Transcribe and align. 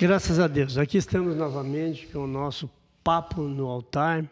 Graças 0.00 0.38
a 0.38 0.48
Deus. 0.48 0.78
Aqui 0.78 0.96
estamos 0.96 1.36
novamente 1.36 2.06
com 2.06 2.20
o 2.20 2.26
nosso 2.26 2.70
Papo 3.04 3.42
no 3.42 3.66
Altar. 3.66 4.28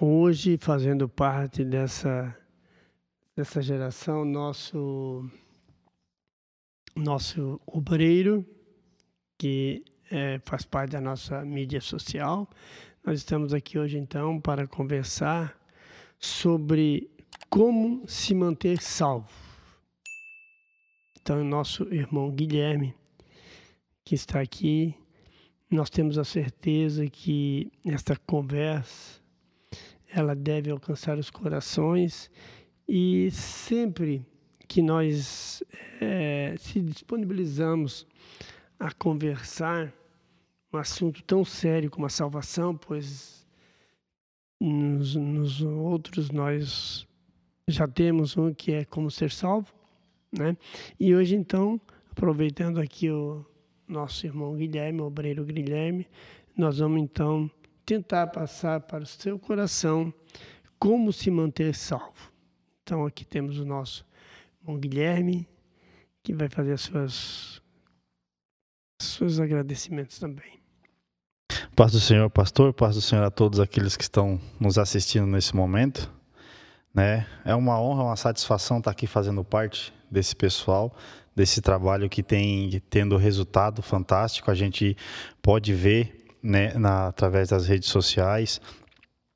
Hoje, 0.00 0.56
fazendo 0.56 1.06
parte 1.06 1.62
dessa, 1.64 2.34
dessa 3.36 3.60
geração, 3.60 4.24
nosso, 4.24 5.30
nosso 6.96 7.60
obreiro, 7.66 8.42
que 9.38 9.84
é, 10.10 10.40
faz 10.44 10.64
parte 10.64 10.92
da 10.92 11.00
nossa 11.00 11.44
mídia 11.44 11.80
social. 11.80 12.48
Nós 13.04 13.18
estamos 13.18 13.52
aqui 13.52 13.78
hoje, 13.78 13.98
então, 13.98 14.40
para 14.40 14.66
conversar 14.66 15.61
sobre 16.22 17.10
como 17.50 18.06
se 18.06 18.32
manter 18.32 18.80
salvo. 18.80 19.28
Então, 21.20 21.42
nosso 21.42 21.82
irmão 21.92 22.30
Guilherme, 22.30 22.94
que 24.04 24.14
está 24.14 24.40
aqui, 24.40 24.94
nós 25.68 25.90
temos 25.90 26.18
a 26.18 26.24
certeza 26.24 27.08
que 27.08 27.72
esta 27.84 28.16
conversa 28.16 29.20
ela 30.08 30.36
deve 30.36 30.70
alcançar 30.70 31.18
os 31.18 31.28
corações 31.28 32.30
e 32.86 33.30
sempre 33.32 34.24
que 34.68 34.80
nós 34.80 35.62
é, 36.00 36.54
se 36.58 36.80
disponibilizamos 36.80 38.06
a 38.78 38.92
conversar 38.92 39.92
um 40.72 40.76
assunto 40.78 41.22
tão 41.24 41.44
sério 41.44 41.90
como 41.90 42.06
a 42.06 42.10
salvação, 42.10 42.76
pois 42.76 43.41
nos, 44.62 45.16
nos 45.16 45.60
outros 45.60 46.30
nós 46.30 47.06
já 47.66 47.88
temos 47.88 48.36
um 48.36 48.54
que 48.54 48.72
é 48.72 48.84
como 48.84 49.10
ser 49.10 49.32
salvo, 49.32 49.72
né? 50.30 50.56
E 51.00 51.14
hoje 51.14 51.34
então, 51.34 51.80
aproveitando 52.10 52.80
aqui 52.80 53.10
o 53.10 53.44
nosso 53.88 54.24
irmão 54.24 54.54
Guilherme, 54.54 55.00
o 55.00 55.06
obreiro 55.06 55.44
Guilherme, 55.44 56.06
nós 56.56 56.78
vamos 56.78 57.02
então 57.02 57.50
tentar 57.84 58.28
passar 58.28 58.80
para 58.80 59.02
o 59.02 59.06
seu 59.06 59.36
coração 59.36 60.14
como 60.78 61.12
se 61.12 61.30
manter 61.30 61.74
salvo. 61.74 62.32
Então 62.82 63.04
aqui 63.04 63.24
temos 63.24 63.58
o 63.58 63.64
nosso 63.64 64.06
irmão 64.62 64.78
Guilherme, 64.78 65.48
que 66.22 66.32
vai 66.32 66.48
fazer 66.48 66.74
as 66.74 66.82
suas 66.82 67.62
seus 69.00 69.40
agradecimentos 69.40 70.20
também. 70.20 70.61
Paz 71.74 71.92
do 71.92 72.00
Senhor, 72.00 72.28
pastor, 72.28 72.74
paz 72.74 72.96
do 72.96 73.00
Senhor 73.00 73.24
a 73.24 73.30
todos 73.30 73.58
aqueles 73.58 73.96
que 73.96 74.02
estão 74.02 74.38
nos 74.60 74.76
assistindo 74.76 75.26
nesse 75.26 75.56
momento. 75.56 76.10
Né? 76.92 77.26
É 77.46 77.54
uma 77.54 77.80
honra, 77.80 78.02
uma 78.02 78.16
satisfação 78.16 78.76
estar 78.76 78.90
aqui 78.90 79.06
fazendo 79.06 79.42
parte 79.42 79.92
desse 80.10 80.36
pessoal 80.36 80.94
desse 81.34 81.62
trabalho 81.62 82.10
que 82.10 82.22
tem 82.22 82.82
tendo 82.90 83.16
resultado 83.16 83.80
fantástico. 83.80 84.50
A 84.50 84.54
gente 84.54 84.94
pode 85.40 85.72
ver 85.72 86.26
né, 86.42 86.74
na, 86.74 87.08
através 87.08 87.48
das 87.48 87.66
redes 87.66 87.88
sociais 87.88 88.60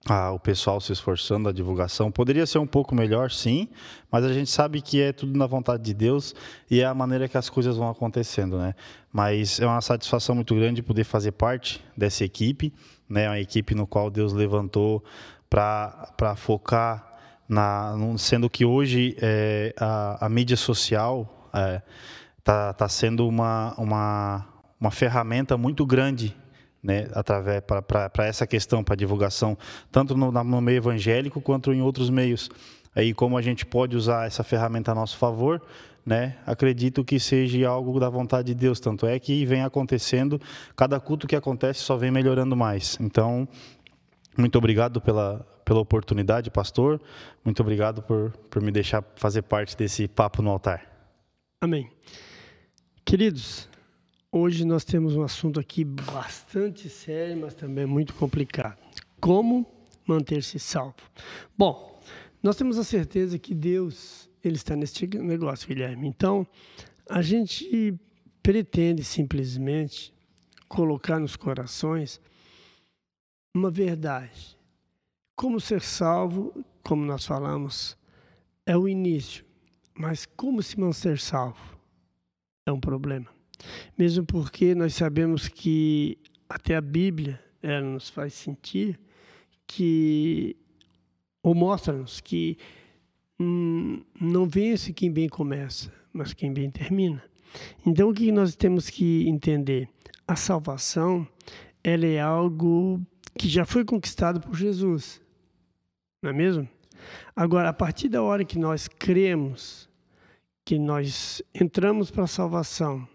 ah, 0.08 0.30
o 0.30 0.38
pessoal 0.38 0.80
se 0.80 0.92
esforçando, 0.92 1.48
a 1.48 1.52
divulgação. 1.52 2.12
Poderia 2.12 2.46
ser 2.46 2.58
um 2.58 2.66
pouco 2.66 2.94
melhor, 2.94 3.30
sim, 3.30 3.68
mas 4.10 4.24
a 4.24 4.32
gente 4.32 4.48
sabe 4.50 4.80
que 4.80 5.02
é 5.02 5.12
tudo 5.12 5.36
na 5.36 5.46
vontade 5.46 5.82
de 5.82 5.92
Deus 5.92 6.34
e 6.70 6.80
é 6.80 6.84
a 6.84 6.94
maneira 6.94 7.28
que 7.28 7.36
as 7.36 7.50
coisas 7.50 7.76
vão 7.76 7.90
acontecendo, 7.90 8.56
né? 8.56 8.74
Mas 9.12 9.58
é 9.58 9.66
uma 9.66 9.80
satisfação 9.80 10.34
muito 10.34 10.54
grande 10.54 10.80
poder 10.80 11.02
fazer 11.02 11.32
parte 11.32 11.84
dessa 11.96 12.24
equipe, 12.24 12.72
né? 13.08 13.28
Uma 13.28 13.40
equipe 13.40 13.74
no 13.74 13.86
qual 13.86 14.08
Deus 14.08 14.32
levantou 14.32 15.02
para 15.50 16.36
focar 16.36 17.14
na, 17.48 17.94
sendo 18.16 18.48
que 18.48 18.64
hoje 18.64 19.16
é, 19.20 19.74
a, 19.78 20.26
a 20.26 20.28
mídia 20.28 20.56
social 20.56 21.48
está 21.48 21.60
é, 21.60 21.82
tá, 22.44 22.72
tá 22.72 22.88
sendo 22.88 23.26
uma, 23.26 23.74
uma, 23.76 24.46
uma 24.80 24.90
ferramenta 24.90 25.56
muito 25.56 25.84
grande 25.84 26.36
né, 26.86 27.08
através 27.14 27.60
para 27.64 28.26
essa 28.26 28.46
questão, 28.46 28.84
para 28.84 28.94
divulgação, 28.94 29.58
tanto 29.90 30.16
no, 30.16 30.30
no, 30.30 30.60
meio 30.60 30.76
evangélico 30.76 31.40
quanto 31.40 31.72
em 31.72 31.82
outros 31.82 32.08
meios. 32.08 32.48
Aí 32.94 33.12
como 33.12 33.36
a 33.36 33.42
gente 33.42 33.66
pode 33.66 33.96
usar 33.96 34.24
essa 34.24 34.44
ferramenta 34.44 34.92
a 34.92 34.94
nosso 34.94 35.18
favor, 35.18 35.60
né? 36.04 36.36
Acredito 36.46 37.04
que 37.04 37.18
seja 37.18 37.68
algo 37.68 37.98
da 37.98 38.08
vontade 38.08 38.46
de 38.46 38.54
Deus, 38.54 38.78
tanto 38.78 39.04
é 39.04 39.18
que 39.18 39.44
vem 39.44 39.64
acontecendo, 39.64 40.40
cada 40.76 41.00
culto 41.00 41.26
que 41.26 41.34
acontece 41.34 41.80
só 41.80 41.96
vem 41.96 42.12
melhorando 42.12 42.56
mais. 42.56 42.96
Então, 43.00 43.48
muito 44.38 44.56
obrigado 44.56 45.00
pela, 45.00 45.44
pela 45.64 45.80
oportunidade, 45.80 46.52
pastor. 46.52 47.00
Muito 47.44 47.60
obrigado 47.60 48.00
por, 48.00 48.30
por 48.48 48.62
me 48.62 48.70
deixar 48.70 49.02
fazer 49.16 49.42
parte 49.42 49.76
desse 49.76 50.06
papo 50.06 50.40
no 50.40 50.50
altar. 50.50 50.86
Amém. 51.60 51.90
Queridos, 53.04 53.68
hoje 54.36 54.64
nós 54.64 54.84
temos 54.84 55.16
um 55.16 55.22
assunto 55.22 55.58
aqui 55.58 55.82
bastante 55.82 56.88
sério, 56.88 57.38
mas 57.40 57.54
também 57.54 57.86
muito 57.86 58.14
complicado. 58.14 58.78
Como 59.18 59.66
manter-se 60.06 60.58
salvo? 60.58 60.96
Bom, 61.56 62.00
nós 62.42 62.56
temos 62.56 62.78
a 62.78 62.84
certeza 62.84 63.38
que 63.38 63.54
Deus 63.54 64.28
ele 64.44 64.56
está 64.56 64.76
neste 64.76 65.06
negócio, 65.18 65.66
Guilherme. 65.66 66.06
Então, 66.06 66.46
a 67.08 67.22
gente 67.22 67.98
pretende 68.42 69.02
simplesmente 69.02 70.14
colocar 70.68 71.18
nos 71.18 71.34
corações 71.34 72.20
uma 73.54 73.70
verdade. 73.70 74.56
Como 75.34 75.58
ser 75.58 75.80
salvo, 75.80 76.64
como 76.84 77.04
nós 77.04 77.24
falamos, 77.24 77.96
é 78.64 78.76
o 78.76 78.86
início. 78.86 79.44
Mas 79.94 80.26
como 80.26 80.62
se 80.62 80.78
manter 80.78 81.18
salvo? 81.18 81.76
É 82.66 82.72
um 82.72 82.80
problema. 82.80 83.35
Mesmo 83.96 84.24
porque 84.24 84.74
nós 84.74 84.94
sabemos 84.94 85.48
que 85.48 86.18
até 86.48 86.76
a 86.76 86.80
Bíblia 86.80 87.40
ela 87.62 87.80
nos 87.80 88.08
faz 88.08 88.34
sentir 88.34 88.98
que, 89.66 90.56
ou 91.42 91.54
mostra-nos 91.54 92.20
que 92.20 92.58
hum, 93.40 94.02
não 94.20 94.46
vence 94.46 94.92
quem 94.92 95.10
bem 95.10 95.28
começa, 95.28 95.92
mas 96.12 96.32
quem 96.32 96.52
bem 96.52 96.70
termina. 96.70 97.22
Então 97.84 98.10
o 98.10 98.14
que 98.14 98.30
nós 98.30 98.54
temos 98.54 98.90
que 98.90 99.28
entender? 99.28 99.88
A 100.26 100.36
salvação 100.36 101.26
ela 101.82 102.06
é 102.06 102.20
algo 102.20 103.00
que 103.38 103.48
já 103.48 103.64
foi 103.64 103.84
conquistado 103.84 104.40
por 104.40 104.56
Jesus, 104.56 105.20
não 106.22 106.30
é 106.30 106.32
mesmo? 106.32 106.68
Agora, 107.34 107.68
a 107.68 107.72
partir 107.72 108.08
da 108.08 108.22
hora 108.22 108.44
que 108.44 108.58
nós 108.58 108.88
cremos, 108.88 109.88
que 110.64 110.78
nós 110.78 111.42
entramos 111.54 112.10
para 112.10 112.24
a 112.24 112.26
salvação, 112.26 113.06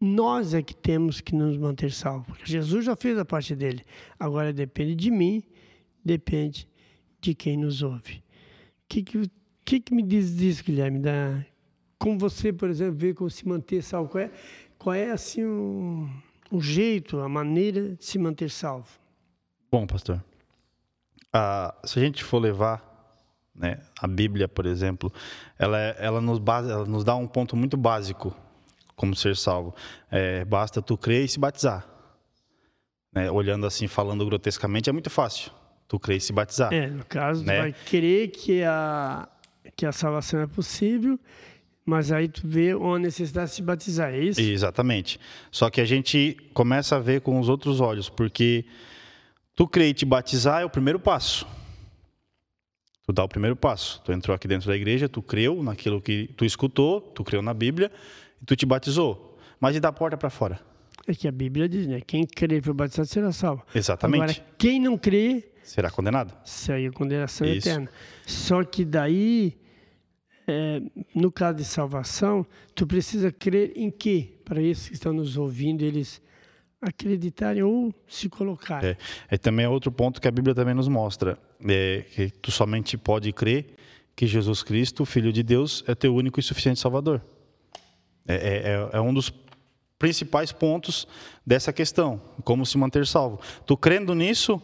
nós 0.00 0.54
é 0.54 0.62
que 0.62 0.74
temos 0.74 1.20
que 1.20 1.34
nos 1.34 1.56
manter 1.56 1.90
salvos. 1.90 2.38
Jesus 2.44 2.84
já 2.84 2.94
fez 2.94 3.18
a 3.18 3.24
parte 3.24 3.54
dele. 3.54 3.84
Agora 4.18 4.52
depende 4.52 4.94
de 4.94 5.10
mim, 5.10 5.42
depende 6.04 6.68
de 7.20 7.34
quem 7.34 7.56
nos 7.56 7.82
ouve. 7.82 8.16
O 8.18 8.88
que, 8.88 9.02
que, 9.64 9.80
que, 9.80 9.94
me 9.94 10.02
diz 10.02 10.36
disso, 10.36 10.62
Guilherme? 10.62 10.98
Da, 10.98 11.44
como 11.98 12.18
você, 12.18 12.52
por 12.52 12.68
exemplo, 12.68 12.94
vê 12.94 13.14
como 13.14 13.30
se 13.30 13.46
manter 13.48 13.82
salvo? 13.82 14.10
Qual 14.10 14.22
é, 14.22 14.30
qual 14.78 14.94
é 14.94 15.10
assim, 15.10 15.44
o, 15.44 16.08
o 16.50 16.60
jeito, 16.60 17.18
a 17.20 17.28
maneira 17.28 17.94
de 17.96 18.04
se 18.04 18.18
manter 18.18 18.50
salvo? 18.50 18.88
Bom, 19.70 19.86
pastor, 19.86 20.22
se 21.84 21.98
a 21.98 22.02
gente 22.02 22.22
for 22.22 22.38
levar 22.38 22.96
né? 23.58 23.80
A 23.98 24.06
Bíblia, 24.06 24.46
por 24.46 24.66
exemplo, 24.66 25.12
ela, 25.58 25.80
é, 25.80 25.96
ela, 25.98 26.20
nos 26.20 26.38
base, 26.38 26.70
ela 26.70 26.84
nos 26.84 27.02
dá 27.02 27.16
um 27.16 27.26
ponto 27.26 27.56
muito 27.56 27.76
básico 27.76 28.36
como 28.96 29.14
ser 29.14 29.36
salvo. 29.36 29.74
É, 30.10 30.44
basta 30.44 30.80
tu 30.82 30.96
crer 30.96 31.24
e 31.24 31.28
se 31.28 31.38
batizar. 31.38 31.86
Né? 33.12 33.30
Olhando 33.30 33.66
assim, 33.66 33.86
falando 33.86 34.24
grotescamente, 34.24 34.90
é 34.90 34.92
muito 34.92 35.10
fácil. 35.10 35.52
Tu 35.86 36.00
crer 36.00 36.16
e 36.16 36.20
se 36.20 36.32
batizar. 36.32 36.72
É, 36.72 36.88
no 36.88 37.04
caso, 37.04 37.44
né? 37.44 37.56
tu 37.56 37.60
vai 37.60 37.72
crer 37.72 38.28
que 38.30 38.64
a, 38.64 39.28
que 39.76 39.86
a 39.86 39.92
salvação 39.92 40.40
é 40.40 40.46
possível, 40.46 41.20
mas 41.84 42.10
aí 42.10 42.26
tu 42.26 42.42
vê 42.44 42.74
uma 42.74 42.98
necessidade 42.98 43.50
de 43.50 43.56
se 43.56 43.62
batizar, 43.62 44.12
é 44.12 44.18
isso? 44.18 44.40
Exatamente. 44.40 45.20
Só 45.52 45.70
que 45.70 45.80
a 45.80 45.84
gente 45.84 46.36
começa 46.52 46.96
a 46.96 46.98
ver 46.98 47.20
com 47.20 47.38
os 47.38 47.48
outros 47.48 47.80
olhos, 47.80 48.08
porque 48.08 48.64
tu 49.54 49.68
crer 49.68 49.90
e 49.90 49.94
te 49.94 50.04
batizar 50.04 50.62
é 50.62 50.64
o 50.64 50.70
primeiro 50.70 50.98
passo. 50.98 51.46
Tu 53.06 53.12
dá 53.12 53.22
o 53.22 53.28
primeiro 53.28 53.54
passo. 53.54 54.02
Tu 54.04 54.10
entrou 54.10 54.34
aqui 54.34 54.48
dentro 54.48 54.66
da 54.66 54.74
igreja, 54.74 55.08
tu 55.08 55.22
creu 55.22 55.62
naquilo 55.62 56.02
que 56.02 56.28
tu 56.36 56.44
escutou, 56.44 57.00
tu 57.00 57.22
creu 57.22 57.40
na 57.40 57.54
Bíblia, 57.54 57.92
e 58.40 58.44
tu 58.44 58.56
te 58.56 58.66
batizou. 58.66 59.38
Mas 59.60 59.76
e 59.76 59.80
da 59.80 59.92
porta 59.92 60.16
para 60.16 60.30
fora? 60.30 60.60
É 61.06 61.14
que 61.14 61.28
a 61.28 61.32
Bíblia 61.32 61.68
diz, 61.68 61.86
né? 61.86 62.00
Quem 62.00 62.26
crê 62.26 62.58
e 62.58 62.60
foi 62.60 62.74
batizado 62.74 63.08
será 63.08 63.32
salvo. 63.32 63.64
Exatamente. 63.74 64.22
Agora, 64.22 64.54
quem 64.58 64.80
não 64.80 64.98
crê... 64.98 65.52
Será 65.62 65.90
condenado. 65.90 66.34
Segue 66.44 66.88
a 66.88 66.92
condenação 66.92 67.46
Isso. 67.46 67.68
eterna. 67.68 67.88
Só 68.26 68.62
que 68.64 68.84
daí, 68.84 69.56
é, 70.46 70.80
no 71.14 71.30
caso 71.30 71.58
de 71.58 71.64
salvação, 71.64 72.46
tu 72.74 72.86
precisa 72.86 73.32
crer 73.32 73.72
em 73.76 73.90
quê? 73.90 74.34
Para 74.44 74.60
esses 74.62 74.88
que 74.88 74.94
estão 74.94 75.12
nos 75.12 75.36
ouvindo, 75.36 75.82
eles 75.82 76.20
acreditarem 76.80 77.62
ou 77.62 77.92
se 78.06 78.28
colocarem. 78.28 78.90
É, 78.90 78.96
é 79.30 79.38
também 79.38 79.66
outro 79.66 79.90
ponto 79.90 80.20
que 80.20 80.28
a 80.28 80.30
Bíblia 80.30 80.54
também 80.54 80.74
nos 80.74 80.88
mostra 80.88 81.38
é, 81.66 82.04
que 82.14 82.30
tu 82.30 82.50
somente 82.50 82.96
pode 82.96 83.32
crer 83.32 83.74
que 84.14 84.26
Jesus 84.26 84.62
Cristo, 84.62 85.04
Filho 85.04 85.32
de 85.32 85.42
Deus, 85.42 85.84
é 85.86 85.94
teu 85.94 86.14
único 86.14 86.40
e 86.40 86.42
suficiente 86.42 86.80
Salvador. 86.80 87.20
É, 88.26 88.34
é, 88.34 88.38
é, 88.94 88.98
é 88.98 89.00
um 89.00 89.12
dos 89.12 89.32
principais 89.98 90.52
pontos 90.52 91.06
dessa 91.44 91.72
questão, 91.72 92.20
como 92.44 92.66
se 92.66 92.76
manter 92.76 93.06
salvo. 93.06 93.40
Tu 93.64 93.76
crendo 93.76 94.14
nisso, 94.14 94.60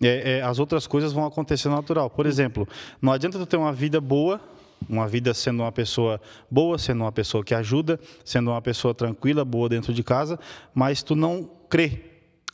é, 0.00 0.38
é, 0.38 0.42
as 0.42 0.58
outras 0.58 0.86
coisas 0.86 1.12
vão 1.12 1.24
acontecer 1.26 1.68
natural. 1.68 2.08
Por 2.08 2.26
exemplo, 2.26 2.68
não 3.00 3.12
adianta 3.12 3.38
tu 3.38 3.46
ter 3.46 3.56
uma 3.56 3.72
vida 3.72 4.00
boa, 4.00 4.40
uma 4.88 5.08
vida 5.08 5.34
sendo 5.34 5.62
uma 5.62 5.72
pessoa 5.72 6.20
boa, 6.50 6.78
sendo 6.78 7.02
uma 7.02 7.10
pessoa 7.10 7.42
que 7.42 7.54
ajuda, 7.54 7.98
sendo 8.24 8.50
uma 8.50 8.62
pessoa 8.62 8.94
tranquila, 8.94 9.44
boa 9.44 9.68
dentro 9.68 9.92
de 9.92 10.02
casa, 10.02 10.38
mas 10.74 11.02
tu 11.02 11.16
não 11.16 11.50
crê. 11.68 12.04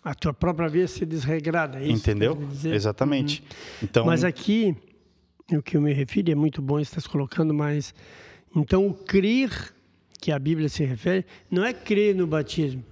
A 0.02 0.14
tua 0.14 0.34
própria 0.34 0.68
vida 0.68 0.86
ser 0.86 1.06
desregrada, 1.06 1.78
é 1.78 1.84
isso 1.84 1.92
Entendeu? 1.92 2.38
Exatamente. 2.64 3.40
Uhum. 3.40 3.78
Então, 3.82 4.06
mas 4.06 4.22
aqui 4.22 4.76
o 5.52 5.62
que 5.62 5.76
eu 5.76 5.80
me 5.80 5.92
refiro, 5.92 6.30
é 6.30 6.34
muito 6.34 6.62
bom 6.62 6.80
estar 6.80 7.02
colocando, 7.02 7.52
mas 7.52 7.94
então 8.54 8.86
o 8.86 8.94
crer 8.94 9.73
que 10.24 10.32
a 10.32 10.38
Bíblia 10.38 10.70
se 10.70 10.82
refere 10.86 11.26
não 11.50 11.62
é 11.62 11.74
crer 11.74 12.14
no 12.14 12.26
batismo, 12.26 12.82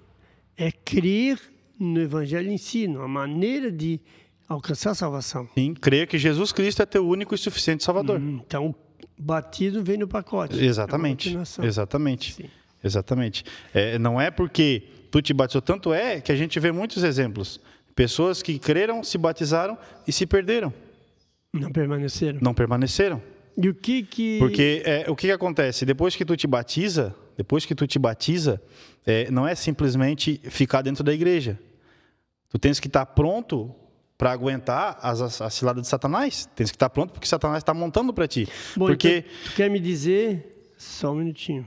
é 0.55 0.71
crer 0.71 1.41
no 1.81 1.99
Evangelho 1.99 2.51
em 2.51 2.59
si, 2.59 2.87
na 2.87 3.09
maneira 3.09 3.73
de 3.73 3.99
alcançar 4.47 4.91
a 4.91 4.95
salvação. 4.95 5.49
Sim, 5.55 5.73
crer 5.73 6.07
que 6.07 6.19
Jesus 6.19 6.53
Cristo 6.53 6.83
é 6.83 6.85
teu 6.85 7.09
único 7.09 7.35
e 7.35 7.39
suficiente 7.39 7.83
Salvador. 7.85 8.21
Hum, 8.21 8.43
então, 8.47 8.75
batismo 9.19 9.83
vem 9.83 9.97
no 9.97 10.07
pacote. 10.07 10.63
Exatamente. 10.63 11.35
É 11.35 11.65
exatamente. 11.65 12.35
Sim. 12.35 12.51
Exatamente. 12.85 13.45
É, 13.73 13.99
não 13.99 14.21
é 14.21 14.31
porque 14.31 14.83
tu 15.11 15.23
te 15.23 15.33
batizou, 15.33 15.63
tanto 15.63 15.91
é 15.91 16.21
que 16.21 16.33
a 16.33 16.37
gente 16.37 16.61
vê 16.61 16.71
muitos 16.71 17.03
exemplos. 17.03 17.59
Pessoas 17.97 18.43
que 18.43 18.59
creram, 18.59 19.03
se 19.03 19.17
batizaram 19.17 19.79
e 20.07 20.13
se 20.13 20.27
perderam. 20.27 20.71
Não 21.51 21.73
permaneceram. 21.73 22.41
Não 22.43 22.53
permaneceram. 22.53 23.23
E 23.57 23.71
o 23.71 23.75
que 23.75 24.03
que... 24.03 24.39
Porque 24.39 24.83
é, 24.85 25.07
o 25.09 25.17
que, 25.17 25.29
que 25.29 25.33
acontece? 25.33 25.87
Depois 25.87 26.15
que 26.15 26.27
tu 26.27 26.37
te 26.37 26.47
batiza, 26.47 27.15
depois 27.37 27.65
que 27.65 27.75
tu 27.75 27.87
te 27.87 27.99
batiza, 27.99 28.61
é, 29.07 29.31
não 29.31 29.47
é 29.47 29.55
simplesmente 29.55 30.41
ficar 30.45 30.83
dentro 30.83 31.03
da 31.03 31.13
igreja. 31.13 31.59
Tu 32.49 32.59
tens 32.59 32.79
que 32.79 32.87
estar 32.87 33.07
pronto 33.07 33.75
para 34.19 34.31
aguentar 34.31 34.99
as, 35.03 35.21
as, 35.21 35.41
as 35.41 35.55
ciladas 35.55 35.83
de 35.83 35.89
Satanás. 35.89 36.49
Tens 36.55 36.71
que 36.71 36.77
estar 36.77 36.91
pronto 36.91 37.13
porque 37.13 37.27
Satanás 37.27 37.59
está 37.59 37.75
montando 37.75 38.13
para 38.13 38.29
ti. 38.29 38.47
Bom, 38.77 38.87
porque 38.87 39.19
então, 39.19 39.31
tu 39.47 39.55
quer 39.57 39.71
me 39.71 39.81
dizer 39.81 40.73
só 40.77 41.13
um 41.13 41.17
minutinho, 41.17 41.67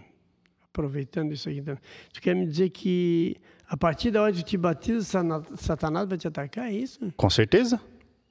aproveitando 0.64 1.34
isso 1.34 1.50
aqui 1.50 1.62
também. 1.62 1.82
Tu 2.14 2.22
quer 2.22 2.36
me 2.36 2.46
dizer 2.46 2.70
que 2.70 3.36
a 3.68 3.76
partir 3.76 4.12
da 4.12 4.22
hora 4.22 4.32
que 4.32 4.44
tu 4.44 4.46
te 4.46 4.58
batiza, 4.58 5.20
Satanás 5.58 6.08
vai 6.08 6.18
te 6.18 6.28
atacar, 6.28 6.68
é 6.68 6.74
isso? 6.74 7.12
Com 7.18 7.30
certeza. 7.30 7.82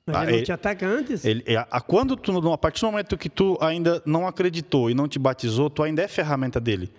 Mas 0.07 0.17
ele, 0.17 0.27
ele 0.27 0.37
não 0.39 0.45
te 0.45 0.53
ataca 0.53 0.87
antes? 0.87 1.25
Ele, 1.25 1.57
a, 1.57 1.67
a, 1.71 1.81
quando 1.81 2.17
tu, 2.17 2.53
a 2.53 2.59
partir 2.59 2.81
do 2.81 2.87
momento 2.87 3.17
que 3.17 3.29
tu 3.29 3.59
ainda 3.61 4.03
não 4.05 4.27
acreditou 4.27 4.91
e 4.91 4.95
não 4.95 5.09
te 5.09 5.19
batizou, 5.19 5.71
tu 5.71 5.83
ainda 5.83 6.03
é 6.03 6.09
ferramenta 6.09 6.61
dele. 6.61 6.93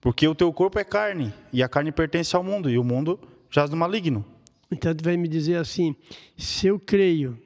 Porque 0.00 0.26
o 0.28 0.34
teu 0.34 0.52
corpo 0.52 0.78
é 0.78 0.84
carne, 0.84 1.32
e 1.52 1.62
a 1.62 1.68
carne 1.68 1.90
pertence 1.90 2.34
ao 2.36 2.42
mundo, 2.42 2.70
e 2.70 2.78
o 2.78 2.84
mundo 2.84 3.18
jaz 3.50 3.68
do 3.68 3.76
maligno. 3.76 4.24
Então 4.70 4.94
tu 4.94 5.02
vai 5.02 5.16
me 5.16 5.26
dizer 5.26 5.56
assim, 5.56 5.96
se 6.36 6.66
eu 6.66 6.78
creio, 6.78 7.38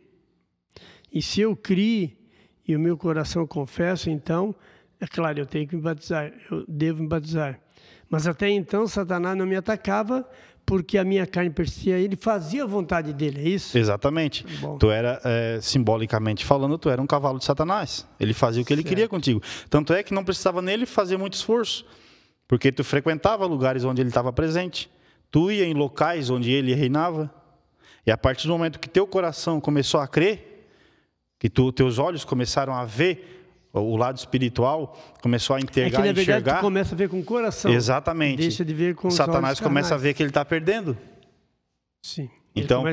e 1.12 1.22
se 1.22 1.40
eu 1.40 1.56
criei, 1.56 2.18
e 2.66 2.76
o 2.76 2.80
meu 2.80 2.96
coração 2.96 3.46
confessa, 3.46 4.10
então, 4.10 4.54
é 5.00 5.06
claro, 5.06 5.38
eu 5.38 5.46
tenho 5.46 5.66
que 5.66 5.76
me 5.76 5.82
batizar, 5.82 6.32
eu 6.50 6.64
devo 6.68 7.02
me 7.02 7.08
batizar. 7.08 7.60
Mas 8.08 8.26
até 8.26 8.50
então, 8.50 8.86
Satanás 8.86 9.36
não 9.36 9.46
me 9.46 9.56
atacava, 9.56 10.28
porque 10.64 10.96
a 10.96 11.04
minha 11.04 11.26
carne 11.26 11.50
pertencia 11.50 11.96
a 11.96 11.98
ele, 11.98 12.16
fazia 12.16 12.64
a 12.64 12.66
vontade 12.66 13.12
dele, 13.12 13.40
é 13.40 13.48
isso? 13.48 13.76
Exatamente. 13.76 14.44
Bom. 14.60 14.78
Tu 14.78 14.90
era, 14.90 15.20
é, 15.24 15.58
simbolicamente 15.60 16.44
falando, 16.44 16.78
tu 16.78 16.88
era 16.88 17.00
um 17.00 17.06
cavalo 17.06 17.38
de 17.38 17.44
Satanás. 17.44 18.06
Ele 18.20 18.32
fazia 18.32 18.62
o 18.62 18.64
que 18.64 18.72
ele 18.72 18.84
queria 18.84 19.08
contigo. 19.08 19.42
Tanto 19.68 19.92
é 19.92 20.02
que 20.02 20.14
não 20.14 20.24
precisava 20.24 20.62
nele 20.62 20.86
fazer 20.86 21.16
muito 21.16 21.34
esforço, 21.34 21.84
porque 22.52 22.70
tu 22.70 22.84
frequentava 22.84 23.46
lugares 23.46 23.82
onde 23.82 24.02
ele 24.02 24.10
estava 24.10 24.30
presente, 24.30 24.90
tu 25.30 25.50
ia 25.50 25.64
em 25.64 25.72
locais 25.72 26.28
onde 26.28 26.50
ele 26.50 26.74
reinava, 26.74 27.32
e 28.06 28.10
a 28.10 28.18
partir 28.18 28.46
do 28.46 28.52
momento 28.52 28.78
que 28.78 28.90
teu 28.90 29.06
coração 29.06 29.58
começou 29.58 29.98
a 30.00 30.06
crer, 30.06 30.68
que 31.38 31.48
tu, 31.48 31.72
teus 31.72 31.98
olhos 31.98 32.26
começaram 32.26 32.74
a 32.74 32.84
ver 32.84 33.48
o 33.72 33.96
lado 33.96 34.18
espiritual 34.18 34.94
começou 35.22 35.56
a 35.56 35.60
enxergar, 35.60 35.86
é 35.86 35.90
que, 35.90 35.96
na 35.96 36.02
verdade, 36.02 36.20
enxergar. 36.20 36.58
Tu 36.58 36.60
começa 36.60 36.94
a 36.94 36.98
ver 36.98 37.08
com 37.08 37.20
o 37.20 37.24
coração. 37.24 37.72
Exatamente. 37.72 38.42
Deixa 38.42 38.62
de 38.62 38.74
ver 38.74 38.96
com 38.96 39.10
Satanás 39.10 39.58
começa 39.58 39.94
a 39.94 39.96
ver 39.96 40.12
que 40.12 40.22
ele 40.22 40.28
está 40.28 40.44
perdendo. 40.44 40.94
Sim. 42.04 42.28
Então, 42.54 42.84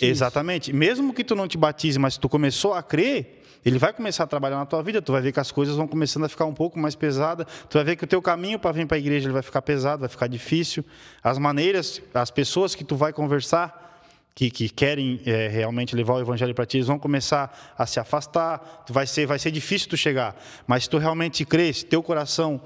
exatamente. 0.00 0.70
Isso. 0.70 0.78
Mesmo 0.78 1.12
que 1.12 1.24
tu 1.24 1.34
não 1.34 1.48
te 1.48 1.58
batize, 1.58 1.98
mas 1.98 2.16
tu 2.16 2.28
começou 2.28 2.72
a 2.72 2.84
crer, 2.84 3.37
ele 3.68 3.78
vai 3.78 3.92
começar 3.92 4.24
a 4.24 4.26
trabalhar 4.26 4.56
na 4.56 4.66
tua 4.66 4.82
vida. 4.82 5.00
Tu 5.00 5.12
vai 5.12 5.20
ver 5.20 5.32
que 5.32 5.40
as 5.40 5.52
coisas 5.52 5.76
vão 5.76 5.86
começando 5.86 6.24
a 6.24 6.28
ficar 6.28 6.46
um 6.46 6.54
pouco 6.54 6.78
mais 6.78 6.94
pesadas. 6.94 7.46
Tu 7.68 7.74
vai 7.78 7.84
ver 7.84 7.96
que 7.96 8.04
o 8.04 8.06
teu 8.06 8.20
caminho 8.20 8.58
para 8.58 8.72
vir 8.72 8.86
para 8.86 8.96
a 8.96 9.00
igreja 9.00 9.26
ele 9.26 9.32
vai 9.32 9.42
ficar 9.42 9.62
pesado, 9.62 10.00
vai 10.00 10.08
ficar 10.08 10.26
difícil. 10.26 10.84
As 11.22 11.38
maneiras, 11.38 12.02
as 12.12 12.30
pessoas 12.30 12.74
que 12.74 12.82
tu 12.84 12.96
vai 12.96 13.12
conversar 13.12 13.86
que, 14.34 14.50
que 14.50 14.68
querem 14.68 15.20
é, 15.26 15.48
realmente 15.48 15.96
levar 15.96 16.14
o 16.14 16.20
evangelho 16.20 16.54
para 16.54 16.64
ti, 16.64 16.76
eles 16.76 16.86
vão 16.86 16.96
começar 16.96 17.74
a 17.76 17.84
se 17.86 17.98
afastar, 17.98 18.84
vai 18.88 19.04
ser, 19.04 19.26
vai 19.26 19.36
ser 19.36 19.50
difícil 19.50 19.88
tu 19.88 19.96
chegar. 19.96 20.36
Mas 20.64 20.84
se 20.84 20.90
tu 20.90 20.96
realmente 20.96 21.44
crês, 21.44 21.82
teu 21.82 22.00
coração 22.04 22.60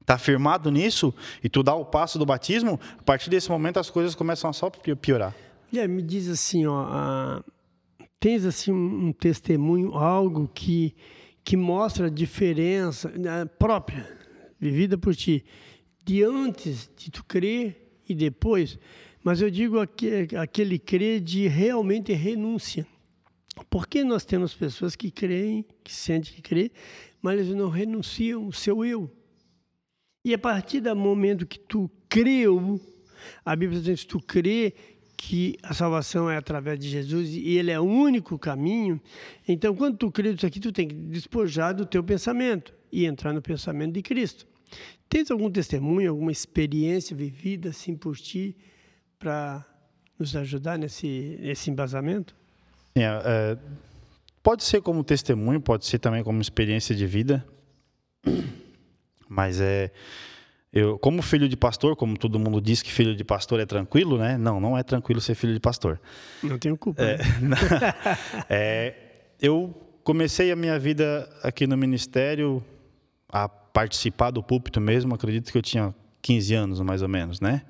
está 0.00 0.18
firmado 0.18 0.68
nisso, 0.68 1.14
e 1.44 1.48
tu 1.48 1.62
dá 1.62 1.76
o 1.76 1.84
passo 1.84 2.18
do 2.18 2.26
batismo, 2.26 2.80
a 2.98 3.02
partir 3.04 3.30
desse 3.30 3.48
momento 3.48 3.78
as 3.78 3.88
coisas 3.88 4.16
começam 4.16 4.50
a 4.50 4.52
só 4.52 4.68
piorar. 4.68 5.32
Yeah, 5.72 5.92
me 5.92 6.02
diz 6.02 6.28
assim, 6.28 6.66
ó, 6.66 6.82
uh, 6.82 7.44
tens 8.26 8.44
assim 8.44 8.72
um, 8.72 9.06
um 9.06 9.12
testemunho, 9.12 9.94
algo 9.94 10.50
que, 10.52 10.96
que 11.44 11.56
mostra 11.56 12.08
a 12.08 12.10
diferença 12.10 13.08
uh, 13.08 13.48
própria, 13.56 14.04
vivida 14.58 14.98
por 14.98 15.14
ti, 15.14 15.44
de 16.04 16.24
antes 16.24 16.90
de 16.96 17.08
tu 17.08 17.24
crer 17.24 18.00
e 18.08 18.16
depois? 18.16 18.80
Mas 19.22 19.40
eu 19.40 19.48
digo 19.48 19.76
aquele 19.78 20.76
crer 20.76 21.20
de 21.20 21.46
realmente 21.46 22.12
renúncia. 22.12 22.84
Porque 23.70 24.02
nós 24.02 24.24
temos 24.24 24.52
pessoas 24.52 24.96
que 24.96 25.08
creem, 25.08 25.64
que 25.84 25.94
sentem 25.94 26.34
que 26.34 26.42
creem, 26.42 26.72
mas 27.22 27.38
eles 27.38 27.54
não 27.54 27.68
renunciam 27.68 28.44
o 28.44 28.52
seu 28.52 28.84
eu. 28.84 29.08
E 30.24 30.34
a 30.34 30.38
partir 30.38 30.80
do 30.80 30.96
momento 30.96 31.46
que 31.46 31.60
tu 31.60 31.88
creu, 32.08 32.80
a 33.44 33.54
Bíblia 33.54 33.80
diz 33.80 34.02
que 34.02 34.08
tu 34.08 34.18
crê 34.18 34.74
que 35.16 35.56
a 35.62 35.72
salvação 35.72 36.30
é 36.30 36.36
através 36.36 36.78
de 36.78 36.88
Jesus 36.88 37.30
e 37.30 37.56
ele 37.56 37.70
é 37.70 37.80
o 37.80 37.84
único 37.84 38.38
caminho, 38.38 39.00
então 39.48 39.74
quando 39.74 39.96
tu 39.96 40.10
crê 40.10 40.32
isso 40.32 40.46
aqui, 40.46 40.60
tu 40.60 40.72
tem 40.72 40.86
que 40.86 40.94
despojar 40.94 41.74
do 41.74 41.86
teu 41.86 42.04
pensamento 42.04 42.74
e 42.92 43.06
entrar 43.06 43.32
no 43.32 43.40
pensamento 43.40 43.94
de 43.94 44.02
Cristo. 44.02 44.46
Tens 45.08 45.30
algum 45.30 45.50
testemunho, 45.50 46.10
alguma 46.10 46.32
experiência 46.32 47.16
vivida 47.16 47.70
assim 47.70 47.96
por 47.96 48.16
ti? 48.16 48.56
para 49.18 49.64
nos 50.18 50.34
ajudar 50.36 50.78
nesse, 50.78 51.38
nesse 51.40 51.70
embasamento? 51.70 52.34
É, 52.94 53.02
é, 53.02 53.58
pode 54.42 54.64
ser 54.64 54.80
como 54.80 55.04
testemunho, 55.04 55.60
pode 55.60 55.86
ser 55.86 55.98
também 55.98 56.22
como 56.22 56.40
experiência 56.40 56.94
de 56.94 57.06
vida, 57.06 57.46
mas 59.28 59.60
é 59.60 59.90
eu, 60.76 60.98
como 60.98 61.22
filho 61.22 61.48
de 61.48 61.56
pastor, 61.56 61.96
como 61.96 62.18
todo 62.18 62.38
mundo 62.38 62.60
diz 62.60 62.82
que 62.82 62.92
filho 62.92 63.16
de 63.16 63.24
pastor 63.24 63.58
é 63.60 63.64
tranquilo, 63.64 64.18
né? 64.18 64.36
Não, 64.36 64.60
não 64.60 64.76
é 64.76 64.82
tranquilo 64.82 65.22
ser 65.22 65.34
filho 65.34 65.54
de 65.54 65.60
pastor. 65.60 65.98
Não 66.42 66.58
tenho 66.58 66.76
culpa. 66.76 67.02
É, 67.02 67.16
né? 67.40 67.56
é, 68.50 68.94
eu 69.40 69.74
comecei 70.04 70.52
a 70.52 70.56
minha 70.56 70.78
vida 70.78 71.26
aqui 71.42 71.66
no 71.66 71.78
ministério 71.78 72.62
a 73.26 73.48
participar 73.48 74.30
do 74.30 74.42
púlpito 74.42 74.78
mesmo. 74.78 75.14
Acredito 75.14 75.50
que 75.50 75.56
eu 75.56 75.62
tinha 75.62 75.94
15 76.20 76.54
anos, 76.54 76.80
mais 76.82 77.00
ou 77.00 77.08
menos, 77.08 77.40
né? 77.40 77.62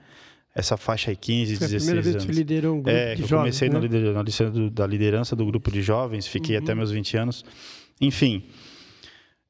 essa 0.53 0.77
faixa 0.77 1.11
aí, 1.11 1.17
15, 1.17 1.57
Foi 1.59 1.69
16 1.69 1.73
anos. 1.73 1.75
a 1.75 1.87
primeira 1.87 2.03
vez 2.03 2.25
que 2.25 2.33
liderou 2.33 2.77
um 2.77 2.83
grupo 2.83 2.91
é, 2.91 3.15
de 3.15 3.23
eu 3.23 3.29
jovens, 3.29 3.61
comecei 3.61 3.69
né? 3.69 3.75
na, 3.75 3.81
liderança, 3.81 4.51
da 4.73 4.87
liderança 4.87 5.37
do 5.37 5.47
grupo 5.47 5.71
de 5.71 5.83
jovens, 5.83 6.27
fiquei 6.27 6.57
uhum. 6.57 6.63
até 6.63 6.75
meus 6.75 6.91
20 6.91 7.17
anos. 7.19 7.45
Enfim, 8.01 8.43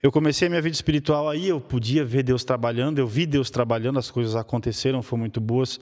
eu 0.03 0.13
comecei 0.13 0.47
a 0.47 0.51
minha 0.51 0.63
vida 0.63 0.75
espiritual 0.75 1.29
aí, 1.29 1.49
eu 1.49 1.61
podia 1.61 2.05
ver 2.05 2.23
Deus 2.23 2.45
trabalhando, 2.45 2.99
eu 2.99 3.07
vi 3.07 3.27
Deus 3.27 3.51
trabalhando, 3.51 3.99
as 3.99 4.11
coisas 4.11 4.37
aconteceram, 4.37 5.03
foram 5.03 5.21
muito 5.21 5.41
boas. 5.41 5.81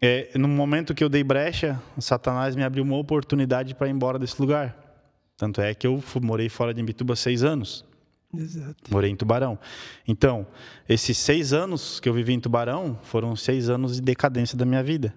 É, 0.00 0.30
no 0.36 0.48
momento 0.48 0.94
que 0.94 1.02
eu 1.02 1.08
dei 1.08 1.24
brecha, 1.24 1.80
Satanás 1.98 2.54
me 2.56 2.62
abriu 2.62 2.84
uma 2.84 2.96
oportunidade 2.96 3.74
para 3.74 3.88
ir 3.88 3.90
embora 3.90 4.18
desse 4.18 4.40
lugar. 4.40 4.76
Tanto 5.36 5.60
é 5.60 5.74
que 5.74 5.86
eu 5.86 6.02
morei 6.22 6.48
fora 6.48 6.72
de 6.72 6.80
Imbituba 6.80 7.14
seis 7.14 7.44
anos. 7.44 7.84
Exato. 8.34 8.76
Morei 8.90 9.10
em 9.10 9.16
Tubarão. 9.16 9.58
Então, 10.06 10.46
esses 10.88 11.16
seis 11.16 11.52
anos 11.52 11.98
que 12.00 12.08
eu 12.08 12.12
vivi 12.12 12.32
em 12.32 12.40
Tubarão 12.40 12.98
foram 13.02 13.34
seis 13.34 13.68
anos 13.68 13.96
de 13.96 14.02
decadência 14.02 14.56
da 14.56 14.64
minha 14.64 14.82
vida. 14.82 15.14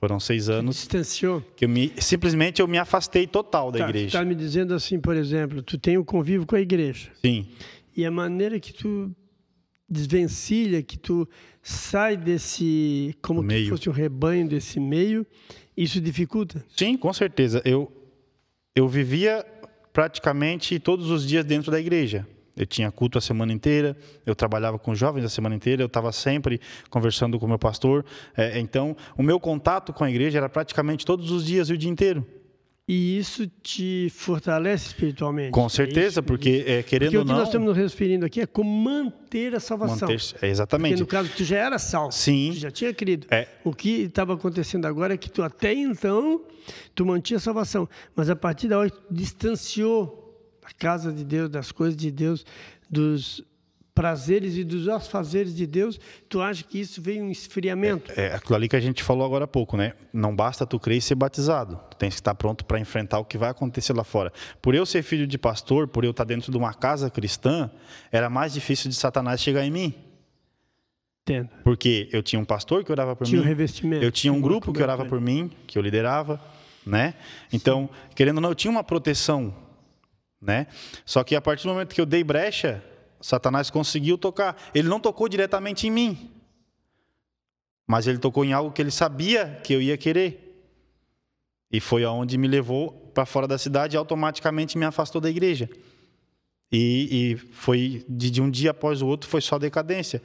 Foram 0.00 0.18
seis 0.18 0.48
anos. 0.48 0.76
Distanciou. 0.76 1.44
Que 1.54 1.66
eu 1.66 1.68
me, 1.68 1.92
simplesmente 1.98 2.62
eu 2.62 2.66
me 2.66 2.78
afastei 2.78 3.26
total 3.26 3.70
da 3.70 3.80
tá, 3.80 3.84
igreja. 3.84 4.06
Está 4.06 4.24
me 4.24 4.34
dizendo 4.34 4.72
assim, 4.72 4.98
por 4.98 5.14
exemplo, 5.14 5.62
tu 5.62 5.76
tem 5.76 5.98
o 5.98 6.00
um 6.00 6.04
convívio 6.04 6.46
com 6.46 6.56
a 6.56 6.60
igreja. 6.60 7.10
Sim. 7.20 7.46
E 7.94 8.06
a 8.06 8.10
maneira 8.10 8.58
que 8.58 8.72
tu 8.72 9.14
desvencilha, 9.86 10.82
que 10.82 10.98
tu 10.98 11.28
sai 11.62 12.16
desse, 12.16 13.14
como 13.20 13.48
se 13.48 13.68
fosse 13.68 13.90
um 13.90 13.92
rebanho 13.92 14.48
desse 14.48 14.80
meio, 14.80 15.26
isso 15.76 16.00
dificulta? 16.00 16.64
Sim, 16.74 16.96
com 16.96 17.12
certeza. 17.12 17.60
Eu 17.62 17.92
eu 18.74 18.88
vivia 18.88 19.44
praticamente 19.92 20.78
todos 20.78 21.10
os 21.10 21.26
dias 21.26 21.44
dentro 21.44 21.70
da 21.70 21.78
igreja. 21.78 22.26
Eu 22.60 22.66
tinha 22.66 22.92
culto 22.92 23.16
a 23.16 23.22
semana 23.22 23.54
inteira, 23.54 23.96
eu 24.26 24.34
trabalhava 24.34 24.78
com 24.78 24.94
jovens 24.94 25.24
a 25.24 25.30
semana 25.30 25.54
inteira, 25.54 25.82
eu 25.82 25.86
estava 25.86 26.12
sempre 26.12 26.60
conversando 26.90 27.38
com 27.38 27.46
o 27.46 27.48
meu 27.48 27.58
pastor. 27.58 28.04
É, 28.36 28.60
então, 28.60 28.94
o 29.16 29.22
meu 29.22 29.40
contato 29.40 29.94
com 29.94 30.04
a 30.04 30.10
igreja 30.10 30.36
era 30.36 30.48
praticamente 30.48 31.06
todos 31.06 31.30
os 31.30 31.46
dias 31.46 31.70
e 31.70 31.72
o 31.72 31.78
dia 31.78 31.88
inteiro. 31.88 32.26
E 32.86 33.16
isso 33.16 33.46
te 33.62 34.08
fortalece 34.10 34.88
espiritualmente. 34.88 35.52
Com 35.52 35.68
certeza, 35.70 36.20
é 36.20 36.22
porque 36.22 36.64
é, 36.66 36.82
querendo 36.82 37.12
porque 37.12 37.18
ou 37.18 37.24
não. 37.24 37.34
O 37.34 37.36
que 37.36 37.38
nós 37.38 37.48
estamos 37.48 37.68
nos 37.68 37.76
referindo 37.76 38.26
aqui 38.26 38.42
é 38.42 38.46
como 38.46 38.68
manter 38.68 39.54
a 39.54 39.60
salvação. 39.60 40.08
Manter, 40.08 40.20
é, 40.42 40.48
exatamente. 40.48 40.98
Porque 40.98 41.16
no 41.16 41.22
caso, 41.22 41.30
tu 41.34 41.44
já 41.44 41.56
era 41.56 41.78
salvo. 41.78 42.12
Sim. 42.12 42.50
Tu 42.52 42.58
já 42.58 42.70
tinha 42.70 42.92
crido. 42.92 43.26
É. 43.30 43.48
O 43.64 43.72
que 43.72 44.02
estava 44.02 44.34
acontecendo 44.34 44.84
agora 44.84 45.14
é 45.14 45.16
que 45.16 45.30
tu 45.30 45.42
até 45.42 45.72
então, 45.72 46.42
tu 46.94 47.06
mantinha 47.06 47.38
a 47.38 47.40
salvação. 47.40 47.88
Mas 48.14 48.28
a 48.28 48.36
partir 48.36 48.68
da 48.68 48.78
hora 48.78 48.90
que 48.90 48.98
tu 48.98 49.14
distanciou 49.14 50.29
da 50.62 50.68
casa 50.76 51.12
de 51.12 51.24
Deus, 51.24 51.48
das 51.48 51.72
coisas 51.72 51.96
de 51.96 52.10
Deus, 52.10 52.44
dos 52.88 53.42
prazeres 53.94 54.56
e 54.56 54.64
dos 54.64 54.88
afazeres 54.88 55.54
de 55.54 55.66
Deus, 55.66 56.00
tu 56.28 56.40
acha 56.40 56.64
que 56.64 56.80
isso 56.80 57.02
veio 57.02 57.22
um 57.22 57.30
esfriamento? 57.30 58.10
É, 58.16 58.28
é 58.28 58.34
aquilo 58.34 58.56
ali 58.56 58.68
que 58.68 58.76
a 58.76 58.80
gente 58.80 59.02
falou 59.02 59.26
agora 59.26 59.44
há 59.44 59.48
pouco, 59.48 59.76
né? 59.76 59.92
Não 60.12 60.34
basta 60.34 60.64
tu 60.64 60.78
crer 60.80 60.98
e 60.98 61.00
ser 61.02 61.16
batizado. 61.16 61.78
Tu 61.90 61.96
tens 61.98 62.14
que 62.14 62.20
estar 62.20 62.34
pronto 62.34 62.64
para 62.64 62.80
enfrentar 62.80 63.18
o 63.18 63.24
que 63.24 63.36
vai 63.36 63.50
acontecer 63.50 63.92
lá 63.92 64.04
fora. 64.04 64.32
Por 64.62 64.74
eu 64.74 64.86
ser 64.86 65.02
filho 65.02 65.26
de 65.26 65.36
pastor, 65.36 65.86
por 65.86 66.04
eu 66.04 66.12
estar 66.12 66.24
dentro 66.24 66.50
de 66.50 66.56
uma 66.56 66.72
casa 66.72 67.10
cristã, 67.10 67.70
era 68.10 68.30
mais 68.30 68.54
difícil 68.54 68.88
de 68.88 68.96
Satanás 68.96 69.40
chegar 69.40 69.64
em 69.64 69.70
mim. 69.70 69.94
Entendo. 71.22 71.50
Porque 71.62 72.08
eu 72.12 72.22
tinha 72.22 72.40
um 72.40 72.44
pastor 72.44 72.82
que 72.84 72.90
orava 72.90 73.14
por 73.14 73.26
tinha 73.26 73.38
mim. 73.38 73.44
Um 73.44 73.48
revestimento. 73.48 74.02
Eu 74.02 74.10
tinha 74.10 74.32
um 74.32 74.40
grupo 74.40 74.72
que 74.72 74.82
orava 74.82 75.04
por 75.04 75.20
mim, 75.20 75.50
que 75.66 75.76
eu 75.76 75.82
liderava, 75.82 76.40
né? 76.86 77.14
Então, 77.52 77.88
Sim. 77.92 78.14
querendo 78.14 78.36
ou 78.38 78.42
não, 78.42 78.48
eu 78.48 78.54
tinha 78.54 78.70
uma 78.70 78.82
proteção, 78.82 79.54
né? 80.40 80.66
Só 81.04 81.22
que 81.22 81.36
a 81.36 81.40
partir 81.40 81.64
do 81.64 81.72
momento 81.72 81.94
que 81.94 82.00
eu 82.00 82.06
dei 82.06 82.24
brecha, 82.24 82.82
Satanás 83.20 83.70
conseguiu 83.70 84.16
tocar. 84.16 84.56
Ele 84.74 84.88
não 84.88 84.98
tocou 84.98 85.28
diretamente 85.28 85.86
em 85.86 85.90
mim, 85.90 86.30
mas 87.86 88.06
ele 88.06 88.18
tocou 88.18 88.44
em 88.44 88.52
algo 88.52 88.72
que 88.72 88.80
ele 88.80 88.90
sabia 88.90 89.60
que 89.62 89.72
eu 89.72 89.82
ia 89.82 89.96
querer. 89.96 90.46
E 91.70 91.80
foi 91.80 92.04
aonde 92.04 92.36
me 92.38 92.48
levou 92.48 92.90
para 93.14 93.26
fora 93.26 93.46
da 93.46 93.58
cidade 93.58 93.94
e 93.94 93.98
automaticamente 93.98 94.78
me 94.78 94.84
afastou 94.84 95.20
da 95.20 95.30
igreja. 95.30 95.68
E, 96.72 97.32
e 97.32 97.36
foi 97.36 98.04
de, 98.08 98.30
de, 98.30 98.40
um 98.40 98.50
dia 98.50 98.70
após 98.70 99.02
o 99.02 99.06
outro 99.06 99.28
foi 99.28 99.40
só 99.40 99.58
decadência. 99.58 100.22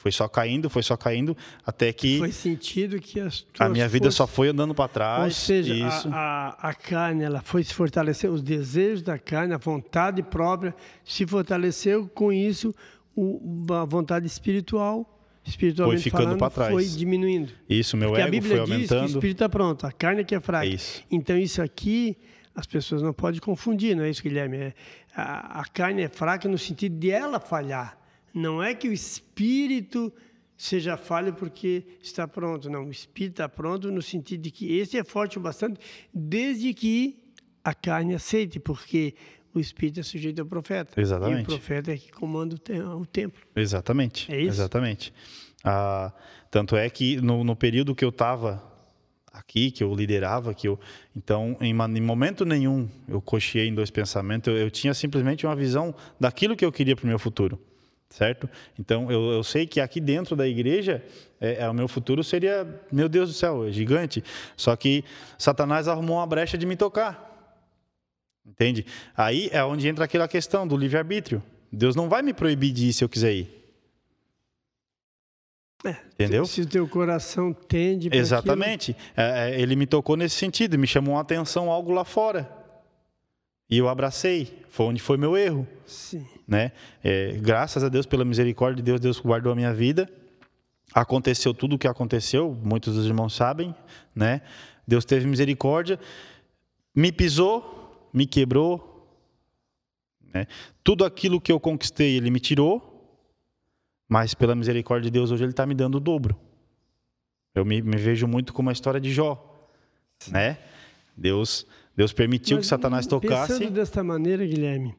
Foi 0.00 0.10
só 0.10 0.26
caindo, 0.26 0.70
foi 0.70 0.82
só 0.82 0.96
caindo, 0.96 1.36
até 1.62 1.92
que. 1.92 2.16
Foi 2.16 2.32
sentido 2.32 2.98
que 2.98 3.20
as 3.20 3.44
A 3.58 3.68
minha 3.68 3.86
vida 3.86 4.10
só 4.10 4.26
foi 4.26 4.48
andando 4.48 4.74
para 4.74 4.88
trás. 4.88 5.24
Ou 5.24 5.30
seja, 5.30 5.74
isso. 5.74 6.08
A, 6.08 6.56
a, 6.58 6.70
a, 6.70 6.74
carne 6.74 7.22
ela 7.22 7.42
foi 7.42 7.62
se 7.62 7.74
fortalecer, 7.74 8.30
os 8.30 8.40
desejos 8.40 9.02
da 9.02 9.18
carne, 9.18 9.52
a 9.52 9.58
vontade 9.58 10.22
própria 10.22 10.74
se 11.04 11.26
fortaleceu, 11.26 12.08
com 12.14 12.32
isso, 12.32 12.74
o, 13.14 13.66
a 13.74 13.84
vontade 13.84 14.26
espiritual 14.26 15.18
espiritualmente 15.44 16.08
foi 16.08 16.18
ficando 16.18 16.38
para 16.38 16.48
trás. 16.48 16.72
foi 16.72 16.86
diminuindo. 16.86 17.52
Isso, 17.68 17.94
meu 17.94 18.08
Porque 18.08 18.22
ego 18.22 18.28
a 18.28 18.30
Bíblia 18.30 18.50
foi 18.52 18.60
aumentando. 18.60 19.00
diz 19.02 19.10
que 19.10 19.16
o 19.16 19.18
espírito 19.18 19.36
está 19.36 19.48
pronto, 19.50 19.86
a 19.86 19.92
carne 19.92 20.22
é 20.22 20.24
que 20.24 20.34
é 20.34 20.40
fraca. 20.40 20.64
É 20.64 20.70
isso. 20.70 21.02
Então 21.10 21.36
isso 21.36 21.60
aqui 21.60 22.16
as 22.54 22.66
pessoas 22.66 23.02
não 23.02 23.12
podem 23.12 23.38
confundir, 23.38 23.94
não 23.94 24.04
é 24.04 24.08
isso, 24.08 24.22
Guilherme? 24.22 24.56
É, 24.56 24.74
a, 25.14 25.60
a 25.60 25.64
carne 25.66 26.02
é 26.02 26.08
fraca 26.08 26.48
no 26.48 26.56
sentido 26.56 26.98
de 26.98 27.10
ela 27.10 27.38
falhar. 27.38 27.99
Não 28.32 28.62
é 28.62 28.74
que 28.74 28.88
o 28.88 28.92
espírito 28.92 30.12
seja 30.60 30.96
falho 30.96 31.32
porque 31.32 31.84
está 32.02 32.28
pronto. 32.28 32.68
Não, 32.68 32.84
o 32.84 32.90
espírito 32.90 33.32
está 33.32 33.48
pronto 33.48 33.90
no 33.90 34.02
sentido 34.02 34.42
de 34.42 34.50
que 34.50 34.76
esse 34.76 34.98
é 34.98 35.02
forte 35.02 35.38
o 35.38 35.40
bastante, 35.40 35.80
desde 36.12 36.74
que 36.74 37.18
a 37.64 37.72
carne 37.72 38.14
aceite, 38.14 38.60
porque 38.60 39.14
o 39.54 39.58
espírito 39.58 40.00
é 40.00 40.02
sujeito 40.02 40.40
ao 40.40 40.46
profeta. 40.46 41.00
Exatamente. 41.00 41.40
E 41.40 41.42
o 41.42 41.46
profeta 41.46 41.92
é 41.92 41.96
que 41.96 42.12
comanda 42.12 42.54
o, 42.54 43.06
templo. 43.06 43.40
Exatamente. 43.56 44.30
É 44.30 44.38
isso? 44.38 44.60
Exatamente. 44.60 45.14
Ah, 45.64 46.12
tanto 46.50 46.76
é 46.76 46.88
que 46.90 47.16
no, 47.20 47.42
no 47.42 47.56
período 47.56 47.94
que 47.94 48.04
eu 48.04 48.10
estava 48.10 48.62
aqui, 49.32 49.70
que 49.70 49.82
eu 49.82 49.94
liderava, 49.94 50.52
que 50.52 50.68
eu 50.68 50.78
então 51.16 51.56
em, 51.60 51.70
em 51.70 52.00
momento 52.00 52.44
nenhum 52.44 52.88
eu 53.08 53.20
cocheei 53.20 53.68
em 53.68 53.74
dois 53.74 53.90
pensamentos, 53.90 54.48
eu, 54.52 54.58
eu 54.58 54.70
tinha 54.70 54.92
simplesmente 54.92 55.46
uma 55.46 55.56
visão 55.56 55.94
daquilo 56.18 56.56
que 56.56 56.64
eu 56.64 56.72
queria 56.72 56.96
para 56.96 57.04
o 57.04 57.08
meu 57.08 57.18
futuro 57.18 57.58
certo? 58.10 58.50
Então 58.78 59.10
eu, 59.10 59.30
eu, 59.32 59.44
sei 59.44 59.66
que 59.66 59.80
aqui 59.80 60.00
dentro 60.00 60.34
da 60.36 60.46
igreja 60.46 61.02
é, 61.40 61.62
é, 61.62 61.68
o 61.68 61.72
meu 61.72 61.88
futuro 61.88 62.22
seria, 62.22 62.66
meu 62.90 63.08
Deus 63.08 63.30
do 63.30 63.34
céu, 63.34 63.66
é 63.66 63.70
gigante. 63.70 64.22
Só 64.56 64.74
que 64.76 65.04
Satanás 65.38 65.88
arrumou 65.88 66.16
uma 66.18 66.26
brecha 66.26 66.58
de 66.58 66.66
me 66.66 66.76
tocar, 66.76 67.56
entende? 68.44 68.84
Aí 69.16 69.48
é 69.52 69.64
onde 69.64 69.88
entra 69.88 70.04
aquela 70.04 70.28
questão 70.28 70.66
do 70.66 70.76
livre 70.76 70.98
arbítrio. 70.98 71.42
Deus 71.72 71.94
não 71.94 72.08
vai 72.08 72.20
me 72.20 72.34
proibir 72.34 72.72
de 72.72 72.88
ir 72.88 72.92
se 72.92 73.04
eu 73.04 73.08
quiser 73.08 73.32
ir. 73.32 73.60
É, 75.84 75.96
Entendeu? 76.12 76.44
Se 76.44 76.60
o 76.60 76.66
teu 76.66 76.86
coração 76.86 77.54
tende 77.54 78.10
Exatamente. 78.12 78.94
É, 79.16 79.52
é, 79.52 79.60
ele 79.60 79.74
me 79.74 79.86
tocou 79.86 80.14
nesse 80.14 80.34
sentido, 80.34 80.78
me 80.78 80.86
chamou 80.86 81.16
a 81.16 81.20
atenção 81.20 81.70
algo 81.70 81.90
lá 81.90 82.04
fora. 82.04 82.59
E 83.70 83.78
eu 83.78 83.88
abracei. 83.88 84.58
Foi 84.68 84.86
onde 84.86 85.00
foi 85.00 85.16
meu 85.16 85.36
erro. 85.36 85.66
Sim. 85.86 86.26
Né? 86.46 86.72
É, 87.04 87.32
graças 87.40 87.84
a 87.84 87.88
Deus, 87.88 88.04
pela 88.04 88.24
misericórdia 88.24 88.76
de 88.76 88.82
Deus, 88.82 89.00
Deus 89.00 89.20
guardou 89.20 89.52
a 89.52 89.54
minha 89.54 89.72
vida. 89.72 90.10
Aconteceu 90.92 91.54
tudo 91.54 91.76
o 91.76 91.78
que 91.78 91.86
aconteceu, 91.86 92.58
muitos 92.64 92.94
dos 92.94 93.06
irmãos 93.06 93.34
sabem. 93.34 93.74
Né? 94.14 94.42
Deus 94.86 95.04
teve 95.04 95.26
misericórdia, 95.26 96.00
me 96.94 97.12
pisou, 97.12 98.08
me 98.12 98.26
quebrou. 98.26 99.08
Né? 100.34 100.46
Tudo 100.82 101.04
aquilo 101.04 101.40
que 101.40 101.52
eu 101.52 101.60
conquistei, 101.60 102.16
Ele 102.16 102.30
me 102.30 102.40
tirou. 102.40 102.88
Mas 104.08 104.34
pela 104.34 104.56
misericórdia 104.56 105.04
de 105.04 105.12
Deus, 105.12 105.30
hoje 105.30 105.44
Ele 105.44 105.52
está 105.52 105.64
me 105.64 105.74
dando 105.74 105.96
o 105.96 106.00
dobro. 106.00 106.36
Eu 107.54 107.64
me, 107.64 107.80
me 107.80 107.96
vejo 107.96 108.26
muito 108.26 108.52
como 108.52 108.68
a 108.68 108.72
história 108.72 109.00
de 109.00 109.12
Jó. 109.12 109.68
Né? 110.28 110.58
Deus 111.16 111.64
Deus 111.96 112.12
permitiu 112.12 112.56
Mas, 112.56 112.66
que 112.66 112.68
Satanás 112.68 113.06
tocasse. 113.06 113.52
Pensando 113.52 113.74
desta 113.74 114.02
maneira, 114.02 114.46
Guilherme, 114.46 114.94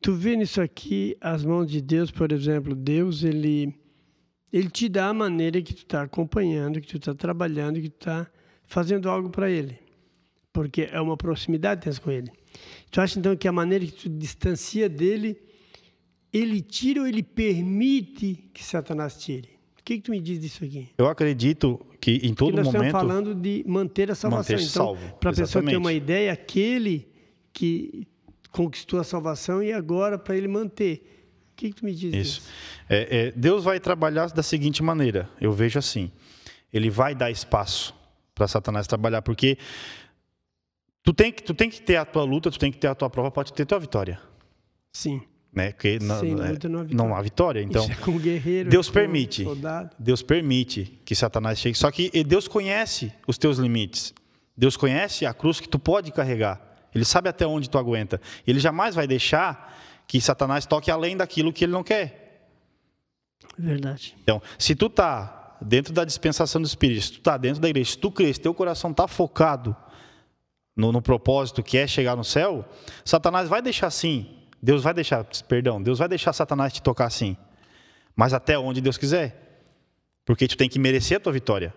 tu 0.00 0.14
vê 0.14 0.36
nisso 0.36 0.60
aqui 0.60 1.16
as 1.20 1.44
mãos 1.44 1.66
de 1.66 1.80
Deus, 1.80 2.10
por 2.10 2.32
exemplo, 2.32 2.74
Deus 2.74 3.22
ele 3.22 3.74
ele 4.52 4.68
te 4.68 4.88
dá 4.88 5.08
a 5.08 5.14
maneira 5.14 5.62
que 5.62 5.72
tu 5.72 5.78
está 5.78 6.02
acompanhando, 6.02 6.80
que 6.80 6.86
tu 6.86 6.98
está 6.98 7.14
trabalhando, 7.14 7.80
que 7.80 7.88
tu 7.88 7.96
está 8.00 8.30
fazendo 8.66 9.08
algo 9.08 9.30
para 9.30 9.50
Ele, 9.50 9.78
porque 10.52 10.88
é 10.92 11.00
uma 11.00 11.16
proximidade 11.16 11.80
que 11.80 11.84
tens 11.86 11.98
com 11.98 12.10
Ele. 12.10 12.30
Tu 12.90 13.00
acha 13.00 13.18
então 13.18 13.34
que 13.34 13.48
a 13.48 13.52
maneira 13.52 13.86
que 13.86 13.92
tu 13.92 14.10
distancia 14.10 14.90
dele, 14.90 15.40
Ele 16.30 16.60
tira 16.60 17.00
ou 17.00 17.06
Ele 17.06 17.22
permite 17.22 18.50
que 18.52 18.62
Satanás 18.62 19.16
tire? 19.16 19.48
O 19.80 19.82
que, 19.82 19.96
que 19.96 20.02
tu 20.02 20.10
me 20.10 20.20
diz 20.20 20.38
disso 20.38 20.64
aqui? 20.64 20.90
Eu 20.98 21.08
acredito 21.08 21.80
que 22.02 22.20
em 22.24 22.34
todo 22.34 22.56
nós 22.56 22.66
momento. 22.66 22.86
Estamos 22.86 23.08
falando 23.08 23.32
de 23.32 23.64
manter 23.64 24.10
a 24.10 24.14
salvação. 24.16 24.56
Manter 24.56 24.68
então, 24.68 25.16
para 25.20 25.30
a 25.30 25.34
pessoa 25.34 25.64
ter 25.64 25.76
uma 25.76 25.92
ideia, 25.92 26.32
aquele 26.32 27.08
que 27.52 28.08
conquistou 28.50 28.98
a 28.98 29.04
salvação 29.04 29.62
e 29.62 29.72
agora 29.72 30.18
para 30.18 30.36
ele 30.36 30.48
manter. 30.48 31.08
O 31.52 31.54
que, 31.54 31.68
que 31.68 31.76
tu 31.76 31.84
me 31.84 31.94
diz 31.94 32.12
Isso. 32.12 32.42
É, 32.88 33.28
é, 33.28 33.30
Deus 33.30 33.62
vai 33.62 33.78
trabalhar 33.78 34.26
da 34.32 34.42
seguinte 34.42 34.82
maneira. 34.82 35.30
Eu 35.40 35.52
vejo 35.52 35.78
assim. 35.78 36.10
Ele 36.72 36.90
vai 36.90 37.14
dar 37.14 37.30
espaço 37.30 37.94
para 38.34 38.48
Satanás 38.48 38.88
trabalhar, 38.88 39.22
porque 39.22 39.56
tu 41.04 41.12
tem, 41.12 41.30
que, 41.30 41.40
tu 41.40 41.54
tem 41.54 41.70
que 41.70 41.80
ter 41.80 41.96
a 41.96 42.04
tua 42.04 42.24
luta, 42.24 42.50
tu 42.50 42.58
tem 42.58 42.72
que 42.72 42.78
ter 42.78 42.88
a 42.88 42.96
tua 42.96 43.08
prova 43.08 43.30
para 43.30 43.44
ter 43.44 43.62
a 43.62 43.66
tua 43.66 43.78
vitória. 43.78 44.20
Sim 44.92 45.22
né? 45.52 45.70
Porque 45.72 45.98
não, 46.00 46.20
Sem 46.20 46.34
luta 46.34 46.68
não 46.68 46.80
há 46.80 46.82
vitória. 46.82 46.96
Não 46.96 47.14
há 47.14 47.22
vitória. 47.22 47.62
Então, 47.62 47.84
é 47.84 47.94
com 47.96 48.18
guerreiro, 48.18 48.70
Deus 48.70 48.88
com 48.88 48.94
permite. 48.94 49.44
Soldado. 49.44 49.90
Deus 49.98 50.22
permite 50.22 50.98
que 51.04 51.14
Satanás 51.14 51.58
chegue. 51.58 51.76
Só 51.76 51.90
que 51.90 52.10
Deus 52.24 52.48
conhece 52.48 53.12
os 53.26 53.36
teus 53.36 53.58
limites. 53.58 54.14
Deus 54.56 54.76
conhece 54.76 55.26
a 55.26 55.34
cruz 55.34 55.60
que 55.60 55.68
tu 55.68 55.78
pode 55.78 56.10
carregar. 56.10 56.60
Ele 56.94 57.04
sabe 57.04 57.28
até 57.28 57.46
onde 57.46 57.68
tu 57.68 57.78
aguenta. 57.78 58.20
Ele 58.46 58.60
jamais 58.60 58.94
vai 58.94 59.06
deixar 59.06 59.78
que 60.06 60.20
Satanás 60.20 60.66
toque 60.66 60.90
além 60.90 61.16
daquilo 61.16 61.52
que 61.52 61.64
ele 61.64 61.72
não 61.72 61.82
quer. 61.82 62.48
Verdade. 63.58 64.16
Então, 64.22 64.40
se 64.58 64.74
tu 64.74 64.88
tá 64.88 65.58
dentro 65.60 65.92
da 65.92 66.04
dispensação 66.04 66.60
do 66.60 66.66
Espírito, 66.66 67.02
se 67.02 67.12
tu 67.12 67.20
tá 67.20 67.36
dentro 67.36 67.60
da 67.60 67.68
igreja, 67.68 67.90
se 67.90 67.98
tu 67.98 68.10
crês, 68.10 68.38
teu 68.38 68.52
coração 68.54 68.92
tá 68.92 69.06
focado 69.06 69.76
no, 70.76 70.92
no 70.92 71.02
propósito 71.02 71.62
que 71.62 71.76
é 71.76 71.86
chegar 71.86 72.16
no 72.16 72.24
céu, 72.24 72.64
Satanás 73.04 73.48
vai 73.48 73.62
deixar 73.62 73.90
sim 73.90 74.41
Deus 74.62 74.82
vai 74.82 74.94
deixar, 74.94 75.24
perdão, 75.48 75.82
Deus 75.82 75.98
vai 75.98 76.08
deixar 76.08 76.32
Satanás 76.32 76.72
te 76.72 76.80
tocar 76.80 77.06
assim. 77.06 77.36
Mas 78.14 78.32
até 78.32 78.56
onde 78.56 78.80
Deus 78.80 78.96
quiser. 78.96 79.66
Porque 80.24 80.46
tu 80.46 80.56
tem 80.56 80.68
que 80.68 80.78
merecer 80.78 81.16
a 81.16 81.20
tua 81.20 81.32
vitória. 81.32 81.74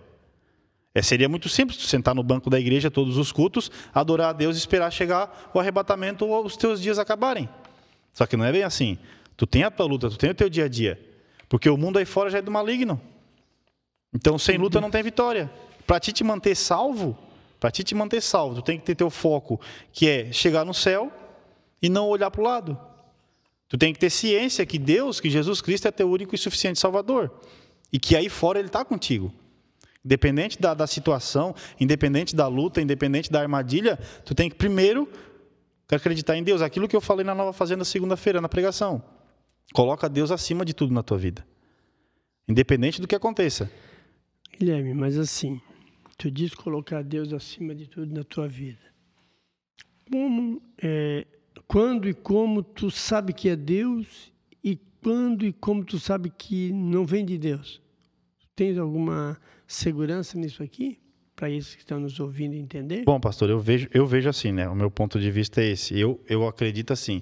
É, 0.94 1.02
seria 1.02 1.28
muito 1.28 1.50
simples 1.50 1.78
tu 1.78 1.86
sentar 1.86 2.14
no 2.14 2.22
banco 2.22 2.50
da 2.50 2.60
igreja 2.60 2.92
todos 2.92 3.18
os 3.18 3.32
cultos, 3.32 3.72
adorar 3.94 4.30
a 4.30 4.34
Deus 4.34 4.56
e 4.56 4.60
esperar 4.60 4.92
chegar 4.92 5.52
o 5.54 5.60
arrebatamento 5.60 6.26
ou 6.28 6.46
os 6.46 6.56
teus 6.56 6.80
dias 6.80 7.00
acabarem. 7.00 7.50
Só 8.14 8.26
que 8.28 8.38
não 8.38 8.46
é 8.46 8.52
bem 8.52 8.64
assim. 8.64 8.98
Tu 9.36 9.48
tem 9.48 9.64
a 9.64 9.72
tua 9.72 9.88
luta, 9.88 10.10
tu 10.10 10.18
tem 10.18 10.30
o 10.30 10.36
teu 10.36 10.48
dia 10.48 10.66
a 10.66 10.70
dia. 10.70 11.00
Porque 11.50 11.70
o 11.70 11.76
mundo 11.76 11.98
aí 11.98 12.06
fora 12.06 12.30
já 12.30 12.38
é 12.38 12.42
do 12.42 12.52
maligno. 12.52 13.02
Então, 14.14 14.38
sem 14.38 14.58
luta 14.58 14.80
não 14.80 14.92
tem 14.92 15.04
vitória. 15.04 15.52
Para 15.86 16.00
ti 16.00 16.14
te 16.14 16.24
manter 16.24 16.56
salvo, 16.56 17.18
Para 17.60 17.72
ti 17.72 17.84
te 17.84 17.96
manter 17.96 18.22
salvo, 18.22 18.56
tu 18.56 18.62
tem 18.62 18.78
que 18.78 18.86
ter 18.86 18.96
teu 18.96 19.10
foco, 19.10 19.60
que 19.92 20.08
é 20.08 20.32
chegar 20.32 20.64
no 20.64 20.74
céu 20.74 21.12
e 21.86 21.90
não 21.90 22.10
olhar 22.10 22.32
para 22.32 22.42
o 22.42 22.44
lado. 22.44 22.80
Tu 23.70 23.78
tem 23.78 23.94
que 23.94 24.00
ter 24.00 24.10
ciência 24.10 24.66
que 24.66 24.80
Deus, 24.80 25.20
que 25.20 25.30
Jesus 25.30 25.62
Cristo 25.62 25.88
é 25.88 25.92
teu 25.92 26.10
único 26.10 26.34
e 26.34 26.38
suficiente 26.38 26.80
Salvador. 26.80 27.32
E 27.94 28.00
que 28.00 28.16
aí 28.16 28.28
fora 28.28 28.58
Ele 28.58 28.70
está 28.70 28.84
contigo. 28.84 29.32
Independente 30.04 30.60
da, 30.60 30.74
da 30.74 30.88
situação, 30.88 31.54
independente 31.80 32.36
da 32.36 32.48
luta, 32.48 32.82
independente 32.82 33.32
da 33.32 33.40
armadilha, 33.40 34.00
tu 34.26 34.34
tem 34.34 34.50
que 34.50 34.56
primeiro 34.56 35.08
acreditar 35.92 36.36
em 36.36 36.44
Deus. 36.44 36.64
Aquilo 36.64 36.88
que 36.88 36.96
eu 36.96 37.02
falei 37.02 37.24
na 37.24 37.36
Nova 37.36 37.54
Fazenda 37.54 37.86
segunda-feira, 37.86 38.42
na 38.42 38.50
pregação. 38.50 39.04
Coloca 39.72 40.10
Deus 40.10 40.32
acima 40.32 40.66
de 40.66 40.74
tudo 40.74 40.92
na 40.92 41.04
tua 41.04 41.20
vida. 41.20 41.46
Independente 42.48 43.00
do 43.00 43.08
que 43.08 43.14
aconteça. 43.14 43.70
Guilherme, 44.58 44.96
mas 44.96 45.20
assim, 45.20 45.62
tu 46.18 46.32
diz 46.32 46.56
colocar 46.56 47.04
Deus 47.04 47.32
acima 47.32 47.76
de 47.76 47.88
tudo 47.88 48.12
na 48.12 48.24
tua 48.24 48.48
vida. 48.48 48.80
Como, 50.10 50.62
é, 50.82 51.26
quando 51.68 52.08
e 52.08 52.14
como 52.14 52.62
tu 52.64 52.90
sabe 52.92 53.34
que 53.34 53.50
é 53.50 53.56
Deus 53.56 54.32
e 54.64 54.80
quando 55.02 55.46
e 55.46 55.54
como 55.54 55.84
tu 55.84 56.00
sabe 56.00 56.32
que 56.36 56.72
não 56.72 57.06
vem 57.06 57.26
de 57.26 57.38
Deus? 57.38 57.82
Tens 58.56 58.78
alguma 58.78 59.38
segurança 59.68 60.38
nisso 60.38 60.64
aqui? 60.64 61.00
Para 61.36 61.50
esses 61.50 61.76
que 61.76 61.82
estão 61.82 62.00
nos 62.00 62.20
ouvindo 62.20 62.56
entender? 62.56 63.04
Bom, 63.04 63.20
pastor, 63.20 63.50
eu 63.50 63.60
vejo, 63.60 63.90
eu 63.94 64.06
vejo 64.06 64.30
assim, 64.30 64.52
né? 64.52 64.70
O 64.70 64.76
meu 64.76 64.90
ponto 64.90 65.20
de 65.20 65.30
vista 65.30 65.62
é 65.62 65.72
esse. 65.72 66.00
Eu, 66.00 66.22
eu 66.30 66.48
acredito 66.48 66.94
assim. 66.94 67.22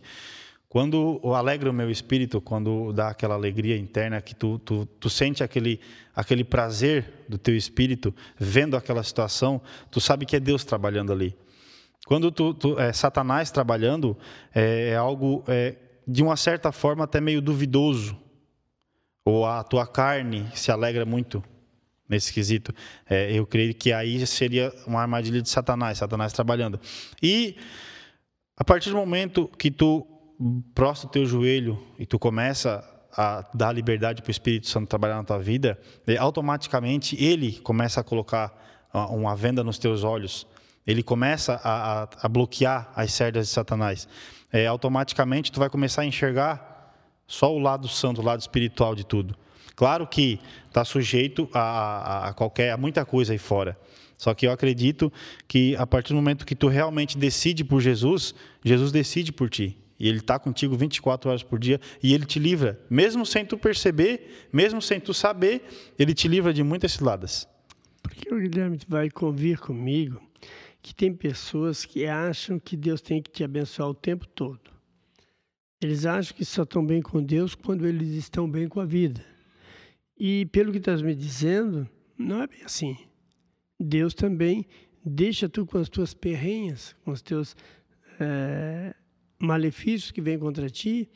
Quando 0.70 1.22
alegra 1.36 1.70
o 1.70 1.74
meu 1.74 1.90
espírito, 1.90 2.42
quando 2.42 2.92
dá 2.94 3.10
aquela 3.10 3.36
alegria 3.36 3.78
interna 3.78 4.20
que 4.22 4.34
tu, 4.34 4.58
tu, 4.58 4.88
tu 5.00 5.10
sente 5.10 5.44
aquele, 5.44 5.80
aquele 6.16 6.44
prazer 6.44 7.26
do 7.30 7.38
teu 7.38 7.56
espírito 7.56 8.14
vendo 8.40 8.76
aquela 8.76 9.04
situação, 9.04 9.62
tu 9.92 10.02
sabe 10.02 10.26
que 10.26 10.36
é 10.36 10.40
Deus 10.40 10.64
trabalhando 10.64 11.12
ali. 11.14 11.36
Quando 12.06 12.32
tu, 12.32 12.54
tu 12.54 12.80
é, 12.80 12.92
Satanás 12.92 13.50
trabalhando 13.52 14.18
é, 14.54 14.90
é 14.90 14.96
algo 14.96 15.44
é, 15.48 15.76
de 16.08 16.22
uma 16.22 16.36
certa 16.36 16.72
forma 16.72 17.06
até 17.06 17.22
meio 17.22 17.42
duvidoso, 17.42 18.18
ou 19.26 19.46
a 19.46 19.64
tua 19.64 19.88
carne 19.88 20.46
se 20.54 20.70
alegra 20.70 21.06
muito 21.06 21.42
nesse 22.10 22.34
quesito. 22.34 22.74
É, 23.10 23.32
eu 23.32 23.46
creio 23.46 23.74
que 23.74 23.94
aí 23.94 24.26
seria 24.28 24.74
uma 24.86 25.02
armadilha 25.02 25.42
de 25.42 25.50
Satanás, 25.50 25.98
Satanás 25.98 26.34
trabalhando. 26.34 26.80
E 27.22 27.56
a 28.58 28.64
partir 28.64 28.90
do 28.90 28.98
momento 28.98 29.48
que 29.58 29.72
tu 29.72 30.06
prostra 30.76 31.08
o 31.08 31.12
teu 31.12 31.26
joelho 31.26 31.82
e 31.98 32.06
tu 32.06 32.20
começa 32.20 32.84
a 33.16 33.48
dar 33.54 33.72
liberdade 33.72 34.22
para 34.22 34.30
o 34.30 34.32
Espírito 34.32 34.68
Santo 34.68 34.88
trabalhar 34.88 35.16
na 35.16 35.24
tua 35.24 35.40
vida, 35.40 35.80
automaticamente 36.20 37.16
ele 37.24 37.60
começa 37.60 38.02
a 38.02 38.04
colocar 38.04 38.92
uma 38.94 39.36
venda 39.36 39.64
nos 39.64 39.78
teus 39.78 40.04
olhos. 40.04 40.46
Ele 40.86 41.02
começa 41.02 41.60
a, 41.64 42.04
a, 42.04 42.08
a 42.22 42.28
bloquear 42.28 42.92
as 42.96 43.14
cerdas 43.14 43.48
de 43.48 43.54
Satanás. 43.54 44.08
É, 44.52 44.68
automaticamente 44.68 45.52
tu 45.52 45.60
vai 45.60 45.70
começar 45.70 46.04
a 46.04 46.06
enxergar 46.06 46.74
só 47.26 47.54
o 47.54 47.60
lado 47.60 47.88
santo, 47.88 48.22
o 48.22 48.24
lado 48.24 48.42
espiritual 48.42 48.94
de 48.94 49.06
tudo. 49.06 49.36
Claro 49.76 50.06
que 50.06 50.40
está 50.68 50.86
sujeito 50.86 51.50
a, 51.54 52.30
a, 52.30 52.34
qualquer 52.34 52.72
a 52.72 52.78
muita 52.78 53.06
coisa 53.06 53.34
aí 53.34 53.40
fora. 53.40 53.78
Só 54.18 54.34
que 54.34 54.46
eu 54.46 54.52
acredito 54.52 55.12
que 55.48 55.76
a 55.78 55.88
partir 55.88 56.10
do 56.10 56.16
momento 56.16 56.46
que 56.46 56.56
tu 56.56 56.68
realmente 56.68 57.18
decide 57.18 57.64
por 57.64 57.82
Jesus, 57.82 58.36
Jesus 58.64 58.92
decide 58.92 59.32
por 59.32 59.50
ti. 59.50 59.78
E 60.00 60.08
Ele 60.08 60.20
está 60.20 60.38
contigo 60.38 60.76
24 60.76 61.30
horas 61.30 61.44
por 61.44 61.58
dia 61.58 61.80
e 62.02 62.14
Ele 62.14 62.26
te 62.26 62.38
livra. 62.38 62.80
Mesmo 62.90 63.26
sem 63.26 63.46
tu 63.46 63.58
perceber, 63.58 64.48
mesmo 64.52 64.82
sem 64.82 65.00
tu 65.00 65.14
saber, 65.14 65.64
Ele 65.98 66.14
te 66.14 66.28
livra 66.28 66.54
de 66.54 66.62
muitas 66.64 66.94
ciladas. 66.94 67.48
Porque 68.02 68.34
o 68.34 68.40
Guilherme 68.40 68.80
vai 68.88 69.10
convir 69.10 69.60
comigo 69.60 70.22
que 70.84 70.94
tem 70.94 71.14
pessoas 71.14 71.86
que 71.86 72.06
acham 72.06 72.60
que 72.60 72.76
Deus 72.76 73.02
tem 73.02 73.22
que 73.22 73.32
te 73.32 73.42
abençoar 73.42 73.90
o 73.90 73.94
tempo 73.94 74.28
todo. 74.28 74.60
Eles 75.82 76.06
acham 76.06 76.36
que 76.36 76.44
só 76.44 76.64
estão 76.64 76.86
bem 76.86 77.02
com 77.02 77.24
Deus 77.24 77.56
quando 77.56 77.88
eles 77.88 78.10
estão 78.10 78.50
bem 78.50 78.68
com 78.68 78.82
a 78.82 78.86
vida. 78.86 79.24
E 80.20 80.46
pelo 80.48 80.74
que 80.74 80.80
estás 80.80 81.02
me 81.02 81.16
dizendo, 81.16 81.90
não 82.18 82.44
é 82.44 82.48
bem 82.48 82.62
assim. 82.64 82.98
Deus 83.80 84.14
também 84.14 84.66
deixa 85.06 85.48
tu 85.48 85.66
com 85.66 85.78
as 85.78 85.88
tuas 85.88 86.14
perrenhas, 86.14 86.94
com 87.06 87.12
os 87.12 87.22
teus 87.22 87.56
é, 88.20 88.94
malefícios 89.40 90.12
que 90.12 90.22
vêm 90.22 90.38
contra 90.38 90.70
ti, 90.70 91.10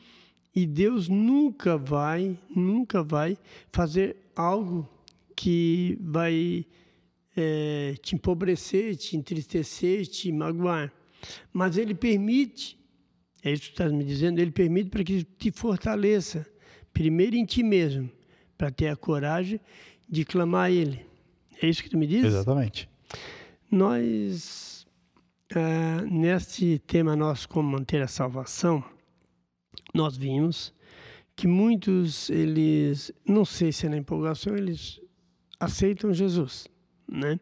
e 0.56 0.66
Deus 0.66 1.10
nunca 1.10 1.78
vai, 1.78 2.40
nunca 2.50 3.04
vai 3.04 3.38
fazer 3.72 4.16
algo 4.34 4.90
que 5.36 5.98
vai 6.02 6.66
é, 7.40 7.96
te 8.02 8.16
empobrecer, 8.16 8.96
te 8.96 9.16
entristecer, 9.16 10.06
te 10.08 10.32
magoar. 10.32 10.92
Mas 11.54 11.78
Ele 11.78 11.94
permite, 11.94 12.78
é 13.44 13.52
isso 13.52 13.64
que 13.64 13.70
tu 13.70 13.74
estás 13.74 13.92
me 13.92 14.04
dizendo, 14.04 14.40
Ele 14.40 14.52
permite 14.52 14.90
para 14.90 15.04
que 15.04 15.24
te 15.24 15.52
fortaleça, 15.52 16.46
primeiro 16.94 17.36
em 17.36 17.46
ti 17.46 17.64
mesmo, 17.64 18.10
para 18.58 18.72
ter 18.72 18.88
a 18.88 18.96
coragem 18.96 19.60
de 20.10 20.26
clamar 20.26 20.66
a 20.66 20.72
Ele. 20.72 21.06
É 21.62 21.68
isso 21.68 21.84
que 21.84 21.90
tu 21.90 21.98
me 21.98 22.08
diz? 22.08 22.26
Exatamente. 22.26 22.90
Nós 23.70 24.78
Uh, 25.56 26.06
neste 26.12 26.78
tema 26.80 27.16
nosso, 27.16 27.48
como 27.48 27.72
manter 27.72 28.02
a 28.02 28.08
salvação, 28.08 28.84
nós 29.94 30.18
vimos 30.18 30.74
que 31.38 31.48
muitos, 31.48 32.30
eles, 32.30 33.14
não 33.26 33.46
sei 33.46 33.72
se 33.72 33.86
é 33.86 33.90
na 33.90 33.98
empolgação, 33.98 34.58
eles 34.58 35.00
aceitam 35.58 36.14
Jesus, 36.14 36.68
né? 37.08 37.40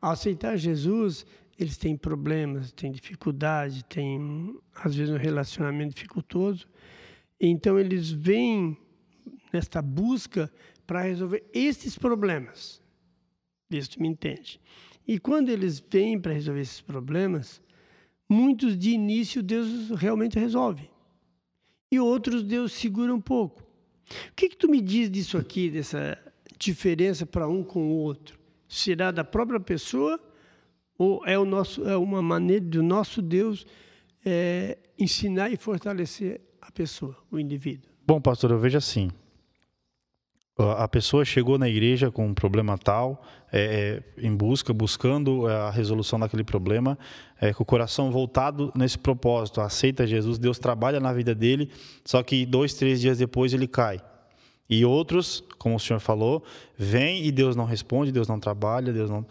Ao 0.00 0.12
aceitar 0.12 0.56
Jesus, 0.56 1.26
eles 1.58 1.76
têm 1.76 1.96
problemas, 1.96 2.72
têm 2.72 2.90
dificuldade, 2.90 3.84
têm, 3.84 4.58
às 4.74 4.94
vezes, 4.94 5.12
um 5.12 5.18
relacionamento 5.18 5.94
dificultoso. 5.94 6.66
Então, 7.40 7.78
eles 7.78 8.10
vêm 8.10 8.76
nesta 9.52 9.80
busca 9.80 10.52
para 10.86 11.02
resolver 11.02 11.44
esses 11.52 11.96
problemas. 11.96 12.82
Vê 13.70 13.80
me 13.98 14.08
entende. 14.08 14.60
E 15.06 15.18
quando 15.18 15.48
eles 15.48 15.82
vêm 15.90 16.18
para 16.18 16.32
resolver 16.32 16.60
esses 16.60 16.80
problemas, 16.80 17.62
muitos 18.28 18.76
de 18.76 18.90
início 18.90 19.42
Deus 19.42 19.90
realmente 19.90 20.38
resolve. 20.38 20.90
E 21.90 21.98
outros 22.00 22.42
Deus 22.42 22.72
segura 22.72 23.14
um 23.14 23.20
pouco. 23.20 23.62
O 23.62 24.34
que, 24.34 24.48
que 24.48 24.56
tu 24.56 24.68
me 24.68 24.80
diz 24.80 25.10
disso 25.10 25.38
aqui, 25.38 25.70
dessa 25.70 26.18
diferença 26.58 27.24
para 27.24 27.48
um 27.48 27.62
com 27.62 27.88
o 27.88 27.96
outro? 27.96 28.38
Será 28.68 29.10
da 29.10 29.24
própria 29.24 29.60
pessoa 29.60 30.18
ou 30.96 31.22
é, 31.26 31.38
o 31.38 31.44
nosso, 31.44 31.86
é 31.88 31.96
uma 31.96 32.22
maneira 32.22 32.64
do 32.64 32.82
nosso 32.82 33.20
Deus 33.20 33.66
é, 34.24 34.78
ensinar 34.98 35.50
e 35.50 35.56
fortalecer 35.56 36.40
a 36.60 36.70
pessoa, 36.70 37.16
o 37.30 37.38
indivíduo? 37.38 37.90
Bom, 38.06 38.20
pastor, 38.20 38.50
eu 38.50 38.58
vejo 38.58 38.78
assim 38.78 39.10
a 40.56 40.86
pessoa 40.86 41.24
chegou 41.24 41.58
na 41.58 41.68
igreja 41.68 42.10
com 42.10 42.26
um 42.26 42.34
problema 42.34 42.78
tal, 42.78 43.24
é, 43.52 44.02
é, 44.18 44.26
em 44.26 44.34
busca, 44.34 44.72
buscando 44.72 45.48
a 45.48 45.70
resolução 45.70 46.18
daquele 46.18 46.44
problema, 46.44 46.96
é, 47.40 47.52
com 47.52 47.64
o 47.64 47.66
coração 47.66 48.10
voltado 48.12 48.72
nesse 48.74 48.96
propósito, 48.96 49.60
aceita 49.60 50.06
Jesus, 50.06 50.38
Deus 50.38 50.58
trabalha 50.58 51.00
na 51.00 51.12
vida 51.12 51.34
dele, 51.34 51.70
só 52.04 52.22
que 52.22 52.46
dois, 52.46 52.74
três 52.74 53.00
dias 53.00 53.18
depois 53.18 53.52
ele 53.52 53.66
cai. 53.66 54.00
E 54.68 54.84
outros, 54.84 55.44
como 55.58 55.76
o 55.76 55.80
senhor 55.80 56.00
falou, 56.00 56.42
vem 56.76 57.24
e 57.24 57.30
Deus 57.30 57.54
não 57.54 57.64
responde, 57.64 58.10
Deus 58.10 58.28
não 58.28 58.40
trabalha, 58.40 58.92
Deus 58.92 59.10
não. 59.10 59.26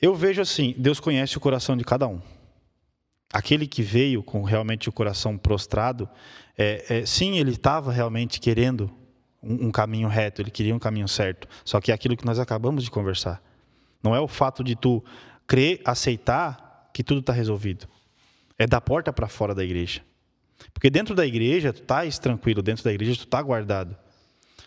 Eu 0.00 0.14
vejo 0.14 0.42
assim: 0.42 0.74
Deus 0.76 0.98
conhece 0.98 1.36
o 1.36 1.40
coração 1.40 1.76
de 1.76 1.84
cada 1.84 2.08
um. 2.08 2.20
Aquele 3.32 3.66
que 3.66 3.82
veio 3.82 4.22
com 4.22 4.42
realmente 4.42 4.88
o 4.88 4.92
coração 4.92 5.38
prostrado, 5.38 6.08
é, 6.58 6.84
é 6.98 7.06
sim, 7.06 7.38
ele 7.38 7.52
estava 7.52 7.92
realmente 7.92 8.40
querendo 8.40 8.90
um, 9.42 9.68
um 9.68 9.70
caminho 9.70 10.08
reto, 10.08 10.42
ele 10.42 10.50
queria 10.50 10.74
um 10.74 10.78
caminho 10.78 11.08
certo. 11.08 11.48
Só 11.64 11.80
que 11.80 11.90
é 11.90 11.94
aquilo 11.94 12.16
que 12.16 12.26
nós 12.26 12.38
acabamos 12.38 12.84
de 12.84 12.90
conversar. 12.90 13.42
Não 14.02 14.14
é 14.14 14.20
o 14.20 14.28
fato 14.28 14.62
de 14.64 14.74
tu 14.74 15.02
crer, 15.46 15.80
aceitar 15.84 16.90
que 16.92 17.02
tudo 17.04 17.20
está 17.20 17.32
resolvido. 17.32 17.86
É 18.58 18.66
da 18.66 18.80
porta 18.80 19.12
para 19.12 19.28
fora 19.28 19.54
da 19.54 19.64
igreja. 19.64 20.02
Porque 20.74 20.90
dentro 20.90 21.14
da 21.14 21.26
igreja, 21.26 21.72
tu 21.72 21.80
estás 21.80 22.18
tranquilo, 22.18 22.62
dentro 22.62 22.84
da 22.84 22.92
igreja, 22.92 23.16
tu 23.16 23.24
está 23.24 23.40
guardado. 23.40 23.96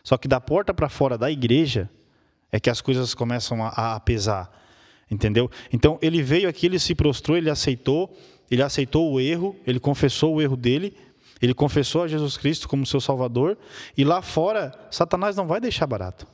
Só 0.06 0.18
que 0.18 0.28
da 0.28 0.40
porta 0.40 0.72
para 0.72 0.88
fora 0.88 1.18
da 1.18 1.32
igreja 1.32 1.90
é 2.52 2.60
que 2.60 2.70
as 2.70 2.80
coisas 2.80 3.16
começam 3.16 3.66
a, 3.66 3.96
a 3.96 4.00
pesar. 4.00 4.52
Entendeu? 5.10 5.50
Então, 5.74 5.98
ele 6.00 6.22
veio 6.22 6.48
aqui, 6.48 6.68
ele 6.68 6.78
se 6.78 6.94
prostrou, 6.94 7.36
ele 7.36 7.50
aceitou, 7.50 8.16
ele 8.50 8.62
aceitou 8.62 9.12
o 9.12 9.20
erro, 9.20 9.56
ele 9.66 9.80
confessou 9.80 10.36
o 10.36 10.42
erro 10.42 10.56
dele, 10.56 10.96
ele 11.42 11.56
confessou 11.56 12.04
a 12.04 12.08
Jesus 12.08 12.38
Cristo 12.38 12.70
como 12.70 12.86
seu 12.86 13.02
Salvador. 13.02 13.58
E 13.98 14.04
lá 14.06 14.22
fora, 14.22 14.72
Satanás 14.92 15.36
não 15.36 15.48
vai 15.48 15.60
deixar 15.60 15.88
barato. 15.88 16.28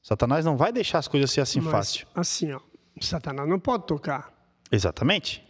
Satanás 0.00 0.44
não 0.44 0.56
vai 0.56 0.72
deixar 0.72 0.98
as 0.98 1.08
coisas 1.08 1.28
ser 1.28 1.40
assim 1.40 1.60
Mas, 1.60 1.72
fácil. 1.72 2.06
Assim, 2.14 2.52
ó, 2.52 2.60
Satanás 3.00 3.48
não 3.48 3.58
pode 3.58 3.84
tocar. 3.84 4.32
Exatamente. 4.70 5.44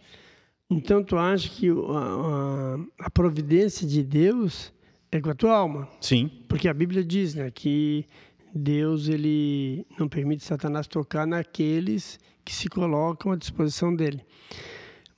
Então 0.71 1.03
tu 1.03 1.17
acha 1.17 1.47
que 1.49 1.69
a, 1.69 1.73
a, 1.73 3.05
a, 3.05 3.09
providência 3.11 3.87
de 3.87 4.03
Deus 4.03 4.73
é 5.11 5.19
com 5.19 5.29
a 5.29 5.35
tua 5.35 5.55
alma? 5.55 5.87
Sim. 6.01 6.29
Porque 6.47 6.67
a 6.67 6.73
Bíblia 6.73 7.03
diz, 7.03 7.35
né, 7.35 7.49
que 7.51 8.05
Deus 8.53 9.07
ele 9.07 9.85
não 9.97 10.07
permite 10.07 10.43
Satanás 10.43 10.87
tocar 10.87 11.25
naqueles 11.25 12.19
que 12.43 12.53
se 12.53 12.67
colocam 12.67 13.31
à 13.31 13.35
disposição 13.35 13.95
dele. 13.95 14.23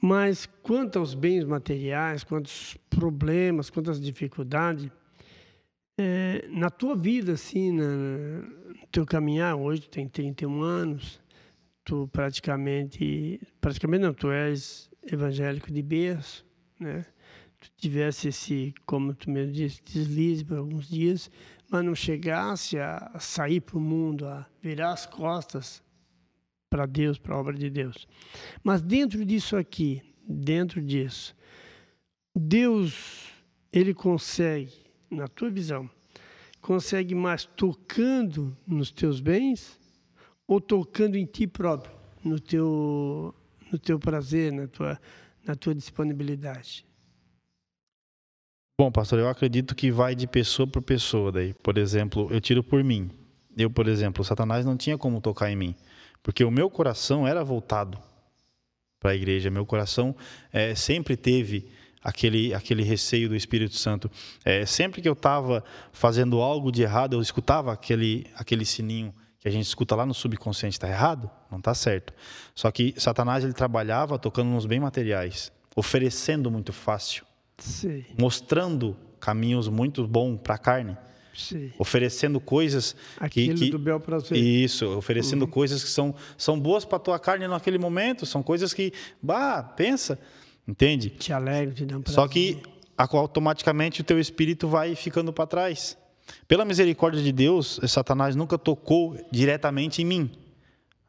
Mas 0.02 0.48
quanto 0.64 0.98
aos 0.98 1.14
bens 1.14 1.44
materiais, 1.44 2.24
quanto 2.24 2.48
aos 2.48 2.78
problemas, 2.90 3.70
quanto 3.70 3.92
às 3.92 4.02
dificuldades, 4.02 4.90
é, 5.98 6.48
na 6.50 6.70
tua 6.70 6.96
vida, 6.96 7.34
assim, 7.34 7.72
na, 7.72 7.86
no 7.86 8.88
teu 8.92 9.06
caminhar, 9.06 9.56
hoje 9.56 9.82
tu 9.82 9.90
tem 9.90 10.08
31 10.08 10.62
anos, 10.64 11.22
tu 11.84 12.10
praticamente, 12.12 13.40
praticamente 13.60 14.04
não, 14.04 14.14
tu 14.14 14.32
és 14.32 14.90
evangélico 15.04 15.72
de 15.72 15.82
berço, 15.82 16.46
né? 16.80 17.06
Tu 17.62 17.70
tivesse 17.78 18.30
esse, 18.30 18.74
como 18.88 19.14
tu 19.14 19.30
mesmo 19.30 19.54
disse, 19.54 19.84
deslize 19.84 20.44
por 20.44 20.58
alguns 20.58 20.90
dias, 20.90 21.30
mas 21.70 21.86
não 21.86 21.94
chegasse 21.94 22.80
a 22.80 23.20
sair 23.20 23.62
para 23.62 23.78
o 23.78 23.80
mundo, 23.82 24.28
a 24.28 24.48
virar 24.60 24.94
as 24.94 25.06
costas 25.06 25.84
para 26.72 26.88
Deus, 26.88 27.20
para 27.20 27.36
a 27.36 27.40
obra 27.40 27.54
de 27.54 27.70
Deus. 27.70 28.08
Mas 28.64 28.82
dentro 28.82 29.24
disso 29.24 29.56
aqui, 29.56 30.02
dentro 30.28 30.82
disso, 30.82 31.36
Deus, 32.36 33.32
ele 33.72 33.94
consegue, 33.94 34.74
na 35.08 35.28
tua 35.28 35.52
visão, 35.52 35.88
consegue 36.62 37.14
mais 37.14 37.46
tocando 37.46 38.58
nos 38.66 38.90
teus 38.90 39.22
bens 39.22 39.80
ou 40.48 40.60
tocando 40.60 41.16
em 41.16 41.26
ti 41.26 41.46
próprio, 41.46 41.94
no 42.24 42.40
teu, 42.40 43.36
no 43.72 43.78
teu 43.78 44.00
prazer, 44.00 44.52
na 44.52 44.68
tua, 44.68 45.00
na 45.46 45.56
tua 45.56 45.76
disponibilidade? 45.76 46.90
Bom, 48.78 48.92
pastor, 48.92 49.20
eu 49.20 49.30
acredito 49.30 49.76
que 49.76 49.92
vai 49.92 50.16
de 50.16 50.26
pessoa 50.26 50.68
para 50.68 50.82
pessoa 50.82 51.32
daí. 51.32 51.54
Por 51.54 51.78
exemplo, 51.78 52.28
eu 52.32 52.42
tiro 52.42 52.64
por 52.64 52.84
mim. 52.84 53.12
Eu, 53.58 53.70
por 53.70 53.88
exemplo, 53.88 54.24
Satanás 54.24 54.66
não 54.66 54.76
tinha 54.76 54.98
como 54.98 55.22
tocar 55.22 55.52
em 55.52 55.56
mim. 55.56 55.76
Porque 56.24 56.44
o 56.44 56.52
meu 56.52 56.70
coração 56.70 57.28
era 57.28 57.44
voltado 57.44 57.98
para 59.00 59.12
a 59.12 59.16
igreja, 59.16 59.50
meu 59.50 59.66
coração 59.66 60.16
é, 60.54 60.76
sempre 60.76 61.18
teve 61.18 61.72
aquele, 62.04 62.54
aquele 62.54 62.84
receio 62.84 63.28
do 63.30 63.36
Espírito 63.36 63.76
Santo. 63.76 64.10
É, 64.46 64.66
sempre 64.66 65.02
que 65.02 65.10
eu 65.10 65.14
estava 65.14 65.64
fazendo 65.92 66.40
algo 66.42 66.72
de 66.72 66.84
errado, 66.84 67.14
eu 67.14 67.22
escutava 67.22 67.74
aquele, 67.74 68.28
aquele 68.36 68.66
sininho 68.66 69.14
que 69.40 69.48
a 69.48 69.52
gente 69.52 69.66
escuta 69.66 69.96
lá 69.96 70.06
no 70.06 70.14
subconsciente, 70.14 70.76
está 70.76 70.88
errado? 70.88 71.30
Não 71.50 71.58
está 71.58 71.74
certo. 71.74 72.14
Só 72.54 72.70
que 72.70 72.94
Satanás 72.98 73.44
ele 73.44 73.54
trabalhava 73.54 74.20
tocando 74.20 74.50
nos 74.50 74.68
bem 74.68 74.80
materiais, 74.80 75.52
oferecendo 75.76 76.52
muito 76.52 76.72
fácil, 76.72 77.26
Sim. 77.64 78.04
mostrando 78.18 78.96
caminhos 79.20 79.68
muito 79.68 80.08
bons 80.08 80.38
para 80.38 80.56
a 80.56 80.58
carne. 80.58 80.98
Sim. 81.34 81.72
Oferecendo 81.80 82.40
coisas 82.40 82.96
Aquilo 83.18 83.58
que, 83.58 83.66
que 83.66 83.72
do 83.72 83.80
bel 83.80 84.00
prazer. 84.00 84.38
isso, 84.38 84.86
oferecendo 84.98 85.48
coisas 85.48 85.84
que 85.84 85.90
são, 85.90 86.14
são 86.38 86.60
boas 86.60 86.84
para 86.84 87.00
tua 87.00 87.18
carne 87.18 87.48
naquele 87.48 87.78
momento, 87.78 88.26
são 88.26 88.44
coisas 88.44 88.74
que, 88.74 88.92
bah, 89.22 89.64
pensa, 89.64 90.20
entende? 90.68 91.10
Te 91.12 91.32
alegra, 91.32 91.74
te 91.74 91.86
dá 91.86 91.98
um 91.98 92.02
prazer. 92.02 92.16
Só 92.16 92.28
que 92.28 92.62
automaticamente 92.98 94.02
o 94.02 94.04
teu 94.04 94.20
espírito 94.20 94.68
vai 94.68 94.94
ficando 94.94 95.32
para 95.32 95.48
trás. 95.48 95.98
Pela 96.48 96.66
misericórdia 96.66 97.22
de 97.22 97.32
Deus, 97.32 97.80
Satanás 97.88 98.36
nunca 98.36 98.58
tocou 98.58 99.18
diretamente 99.32 100.02
em 100.02 100.06
mim, 100.06 100.32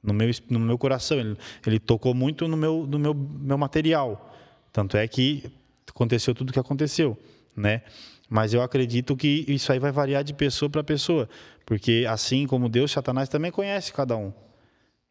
no 0.03 0.15
meu, 0.15 0.31
no 0.49 0.59
meu 0.59 0.79
coração. 0.79 1.19
Ele, 1.19 1.37
ele 1.67 1.79
tocou 1.79 2.15
muito 2.15 2.47
no 2.49 2.57
meu, 2.57 2.87
no 2.89 2.99
meu, 2.99 3.13
meu 3.15 3.59
material. 3.59 4.33
Tanto 4.73 4.97
é 4.97 5.07
que 5.07 5.45
aconteceu 5.95 6.35
tudo 6.35 6.51
o 6.51 6.53
que 6.53 6.59
aconteceu, 6.59 7.17
né? 7.57 7.83
Mas 8.29 8.55
eu 8.55 8.63
acredito 8.63 9.15
que 9.17 9.45
isso 9.47 9.71
aí 9.73 9.79
vai 9.79 9.93
variar 9.93 10.25
de 10.25 10.33
pessoa 10.33 10.69
para 10.71 10.83
pessoa, 10.83 11.29
porque 11.67 12.05
assim 12.09 12.47
como 12.47 12.69
Deus, 12.69 12.91
Satanás 12.91 13.29
também 13.29 13.51
conhece 13.51 13.93
cada 13.93 14.17
um. 14.17 14.33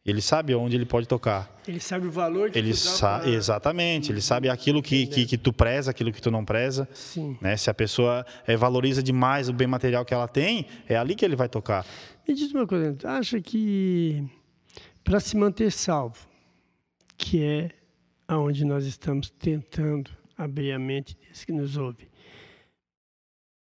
Ele 0.04 0.20
sabe 0.20 0.52
onde 0.52 0.74
ele 0.74 0.84
pode 0.84 1.06
tocar. 1.06 1.48
Ele 1.68 1.78
sabe 1.78 2.08
o 2.08 2.10
valor 2.10 2.50
que 2.50 2.58
Ele 2.58 2.72
tu 2.74 2.98
pra- 2.98 3.22
exatamente, 3.28 4.10
ele 4.10 4.20
sabe 4.20 4.48
aquilo 4.48 4.82
que, 4.82 5.06
que, 5.06 5.24
que 5.24 5.38
tu 5.38 5.52
preza, 5.52 5.92
aquilo 5.92 6.10
que 6.12 6.20
tu 6.20 6.28
não 6.28 6.44
preza. 6.44 6.88
Sim. 6.92 7.38
Né? 7.40 7.56
Se 7.56 7.70
a 7.70 7.74
pessoa 7.74 8.26
eh, 8.44 8.56
valoriza 8.56 9.00
demais 9.00 9.48
o 9.48 9.52
bem 9.52 9.68
material 9.68 10.04
que 10.04 10.12
ela 10.12 10.26
tem, 10.26 10.66
é 10.88 10.96
ali 10.96 11.14
que 11.14 11.24
ele 11.24 11.36
vai 11.36 11.48
tocar. 11.48 11.86
Me 12.26 12.34
diz 12.34 12.52
uma 12.52 12.66
coisa, 12.66 12.96
acha 13.04 13.40
que 13.40 14.28
para 15.04 15.20
se 15.20 15.36
manter 15.36 15.70
salvo, 15.70 16.18
que 17.16 17.40
é 17.40 17.70
aonde 18.26 18.64
nós 18.64 18.84
estamos 18.84 19.30
tentando 19.30 20.10
abrir 20.44 20.72
a 20.72 20.78
mente 20.78 21.16
desse 21.16 21.46
que 21.46 21.52
nos 21.52 21.76
ouve, 21.76 22.08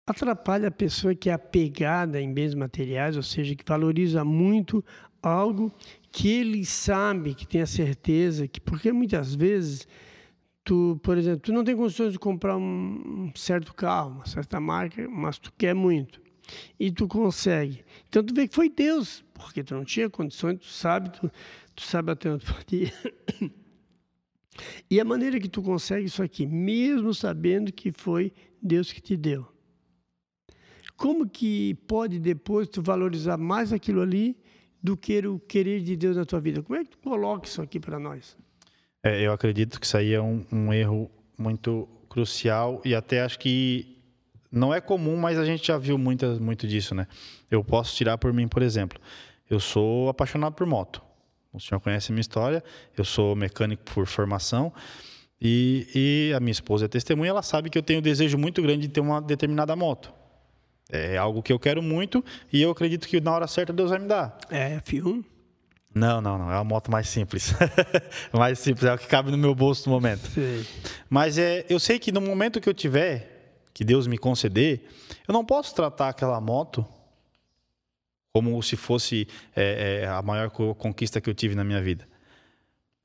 atrapalha 0.06 0.68
a 0.68 0.70
pessoa 0.70 1.14
que 1.14 1.28
é 1.30 1.32
apegada 1.32 2.20
em 2.20 2.32
bens 2.32 2.54
materiais, 2.54 3.16
ou 3.16 3.22
seja, 3.22 3.54
que 3.54 3.64
valoriza 3.66 4.24
muito 4.24 4.84
algo 5.22 5.72
que 6.10 6.28
ele 6.28 6.64
sabe, 6.64 7.34
que 7.34 7.46
tem 7.46 7.60
a 7.60 7.66
certeza, 7.66 8.48
que 8.48 8.60
porque 8.60 8.92
muitas 8.92 9.34
vezes 9.34 9.86
tu, 10.64 10.98
por 11.02 11.18
exemplo, 11.18 11.40
tu 11.40 11.52
não 11.52 11.64
tem 11.64 11.76
condições 11.76 12.12
de 12.12 12.18
comprar 12.18 12.56
um 12.56 13.30
certo 13.34 13.74
carro, 13.74 14.10
uma 14.12 14.26
certa 14.26 14.60
marca, 14.60 15.08
mas 15.08 15.38
tu 15.38 15.52
quer 15.56 15.74
muito 15.74 16.20
e 16.78 16.90
tu 16.90 17.06
consegue. 17.06 17.84
Então 18.08 18.22
tu 18.22 18.34
vê 18.34 18.48
que 18.48 18.54
foi 18.54 18.70
Deus, 18.70 19.24
porque 19.34 19.62
tu 19.62 19.74
não 19.74 19.84
tinha 19.84 20.08
condições, 20.08 20.58
tu 20.58 20.66
sabe, 20.66 21.10
tu, 21.10 21.30
tu 21.74 21.82
sabe 21.82 22.12
até 22.12 22.30
onde 22.30 22.44
pode 22.46 22.76
ir. 22.76 22.94
E 24.90 25.00
a 25.00 25.04
maneira 25.04 25.38
que 25.38 25.48
tu 25.48 25.62
consegue 25.62 26.06
isso 26.06 26.22
aqui, 26.22 26.46
mesmo 26.46 27.12
sabendo 27.14 27.72
que 27.72 27.92
foi 27.92 28.32
Deus 28.62 28.92
que 28.92 29.00
te 29.00 29.16
deu. 29.16 29.46
Como 30.96 31.28
que 31.28 31.74
pode 31.86 32.18
depois 32.18 32.68
tu 32.68 32.82
valorizar 32.82 33.36
mais 33.36 33.72
aquilo 33.72 34.00
ali 34.00 34.36
do 34.82 34.96
que 34.96 35.18
o 35.26 35.38
querer 35.38 35.80
de 35.80 35.96
Deus 35.96 36.16
na 36.16 36.24
tua 36.24 36.40
vida? 36.40 36.62
Como 36.62 36.78
é 36.78 36.84
que 36.84 36.90
tu 36.90 36.98
coloca 36.98 37.46
isso 37.46 37.62
aqui 37.62 37.78
para 37.78 37.98
nós? 37.98 38.36
É, 39.02 39.24
eu 39.24 39.32
acredito 39.32 39.78
que 39.78 39.86
isso 39.86 39.96
aí 39.96 40.12
é 40.12 40.20
um, 40.20 40.44
um 40.50 40.72
erro 40.72 41.10
muito 41.38 41.88
crucial 42.08 42.82
e 42.84 42.94
até 42.94 43.22
acho 43.22 43.38
que 43.38 43.96
não 44.50 44.74
é 44.74 44.80
comum, 44.80 45.16
mas 45.16 45.38
a 45.38 45.44
gente 45.44 45.66
já 45.66 45.78
viu 45.78 45.96
muita, 45.98 46.34
muito 46.36 46.66
disso, 46.66 46.94
né? 46.94 47.06
Eu 47.50 47.62
posso 47.62 47.94
tirar 47.94 48.18
por 48.18 48.32
mim, 48.32 48.48
por 48.48 48.62
exemplo. 48.62 48.98
Eu 49.48 49.60
sou 49.60 50.08
apaixonado 50.08 50.54
por 50.54 50.66
moto. 50.66 51.02
O 51.52 51.60
senhor 51.60 51.80
conhece 51.80 52.10
a 52.10 52.12
minha 52.12 52.20
história. 52.20 52.62
Eu 52.96 53.04
sou 53.04 53.34
mecânico 53.34 53.82
por 53.84 54.06
formação 54.06 54.72
e, 55.40 55.86
e 55.94 56.34
a 56.34 56.40
minha 56.40 56.52
esposa 56.52 56.84
é 56.84 56.88
testemunha. 56.88 57.30
Ela 57.30 57.42
sabe 57.42 57.70
que 57.70 57.78
eu 57.78 57.82
tenho 57.82 58.00
um 58.00 58.02
desejo 58.02 58.36
muito 58.36 58.60
grande 58.60 58.82
de 58.82 58.88
ter 58.88 59.00
uma 59.00 59.20
determinada 59.20 59.74
moto. 59.74 60.12
É 60.90 61.16
algo 61.16 61.42
que 61.42 61.52
eu 61.52 61.58
quero 61.58 61.82
muito 61.82 62.24
e 62.52 62.62
eu 62.62 62.70
acredito 62.70 63.06
que 63.06 63.20
na 63.20 63.32
hora 63.32 63.46
certa 63.46 63.72
Deus 63.72 63.90
vai 63.90 63.98
me 63.98 64.08
dar. 64.08 64.38
É, 64.50 64.78
F1? 64.78 65.24
Não, 65.94 66.20
não, 66.20 66.38
não. 66.38 66.50
É 66.50 66.54
uma 66.54 66.64
moto 66.64 66.90
mais 66.90 67.08
simples. 67.08 67.54
mais 68.32 68.58
simples, 68.58 68.84
é 68.84 68.94
o 68.94 68.98
que 68.98 69.06
cabe 69.06 69.30
no 69.30 69.38
meu 69.38 69.54
bolso 69.54 69.88
no 69.88 69.94
momento. 69.94 70.28
Sei. 70.30 70.66
Mas 71.08 71.38
é, 71.38 71.64
eu 71.68 71.80
sei 71.80 71.98
que 71.98 72.12
no 72.12 72.20
momento 72.20 72.60
que 72.60 72.68
eu 72.68 72.74
tiver, 72.74 73.62
que 73.74 73.84
Deus 73.84 74.06
me 74.06 74.18
conceder, 74.18 74.86
eu 75.26 75.32
não 75.32 75.44
posso 75.44 75.74
tratar 75.74 76.08
aquela 76.08 76.40
moto 76.40 76.86
como 78.38 78.62
se 78.62 78.76
fosse 78.76 79.26
é, 79.56 80.02
é, 80.02 80.06
a 80.06 80.22
maior 80.22 80.48
co- 80.48 80.72
conquista 80.76 81.20
que 81.20 81.28
eu 81.28 81.34
tive 81.34 81.56
na 81.56 81.64
minha 81.64 81.82
vida. 81.82 82.06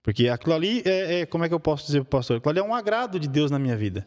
Porque 0.04 0.30
aquilo 0.30 0.54
ali, 0.54 0.84
é, 0.86 1.22
é- 1.22 1.26
como 1.26 1.44
é 1.44 1.48
que 1.48 1.54
eu 1.56 1.60
posso 1.60 1.86
dizer 1.88 2.02
para 2.02 2.08
o 2.08 2.12
pastor? 2.20 2.38
Aquilo 2.38 2.52
ali 2.52 2.60
é 2.60 2.64
um 2.64 2.76
agrado 2.76 3.20
de 3.20 3.28
Deus 3.28 3.50
na 3.50 3.58
minha 3.58 3.76
vida. 3.76 4.06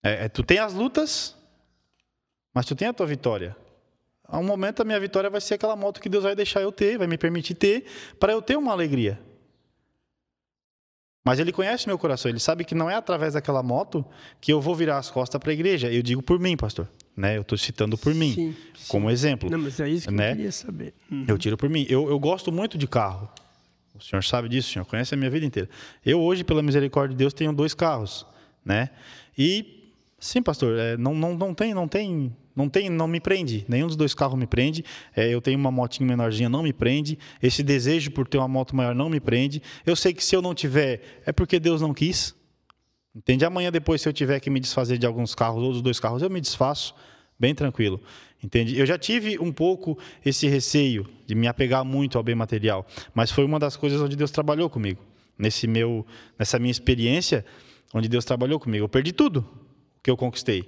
É, 0.00 0.26
é, 0.26 0.28
tu 0.28 0.44
tem 0.44 0.60
as 0.60 0.72
lutas, 0.74 1.36
mas 2.54 2.66
tu 2.66 2.76
tem 2.76 2.86
a 2.86 2.92
tua 2.92 3.06
vitória. 3.06 3.56
A 4.22 4.38
um 4.38 4.44
momento 4.44 4.80
a 4.80 4.84
minha 4.84 5.00
vitória 5.00 5.28
vai 5.28 5.40
ser 5.40 5.54
aquela 5.54 5.74
moto 5.74 6.00
que 6.00 6.08
Deus 6.08 6.22
vai 6.22 6.36
deixar 6.36 6.60
eu 6.60 6.70
ter, 6.70 6.98
vai 6.98 7.08
me 7.08 7.18
permitir 7.18 7.54
ter, 7.54 7.84
para 8.20 8.32
eu 8.32 8.40
ter 8.40 8.56
uma 8.56 8.70
alegria. 8.70 9.18
Mas 11.24 11.40
ele 11.40 11.50
conhece 11.50 11.88
meu 11.88 11.98
coração, 11.98 12.30
ele 12.30 12.38
sabe 12.38 12.64
que 12.64 12.76
não 12.76 12.88
é 12.88 12.94
através 12.94 13.34
daquela 13.34 13.62
moto 13.62 14.04
que 14.40 14.52
eu 14.52 14.60
vou 14.60 14.74
virar 14.74 14.98
as 14.98 15.10
costas 15.10 15.40
para 15.40 15.50
a 15.50 15.54
igreja. 15.54 15.90
Eu 15.92 16.02
digo 16.02 16.22
por 16.22 16.38
mim, 16.38 16.56
pastor. 16.56 16.88
Né? 17.18 17.36
Eu 17.36 17.42
estou 17.42 17.58
citando 17.58 17.98
por 17.98 18.14
mim, 18.14 18.32
Sim, 18.32 18.54
sim. 18.76 18.84
como 18.86 19.10
exemplo. 19.10 19.50
Não, 19.50 19.58
mas 19.58 19.80
é 19.80 19.88
isso 19.88 20.06
que 20.06 20.14
Né? 20.14 20.30
eu 20.30 20.36
queria 20.36 20.52
saber. 20.52 20.94
Hum. 21.10 21.24
Eu 21.26 21.36
tiro 21.36 21.56
por 21.56 21.68
mim. 21.68 21.84
Eu, 21.88 22.08
eu 22.08 22.16
gosto 22.16 22.52
muito 22.52 22.78
de 22.78 22.86
carro. 22.86 23.28
O 23.92 24.00
senhor 24.00 24.22
sabe 24.22 24.48
disso, 24.48 24.68
o 24.70 24.72
senhor 24.74 24.84
conhece 24.84 25.14
a 25.14 25.16
minha 25.16 25.28
vida 25.28 25.44
inteira. 25.44 25.68
Eu 26.06 26.20
hoje, 26.20 26.44
pela 26.44 26.62
misericórdia 26.62 27.14
de 27.14 27.18
Deus, 27.18 27.34
tenho 27.34 27.52
dois 27.52 27.74
carros, 27.74 28.24
né? 28.64 28.90
E 29.36 29.90
sim, 30.20 30.40
pastor, 30.40 30.78
é, 30.78 30.96
não, 30.96 31.12
não, 31.12 31.34
não 31.36 31.52
tem, 31.52 31.74
não 31.74 31.88
tem, 31.88 32.32
não 32.54 32.68
tem, 32.68 32.88
não 32.88 33.08
me 33.08 33.18
prende. 33.18 33.64
Nenhum 33.68 33.88
dos 33.88 33.96
dois 33.96 34.14
carros 34.14 34.38
me 34.38 34.46
prende. 34.46 34.84
É, 35.16 35.28
eu 35.28 35.40
tenho 35.40 35.58
uma 35.58 35.72
motinha 35.72 36.06
menorzinha, 36.06 36.48
não 36.48 36.62
me 36.62 36.72
prende. 36.72 37.18
Esse 37.42 37.64
desejo 37.64 38.12
por 38.12 38.28
ter 38.28 38.38
uma 38.38 38.46
moto 38.46 38.76
maior 38.76 38.94
não 38.94 39.10
me 39.10 39.18
prende. 39.18 39.60
Eu 39.84 39.96
sei 39.96 40.14
que 40.14 40.22
se 40.24 40.36
eu 40.36 40.40
não 40.40 40.54
tiver, 40.54 41.20
é 41.26 41.32
porque 41.32 41.58
Deus 41.58 41.80
não 41.80 41.92
quis. 41.92 42.32
Entende? 43.18 43.44
Amanhã 43.44 43.72
depois, 43.72 44.00
se 44.00 44.08
eu 44.08 44.12
tiver 44.12 44.38
que 44.38 44.48
me 44.48 44.60
desfazer 44.60 44.96
de 44.96 45.04
alguns 45.04 45.34
carros 45.34 45.60
ou 45.60 45.72
dos 45.72 45.82
dois 45.82 45.98
carros, 45.98 46.22
eu 46.22 46.30
me 46.30 46.40
desfaço, 46.40 46.94
bem 47.38 47.52
tranquilo. 47.52 48.00
Entende? 48.42 48.78
Eu 48.78 48.86
já 48.86 48.96
tive 48.96 49.36
um 49.40 49.52
pouco 49.52 49.98
esse 50.24 50.46
receio 50.46 51.04
de 51.26 51.34
me 51.34 51.48
apegar 51.48 51.84
muito 51.84 52.16
ao 52.16 52.22
bem 52.22 52.36
material, 52.36 52.86
mas 53.12 53.32
foi 53.32 53.44
uma 53.44 53.58
das 53.58 53.76
coisas 53.76 54.00
onde 54.00 54.14
Deus 54.14 54.30
trabalhou 54.30 54.70
comigo. 54.70 55.02
Nesse 55.36 55.66
meu, 55.66 56.06
nessa 56.38 56.60
minha 56.60 56.70
experiência, 56.70 57.44
onde 57.92 58.08
Deus 58.08 58.24
trabalhou 58.24 58.60
comigo, 58.60 58.84
eu 58.84 58.88
perdi 58.88 59.12
tudo 59.12 59.44
que 60.00 60.08
eu 60.10 60.16
conquistei. 60.16 60.64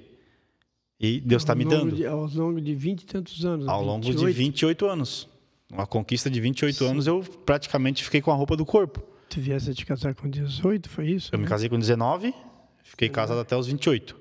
E 0.99 1.21
Deus 1.21 1.43
está 1.43 1.55
me 1.55 1.65
dando 1.65 1.95
De, 1.95 2.05
ao 2.05 2.27
longo 2.27 2.61
de 2.61 2.75
vinte 2.75 3.03
e 3.03 3.07
tantos 3.07 3.45
anos. 3.45 3.69
ao 3.69 3.83
longo 3.83 4.01
de 4.05 4.11
28. 4.11 4.37
28 4.37 4.87
anos. 4.87 5.29
Uma 5.73 5.87
conquista 5.87 6.29
de 6.29 6.41
28 6.41 6.77
Sim. 6.77 6.89
anos, 6.89 7.07
eu 7.07 7.23
praticamente 7.47 8.03
fiquei 8.03 8.21
com 8.21 8.33
a 8.33 8.35
roupa 8.35 8.57
do 8.57 8.67
corpo. 8.67 9.01
Tu 9.31 9.41
viesse 9.41 9.71
a 9.71 9.75
te 9.75 9.87
casar 9.87 10.13
com 10.13 10.29
18, 10.29 10.89
foi 10.89 11.09
isso? 11.09 11.31
Eu 11.33 11.39
né? 11.39 11.45
me 11.45 11.49
casei 11.49 11.69
com 11.69 11.79
19, 11.79 12.35
fiquei 12.83 13.09
casado 13.09 13.39
até 13.39 13.57
os 13.57 13.69
28. 13.69 14.19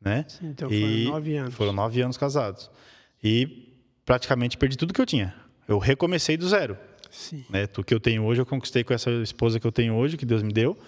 Né? 0.00 0.24
Sim, 0.26 0.46
então 0.46 0.70
e 0.72 1.04
foram 1.04 1.12
nove 1.12 1.36
anos. 1.36 1.54
Foram 1.54 1.72
nove 1.74 2.00
anos 2.00 2.16
casados. 2.16 2.70
E 3.22 3.68
praticamente 4.06 4.56
perdi 4.56 4.78
tudo 4.78 4.94
que 4.94 5.00
eu 5.00 5.04
tinha. 5.04 5.34
Eu 5.68 5.78
recomecei 5.78 6.38
do 6.38 6.48
zero. 6.48 6.78
Sim. 7.10 7.44
Né? 7.50 7.66
Tudo 7.66 7.84
que 7.84 7.92
eu 7.92 8.00
tenho 8.00 8.24
hoje, 8.24 8.40
eu 8.40 8.46
conquistei 8.46 8.82
com 8.82 8.94
essa 8.94 9.10
esposa 9.10 9.60
que 9.60 9.66
eu 9.66 9.72
tenho 9.72 9.94
hoje, 9.94 10.16
que 10.16 10.24
Deus 10.24 10.42
me 10.42 10.54
deu. 10.54 10.78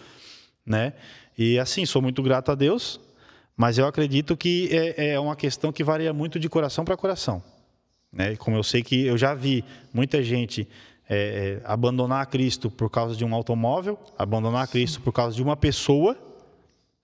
Né? 0.65 0.95
E 1.37 1.59
assim, 1.59 1.85
sou 1.85 2.01
muito 2.01 2.23
grato 2.23 2.51
a 2.51 2.55
Deus, 2.55 2.99
mas 3.55 3.77
eu 3.77 3.87
acredito 3.87 4.35
que 4.35 4.71
é, 4.73 5.11
é 5.11 5.21
uma 5.21 5.37
questão 5.37 5.71
que 5.71 5.85
varia 5.85 6.15
muito 6.15 6.41
de 6.41 6.49
coração 6.49 6.87
para 6.87 6.97
coração. 6.97 7.43
Né? 8.11 8.35
Como 8.37 8.57
eu 8.57 8.63
sei 8.63 8.83
que 8.83 9.05
eu 9.05 9.19
já 9.19 9.35
vi 9.35 9.63
muita 9.93 10.23
gente 10.23 10.67
é, 11.13 11.59
é, 11.59 11.63
abandonar 11.65 12.25
Cristo 12.29 12.71
por 12.71 12.89
causa 12.89 13.17
de 13.17 13.25
um 13.25 13.35
automóvel, 13.35 13.99
abandonar 14.17 14.69
Cristo 14.69 15.01
por 15.01 15.13
causa 15.13 15.35
de 15.35 15.43
uma 15.43 15.57
pessoa, 15.57 16.17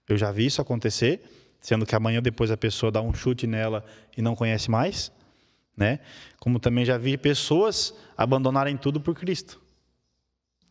eu 0.09 0.17
já 0.17 0.31
vi 0.31 0.47
isso 0.47 0.63
acontecer, 0.63 1.21
sendo 1.61 1.85
que 1.85 1.93
amanhã 1.97 2.23
depois 2.23 2.53
a 2.53 2.57
pessoa 2.57 2.93
dá 2.93 3.03
um 3.03 3.13
chute 3.13 3.49
nela 3.49 3.85
e 4.17 4.23
não 4.23 4.37
conhece 4.37 4.71
mais, 4.71 5.11
né? 5.77 5.99
Como 6.39 6.61
também 6.61 6.85
já 6.85 6.97
vi 6.97 7.19
pessoas 7.19 7.93
abandonarem 8.17 8.77
tudo 8.77 9.01
por 9.01 9.13
Cristo. 9.17 9.61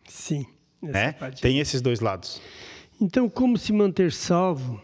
Sim. 0.08 0.46
Né? 0.82 1.12
Tem 1.42 1.60
esses 1.60 1.82
dois 1.82 2.00
lados. 2.00 2.42
Então, 3.02 3.28
como 3.30 3.58
se 3.58 3.74
manter 3.74 4.14
salvo 4.14 4.82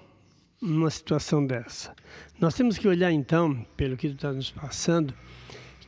numa 0.61 0.89
situação 0.89 1.45
dessa? 1.45 1.95
Nós 2.37 2.53
temos 2.53 2.77
que 2.77 2.85
olhar 2.85 3.13
então, 3.13 3.65
pelo 3.77 3.95
que 3.95 4.09
tu 4.09 4.15
está 4.15 4.33
nos 4.33 4.51
passando, 4.51 5.13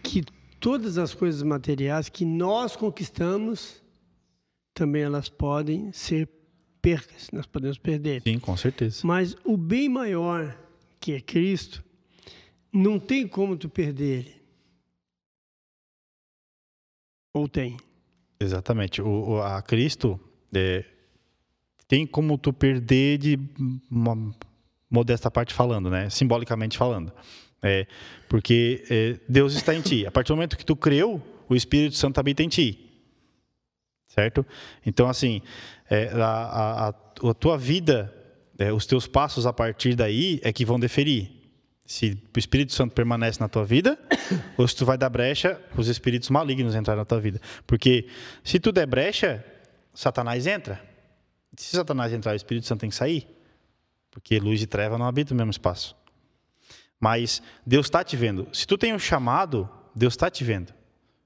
que 0.01 0.23
todas 0.63 0.97
as 0.97 1.13
coisas 1.13 1.43
materiais 1.43 2.07
que 2.07 2.23
nós 2.23 2.73
conquistamos, 2.73 3.83
também 4.73 5.01
elas 5.01 5.27
podem 5.27 5.91
ser 5.91 6.29
percas, 6.81 7.27
nós 7.33 7.45
podemos 7.45 7.77
perder. 7.77 8.21
Sim, 8.21 8.39
com 8.39 8.55
certeza. 8.55 9.05
Mas 9.05 9.35
o 9.43 9.57
bem 9.57 9.89
maior, 9.89 10.57
que 11.01 11.11
é 11.11 11.19
Cristo, 11.19 11.83
não 12.71 12.97
tem 12.97 13.27
como 13.27 13.57
tu 13.57 13.67
perder 13.67 14.19
ele. 14.19 14.41
Ou 17.33 17.49
tem? 17.49 17.75
Exatamente. 18.39 19.01
O, 19.01 19.41
a 19.41 19.61
Cristo 19.61 20.17
é, 20.53 20.85
tem 21.89 22.07
como 22.07 22.37
tu 22.37 22.53
perder 22.53 23.17
de 23.17 23.37
uma 23.91 24.33
modesta 24.89 25.29
parte 25.29 25.53
falando, 25.53 25.89
né? 25.89 26.09
Simbolicamente 26.09 26.77
falando. 26.77 27.11
É, 27.63 27.87
porque 28.27 28.83
é, 28.89 29.17
Deus 29.27 29.55
está 29.55 29.73
em 29.73 29.81
ti. 29.81 30.05
A 30.05 30.11
partir 30.11 30.27
do 30.27 30.35
momento 30.35 30.57
que 30.57 30.65
tu 30.65 30.75
creu, 30.75 31.21
o 31.47 31.55
Espírito 31.55 31.95
Santo 31.95 32.19
habita 32.19 32.43
em 32.43 32.49
ti. 32.49 32.89
Certo? 34.07 34.45
Então, 34.85 35.07
assim, 35.07 35.41
é, 35.89 36.09
a, 36.13 36.87
a, 36.87 36.87
a, 36.89 37.33
tua 37.33 37.57
vida, 37.57 38.13
é, 38.59 38.71
os 38.71 38.85
teus 38.85 39.07
passos 39.07 39.45
a 39.45 39.53
partir 39.53 39.95
daí 39.95 40.39
é 40.43 40.51
que 40.51 40.65
vão 40.65 40.79
deferir. 40.79 41.31
Se 41.85 42.17
o 42.35 42.39
Espírito 42.39 42.73
Santo 42.73 42.93
permanece 42.93 43.39
na 43.39 43.47
tua 43.47 43.63
vida, 43.63 43.97
ou 44.57 44.67
se 44.67 44.75
tu 44.75 44.85
vai 44.85 44.97
dar 44.97 45.09
brecha, 45.09 45.59
os 45.77 45.87
espíritos 45.87 46.29
malignos 46.29 46.75
entrar 46.75 46.95
na 46.95 47.05
tua 47.05 47.19
vida. 47.19 47.39
Porque 47.65 48.07
se 48.43 48.59
tu 48.59 48.71
der 48.71 48.85
brecha, 48.85 49.43
Satanás 49.93 50.45
entra. 50.47 50.81
Se 51.57 51.75
Satanás 51.75 52.11
entrar, 52.11 52.33
o 52.33 52.35
Espírito 52.35 52.67
Santo 52.67 52.81
tem 52.81 52.89
que 52.89 52.95
sair. 52.95 53.27
Porque 54.11 54.37
luz 54.39 54.61
e 54.61 54.67
treva 54.67 54.97
não 54.97 55.07
habitam 55.07 55.35
no 55.35 55.39
mesmo 55.39 55.51
espaço. 55.51 55.95
Mas 57.03 57.41
Deus 57.65 57.87
está 57.87 58.01
te 58.01 58.15
vendo. 58.15 58.47
Se 58.53 58.65
tu 58.65 58.77
tem 58.77 58.93
um 58.93 58.97
chamado, 58.97 59.69
Deus 59.93 60.13
está 60.13 60.29
te 60.29 60.41
vendo. 60.41 60.73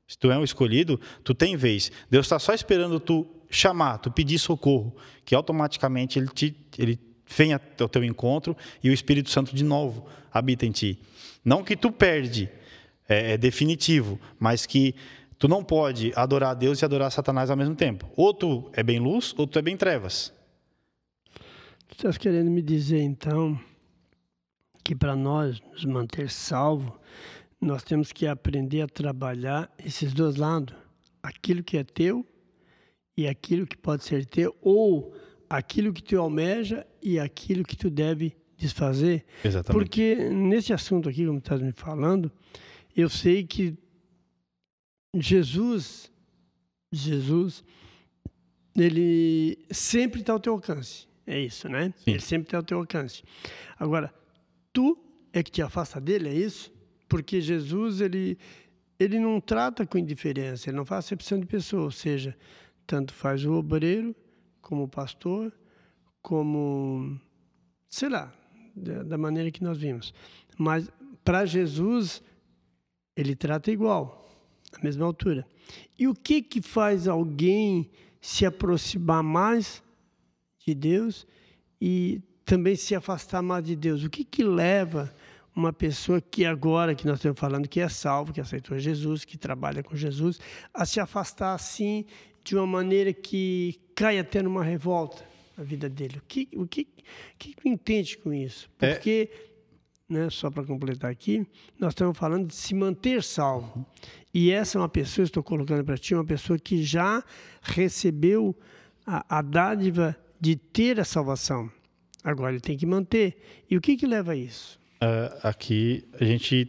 Se 0.07 0.17
tu 0.17 0.31
é 0.31 0.35
um 0.35 0.43
escolhido, 0.43 0.99
tu 1.23 1.35
tem 1.35 1.55
vez. 1.55 1.91
Deus 2.09 2.25
está 2.25 2.39
só 2.39 2.51
esperando 2.51 2.99
tu 2.99 3.27
chamar, 3.47 3.99
tu 3.99 4.09
pedir 4.09 4.39
socorro, 4.39 4.95
que 5.23 5.35
automaticamente 5.35 6.17
ele, 6.17 6.29
te, 6.29 6.57
ele 6.79 6.99
vem 7.27 7.53
ao 7.53 7.87
teu 7.87 8.03
encontro 8.03 8.57
e 8.83 8.89
o 8.89 8.93
Espírito 8.93 9.29
Santo 9.29 9.55
de 9.55 9.63
novo 9.63 10.07
habita 10.33 10.65
em 10.65 10.71
ti. 10.71 10.99
Não 11.45 11.63
que 11.63 11.75
tu 11.75 11.91
perde, 11.91 12.49
é, 13.07 13.33
é 13.33 13.37
definitivo, 13.37 14.19
mas 14.39 14.65
que 14.65 14.95
tu 15.37 15.47
não 15.47 15.63
pode 15.63 16.11
adorar 16.15 16.55
Deus 16.55 16.81
e 16.81 16.85
adorar 16.85 17.11
Satanás 17.11 17.51
ao 17.51 17.55
mesmo 17.55 17.75
tempo. 17.75 18.09
Ou 18.15 18.33
tu 18.33 18.67
é 18.73 18.81
bem 18.81 18.97
luz, 18.97 19.31
ou 19.37 19.45
tu 19.45 19.59
é 19.59 19.61
bem 19.61 19.77
trevas. 19.77 20.33
Tu 21.87 21.97
estás 21.97 22.17
querendo 22.17 22.49
me 22.49 22.63
dizer 22.63 22.99
então 22.99 23.59
que 24.83 24.95
para 24.95 25.15
nós 25.15 25.59
nos 25.71 25.85
manter 25.85 26.29
salvo, 26.29 26.99
nós 27.59 27.83
temos 27.83 28.11
que 28.11 28.27
aprender 28.27 28.81
a 28.81 28.87
trabalhar 28.87 29.71
esses 29.83 30.13
dois 30.13 30.35
lados, 30.35 30.75
aquilo 31.21 31.63
que 31.63 31.77
é 31.77 31.83
teu 31.83 32.25
e 33.15 33.27
aquilo 33.27 33.65
que 33.65 33.77
pode 33.77 34.03
ser 34.03 34.25
teu, 34.25 34.55
ou 34.61 35.13
aquilo 35.49 35.91
que 35.91 36.03
tu 36.03 36.19
almeja 36.19 36.85
e 37.01 37.19
aquilo 37.19 37.63
que 37.63 37.75
tu 37.75 37.89
deve 37.89 38.37
desfazer. 38.57 39.25
Exatamente. 39.43 39.71
Porque 39.71 40.15
nesse 40.15 40.73
assunto 40.73 41.09
aqui, 41.09 41.25
como 41.25 41.39
estás 41.39 41.61
me 41.61 41.71
falando, 41.71 42.31
eu 42.95 43.09
sei 43.09 43.45
que 43.45 43.77
Jesus, 45.15 46.11
Jesus, 46.91 47.63
ele 48.75 49.57
sempre 49.71 50.21
está 50.21 50.33
ao 50.33 50.39
teu 50.39 50.53
alcance. 50.53 51.07
É 51.25 51.39
isso, 51.39 51.67
né? 51.67 51.93
Sim. 51.97 52.11
Ele 52.11 52.19
sempre 52.21 52.47
está 52.47 52.57
ao 52.57 52.63
teu 52.63 52.77
alcance. 52.77 53.23
Agora, 53.77 54.13
tu 54.77 54.95
é 55.33 55.41
que 55.41 55.49
te 55.49 55.63
afasta 55.63 55.99
dele, 55.99 56.29
é 56.29 56.33
isso? 56.35 56.71
Porque 57.09 57.41
Jesus, 57.41 57.99
ele, 57.99 58.37
ele 58.99 59.17
não 59.17 59.41
trata 59.41 59.87
com 59.87 59.97
indiferença, 59.97 60.69
ele 60.69 60.77
não 60.77 60.85
faz 60.85 61.05
acepção 61.05 61.39
de 61.39 61.47
pessoa, 61.47 61.85
ou 61.85 61.91
seja, 61.91 62.37
tanto 62.85 63.11
faz 63.11 63.43
o 63.43 63.53
obreiro, 63.53 64.15
como 64.61 64.83
o 64.83 64.87
pastor, 64.87 65.51
como, 66.21 67.19
sei 67.89 68.09
lá, 68.09 68.31
da, 68.75 69.17
maneira 69.17 69.49
que 69.49 69.63
nós 69.63 69.79
vimos. 69.79 70.13
Mas 70.59 70.91
para 71.23 71.43
Jesus, 71.43 72.21
ele 73.15 73.35
trata 73.35 73.71
igual, 73.71 74.29
na 74.73 74.83
mesma 74.83 75.07
altura. 75.07 75.43
E 75.97 76.07
o 76.07 76.13
que 76.13 76.39
que 76.39 76.61
faz 76.61 77.07
alguém 77.07 77.89
se 78.21 78.45
aproximar 78.45 79.23
mais 79.23 79.83
de 80.59 80.75
Deus 80.75 81.25
e 81.81 82.21
também 82.47 82.77
se 82.77 82.95
afastar 82.95 83.41
mais 83.41 83.61
de 83.61 83.75
Deus. 83.75 84.05
O 84.05 84.09
que, 84.09 84.23
que 84.23 84.41
leva 84.41 85.13
uma 85.53 85.73
pessoa 85.73 86.21
que 86.21 86.45
agora 86.45 86.95
que 86.95 87.05
nós 87.05 87.17
estamos 87.17 87.37
falando 87.37 87.67
que 87.67 87.81
é 87.81 87.89
salvo, 87.89 88.31
que 88.31 88.39
aceitou 88.39 88.79
Jesus, 88.79 89.25
que 89.25 89.37
trabalha 89.37 89.83
com 89.83 89.97
Jesus, 89.97 90.39
a 90.73 90.85
se 90.85 91.01
afastar 91.01 91.53
assim 91.53 92.05
de 92.45 92.55
uma 92.55 92.65
maneira 92.65 93.11
que 93.11 93.77
cai 93.93 94.17
até 94.17 94.41
numa 94.41 94.63
revolta 94.63 95.25
na 95.57 95.63
vida 95.65 95.89
dele? 95.89 96.19
O 96.19 96.21
que 96.21 96.47
o 96.55 96.65
que, 96.65 96.87
que 97.37 97.53
tu 97.53 97.67
entende 97.67 98.17
com 98.17 98.33
isso? 98.33 98.69
É. 98.79 98.93
Porque 98.93 99.29
é. 100.09 100.13
né, 100.13 100.29
só 100.29 100.49
para 100.49 100.63
completar 100.63 101.11
aqui, 101.11 101.45
nós 101.77 101.91
estamos 101.91 102.17
falando 102.17 102.47
de 102.47 102.55
se 102.55 102.73
manter 102.73 103.21
salvo. 103.21 103.85
E 104.33 104.51
essa 104.51 104.77
é 104.77 104.81
uma 104.81 104.87
pessoa, 104.87 105.25
estou 105.25 105.43
colocando 105.43 105.83
para 105.83 105.97
ti, 105.97 106.15
uma 106.15 106.23
pessoa 106.23 106.57
que 106.57 106.81
já 106.81 107.21
recebeu 107.61 108.55
a, 109.05 109.39
a 109.39 109.41
dádiva 109.41 110.15
de 110.39 110.55
ter 110.55 110.97
a 110.97 111.03
salvação. 111.03 111.69
Agora 112.27 112.51
ele 112.51 112.59
tem 112.59 112.75
que 112.75 112.85
manter. 112.85 113.37
E 113.71 113.77
o 113.77 113.79
que, 113.79 113.95
que 113.95 114.05
leva 114.05 114.33
a 114.33 114.35
isso? 114.35 114.77
Uh, 115.01 115.31
aqui 115.43 116.03
a 116.19 116.25
gente 116.25 116.67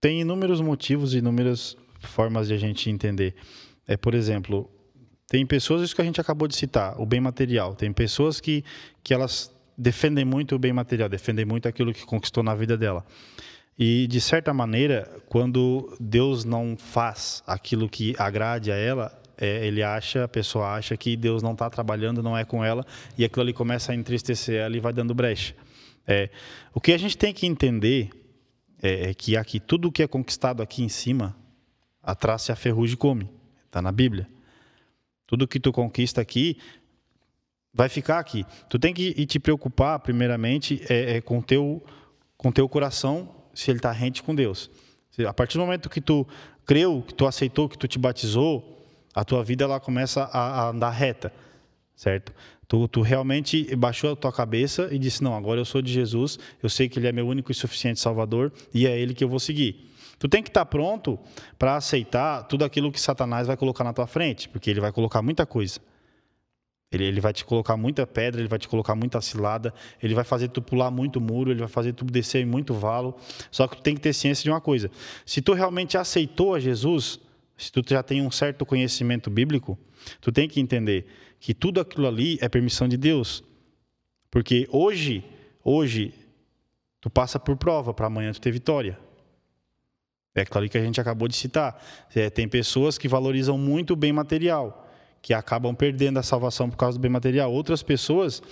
tem 0.00 0.20
inúmeros 0.20 0.60
motivos 0.60 1.12
e 1.12 1.18
inúmeras 1.18 1.76
formas 1.98 2.46
de 2.46 2.54
a 2.54 2.56
gente 2.56 2.88
entender. 2.88 3.34
É, 3.84 3.96
por 3.96 4.14
exemplo, 4.14 4.70
tem 5.26 5.44
pessoas, 5.44 5.82
isso 5.82 5.92
que 5.92 6.02
a 6.02 6.04
gente 6.04 6.20
acabou 6.20 6.46
de 6.46 6.54
citar, 6.54 6.94
o 7.00 7.04
bem 7.04 7.20
material. 7.20 7.74
Tem 7.74 7.92
pessoas 7.92 8.40
que, 8.40 8.64
que 9.02 9.12
elas 9.12 9.52
defendem 9.76 10.24
muito 10.24 10.54
o 10.54 10.58
bem 10.58 10.72
material, 10.72 11.08
defendem 11.08 11.44
muito 11.44 11.66
aquilo 11.66 11.92
que 11.92 12.06
conquistou 12.06 12.44
na 12.44 12.54
vida 12.54 12.76
dela. 12.76 13.04
E, 13.76 14.06
de 14.06 14.20
certa 14.20 14.54
maneira, 14.54 15.10
quando 15.26 15.96
Deus 15.98 16.44
não 16.44 16.76
faz 16.76 17.42
aquilo 17.44 17.88
que 17.88 18.14
agrade 18.20 18.70
a 18.70 18.76
ela, 18.76 19.20
é, 19.38 19.66
ele 19.66 19.82
acha, 19.82 20.24
a 20.24 20.28
pessoa 20.28 20.74
acha 20.74 20.96
que 20.96 21.16
Deus 21.16 21.42
não 21.42 21.52
está 21.52 21.68
trabalhando, 21.68 22.22
não 22.22 22.36
é 22.36 22.44
com 22.44 22.64
ela, 22.64 22.84
e 23.16 23.24
aquilo 23.24 23.42
ali 23.42 23.52
começa 23.52 23.92
a 23.92 23.94
entristecer 23.94 24.56
ela 24.56 24.76
e 24.76 24.80
vai 24.80 24.92
dando 24.92 25.14
brecha. 25.14 25.54
É, 26.06 26.30
o 26.72 26.80
que 26.80 26.92
a 26.92 26.98
gente 26.98 27.16
tem 27.16 27.32
que 27.32 27.46
entender 27.46 28.10
é, 28.82 29.10
é 29.10 29.14
que 29.14 29.36
aqui 29.36 29.58
tudo 29.58 29.88
o 29.88 29.92
que 29.92 30.02
é 30.02 30.06
conquistado 30.06 30.62
aqui 30.62 30.82
em 30.82 30.88
cima, 30.88 31.36
a 32.02 32.14
traça 32.14 32.50
e 32.50 32.54
a 32.54 32.56
ferrugem 32.56 32.96
come. 32.96 33.28
Está 33.66 33.80
na 33.80 33.90
Bíblia. 33.90 34.28
Tudo 35.26 35.48
que 35.48 35.58
tu 35.58 35.72
conquista 35.72 36.20
aqui 36.20 36.58
vai 37.72 37.88
ficar 37.88 38.18
aqui. 38.18 38.44
Tu 38.68 38.78
tem 38.78 38.94
que 38.94 39.26
te 39.26 39.40
preocupar, 39.40 39.98
primeiramente, 40.00 40.82
é, 40.88 41.16
é 41.16 41.20
com 41.20 41.40
teu 41.40 41.82
com 42.36 42.52
teu 42.52 42.68
coração, 42.68 43.34
se 43.54 43.70
ele 43.70 43.78
está 43.78 43.90
rente 43.90 44.22
com 44.22 44.34
Deus. 44.34 44.70
A 45.26 45.32
partir 45.32 45.56
do 45.56 45.64
momento 45.64 45.88
que 45.88 46.00
tu 46.00 46.26
creu, 46.66 47.02
que 47.06 47.14
tu 47.14 47.26
aceitou, 47.26 47.70
que 47.70 47.78
tu 47.78 47.88
te 47.88 47.98
batizou, 47.98 48.73
a 49.14 49.24
tua 49.24 49.44
vida 49.44 49.64
ela 49.64 49.78
começa 49.78 50.24
a, 50.24 50.62
a 50.62 50.68
andar 50.70 50.90
reta, 50.90 51.32
certo? 51.94 52.32
Tu, 52.66 52.88
tu, 52.88 53.02
realmente 53.02 53.76
baixou 53.76 54.12
a 54.12 54.16
tua 54.16 54.32
cabeça 54.32 54.88
e 54.90 54.98
disse: 54.98 55.22
Não, 55.22 55.36
agora 55.36 55.60
eu 55.60 55.64
sou 55.64 55.82
de 55.82 55.92
Jesus, 55.92 56.38
eu 56.62 56.68
sei 56.68 56.88
que 56.88 56.98
Ele 56.98 57.06
é 57.06 57.12
meu 57.12 57.26
único 57.26 57.52
e 57.52 57.54
suficiente 57.54 58.00
Salvador 58.00 58.52
e 58.72 58.86
é 58.86 58.98
Ele 58.98 59.14
que 59.14 59.22
eu 59.22 59.28
vou 59.28 59.38
seguir. 59.38 59.90
Tu 60.18 60.28
tem 60.28 60.42
que 60.42 60.48
estar 60.48 60.64
pronto 60.64 61.18
para 61.58 61.76
aceitar 61.76 62.44
tudo 62.44 62.64
aquilo 62.64 62.90
que 62.90 63.00
Satanás 63.00 63.46
vai 63.46 63.56
colocar 63.56 63.84
na 63.84 63.92
tua 63.92 64.06
frente, 64.06 64.48
porque 64.48 64.70
ele 64.70 64.80
vai 64.80 64.92
colocar 64.92 65.20
muita 65.20 65.44
coisa. 65.44 65.80
Ele, 66.90 67.04
ele 67.04 67.20
vai 67.20 67.32
te 67.32 67.44
colocar 67.44 67.76
muita 67.76 68.06
pedra, 68.06 68.40
ele 68.40 68.48
vai 68.48 68.58
te 68.58 68.68
colocar 68.68 68.94
muita 68.94 69.20
cilada, 69.20 69.74
ele 70.02 70.14
vai 70.14 70.24
fazer 70.24 70.48
tu 70.48 70.62
pular 70.62 70.90
muito 70.90 71.20
muro, 71.20 71.50
ele 71.50 71.58
vai 71.58 71.68
fazer 71.68 71.92
tu 71.92 72.04
descer 72.04 72.42
em 72.42 72.46
muito 72.46 72.72
valo. 72.72 73.16
Só 73.50 73.66
que 73.66 73.76
tu 73.76 73.82
tem 73.82 73.94
que 73.94 74.00
ter 74.00 74.12
ciência 74.12 74.44
de 74.44 74.50
uma 74.50 74.60
coisa: 74.60 74.90
se 75.26 75.42
tu 75.42 75.52
realmente 75.52 75.98
aceitou 75.98 76.54
a 76.54 76.60
Jesus, 76.60 77.20
se 77.56 77.70
tu 77.70 77.82
já 77.86 78.02
tem 78.02 78.22
um 78.22 78.30
certo 78.30 78.66
conhecimento 78.66 79.30
bíblico, 79.30 79.78
tu 80.20 80.32
tem 80.32 80.48
que 80.48 80.60
entender 80.60 81.06
que 81.38 81.54
tudo 81.54 81.80
aquilo 81.80 82.06
ali 82.06 82.38
é 82.40 82.48
permissão 82.48 82.88
de 82.88 82.96
Deus. 82.96 83.44
Porque 84.30 84.68
hoje, 84.70 85.24
hoje, 85.62 86.12
tu 87.00 87.08
passa 87.08 87.38
por 87.38 87.56
prova 87.56 87.94
para 87.94 88.06
amanhã 88.06 88.32
tu 88.32 88.40
ter 88.40 88.50
vitória. 88.50 88.98
É 90.34 90.40
aquilo 90.40 90.68
que 90.68 90.76
a 90.76 90.82
gente 90.82 91.00
acabou 91.00 91.28
de 91.28 91.36
citar. 91.36 91.80
É, 92.14 92.28
tem 92.28 92.48
pessoas 92.48 92.98
que 92.98 93.06
valorizam 93.06 93.56
muito 93.56 93.92
o 93.92 93.96
bem 93.96 94.12
material 94.12 94.84
que 95.24 95.32
acabam 95.32 95.74
perdendo 95.74 96.18
a 96.18 96.22
salvação 96.22 96.68
por 96.68 96.76
causa 96.76 96.98
do 96.98 97.00
bem 97.00 97.10
material. 97.10 97.50
Outras 97.50 97.82
pessoas, 97.82 98.42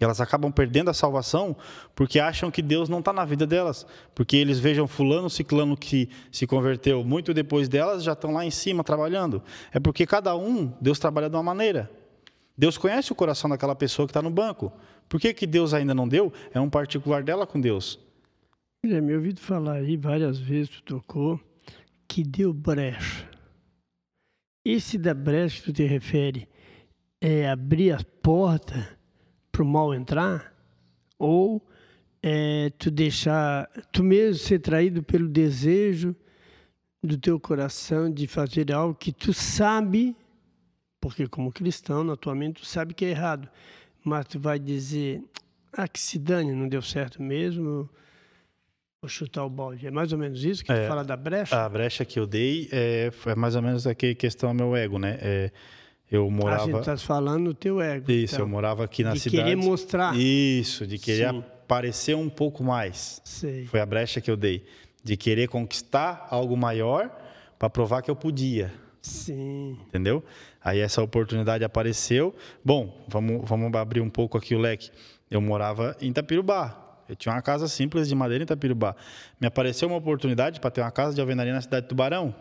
elas 0.00 0.20
acabam 0.20 0.50
perdendo 0.50 0.90
a 0.90 0.94
salvação 0.94 1.56
porque 1.94 2.18
acham 2.18 2.50
que 2.50 2.60
Deus 2.60 2.88
não 2.88 2.98
está 2.98 3.12
na 3.12 3.24
vida 3.24 3.46
delas. 3.46 3.86
Porque 4.14 4.36
eles 4.36 4.58
vejam 4.58 4.86
fulano, 4.86 5.30
ciclano 5.30 5.76
que 5.76 6.08
se 6.32 6.46
converteu 6.46 7.04
muito 7.04 7.32
depois 7.32 7.68
delas, 7.68 8.02
já 8.02 8.12
estão 8.12 8.32
lá 8.32 8.44
em 8.44 8.50
cima 8.50 8.82
trabalhando. 8.82 9.42
É 9.72 9.78
porque 9.78 10.06
cada 10.06 10.36
um, 10.36 10.72
Deus 10.80 10.98
trabalha 10.98 11.30
de 11.30 11.36
uma 11.36 11.42
maneira. 11.42 11.90
Deus 12.56 12.76
conhece 12.76 13.12
o 13.12 13.14
coração 13.14 13.48
daquela 13.50 13.74
pessoa 13.74 14.06
que 14.06 14.10
está 14.10 14.22
no 14.22 14.30
banco. 14.30 14.72
Por 15.08 15.20
que, 15.20 15.32
que 15.34 15.46
Deus 15.46 15.74
ainda 15.74 15.94
não 15.94 16.08
deu? 16.08 16.32
É 16.52 16.60
um 16.60 16.70
particular 16.70 17.22
dela 17.22 17.46
com 17.46 17.60
Deus. 17.60 17.98
Já 18.84 19.00
me 19.00 19.14
ouvido 19.14 19.40
falar 19.40 19.74
aí 19.74 19.96
várias 19.96 20.38
vezes, 20.38 20.68
tu 20.68 20.82
tocou, 20.82 21.40
que 22.06 22.22
deu 22.22 22.52
brecha. 22.52 23.28
Esse 24.64 24.98
da 24.98 25.14
brecha 25.14 25.60
que 25.60 25.64
tu 25.64 25.72
te 25.72 25.84
refere 25.84 26.48
é 27.20 27.48
abrir 27.48 27.92
a 27.92 28.00
porta 28.22 28.98
para 29.54 29.62
o 29.62 29.66
mal 29.66 29.94
entrar? 29.94 30.52
Ou 31.16 31.64
é 32.20 32.70
tu 32.76 32.90
deixar, 32.90 33.70
tu 33.92 34.02
mesmo 34.02 34.42
ser 34.42 34.58
traído 34.58 35.00
pelo 35.00 35.28
desejo 35.28 36.16
do 37.00 37.16
teu 37.16 37.38
coração 37.38 38.10
de 38.10 38.26
fazer 38.26 38.72
algo 38.72 38.94
que 38.94 39.12
tu 39.12 39.32
sabe, 39.32 40.16
porque 41.00 41.28
como 41.28 41.52
cristão, 41.52 42.02
na 42.02 42.16
tua 42.16 42.34
mente, 42.34 42.62
tu 42.62 42.66
sabe 42.66 42.94
que 42.94 43.04
é 43.04 43.10
errado, 43.10 43.48
mas 44.02 44.26
tu 44.26 44.40
vai 44.40 44.58
dizer, 44.58 45.22
ah, 45.72 45.86
que 45.86 46.00
se 46.00 46.18
dane, 46.18 46.52
não 46.52 46.68
deu 46.68 46.82
certo 46.82 47.22
mesmo, 47.22 47.88
Vou 49.04 49.08
chutar 49.10 49.44
o 49.44 49.50
balde. 49.50 49.86
É 49.86 49.90
mais 49.90 50.14
ou 50.14 50.18
menos 50.18 50.42
isso 50.42 50.64
que 50.64 50.72
é, 50.72 50.84
tu 50.84 50.88
fala 50.88 51.04
da 51.04 51.14
brecha? 51.14 51.62
A 51.62 51.68
brecha 51.68 52.06
que 52.06 52.18
eu 52.18 52.26
dei 52.26 52.70
é, 52.72 53.10
é 53.26 53.34
mais 53.34 53.54
ou 53.54 53.60
menos 53.60 53.86
aqui 53.86 54.14
questão 54.14 54.56
do 54.56 54.64
meu 54.64 54.74
ego, 54.74 54.98
né? 54.98 55.18
É, 55.20 55.52
eu 56.16 56.30
morava. 56.30 56.62
A 56.62 56.66
gente 56.66 56.78
está 56.78 56.96
falando 56.96 57.44
do 57.44 57.54
teu 57.54 57.80
ego. 57.80 58.10
Isso, 58.10 58.34
então, 58.34 58.46
eu 58.46 58.48
morava 58.48 58.84
aqui 58.84 59.02
na 59.02 59.12
de 59.12 59.20
cidade. 59.20 59.36
De 59.36 59.42
querer 59.42 59.56
mostrar. 59.56 60.16
Isso, 60.16 60.86
de 60.86 60.98
querer 60.98 61.30
Sim. 61.30 61.38
aparecer 61.38 62.16
um 62.16 62.28
pouco 62.28 62.62
mais. 62.62 63.20
Sei. 63.24 63.66
Foi 63.66 63.80
a 63.80 63.86
brecha 63.86 64.20
que 64.20 64.30
eu 64.30 64.36
dei. 64.36 64.64
De 65.02 65.16
querer 65.16 65.48
conquistar 65.48 66.26
algo 66.30 66.56
maior 66.56 67.10
para 67.58 67.68
provar 67.68 68.02
que 68.02 68.10
eu 68.10 68.16
podia. 68.16 68.72
Sim. 69.02 69.78
Entendeu? 69.88 70.24
Aí 70.62 70.80
essa 70.80 71.02
oportunidade 71.02 71.62
apareceu. 71.64 72.34
Bom, 72.64 73.04
vamos, 73.08 73.48
vamos 73.48 73.74
abrir 73.74 74.00
um 74.00 74.08
pouco 74.08 74.38
aqui 74.38 74.54
o 74.54 74.58
leque. 74.58 74.90
Eu 75.30 75.40
morava 75.40 75.96
em 76.00 76.08
Itapirubá. 76.08 76.80
Eu 77.08 77.14
tinha 77.14 77.34
uma 77.34 77.42
casa 77.42 77.68
simples 77.68 78.08
de 78.08 78.14
madeira 78.14 78.42
em 78.42 78.46
Itapirubá. 78.46 78.96
Me 79.38 79.46
apareceu 79.46 79.88
uma 79.88 79.98
oportunidade 79.98 80.58
para 80.58 80.70
ter 80.70 80.80
uma 80.80 80.90
casa 80.90 81.14
de 81.14 81.20
alvenaria 81.20 81.52
na 81.52 81.60
cidade 81.60 81.82
de 81.82 81.88
Tubarão. 81.88 82.34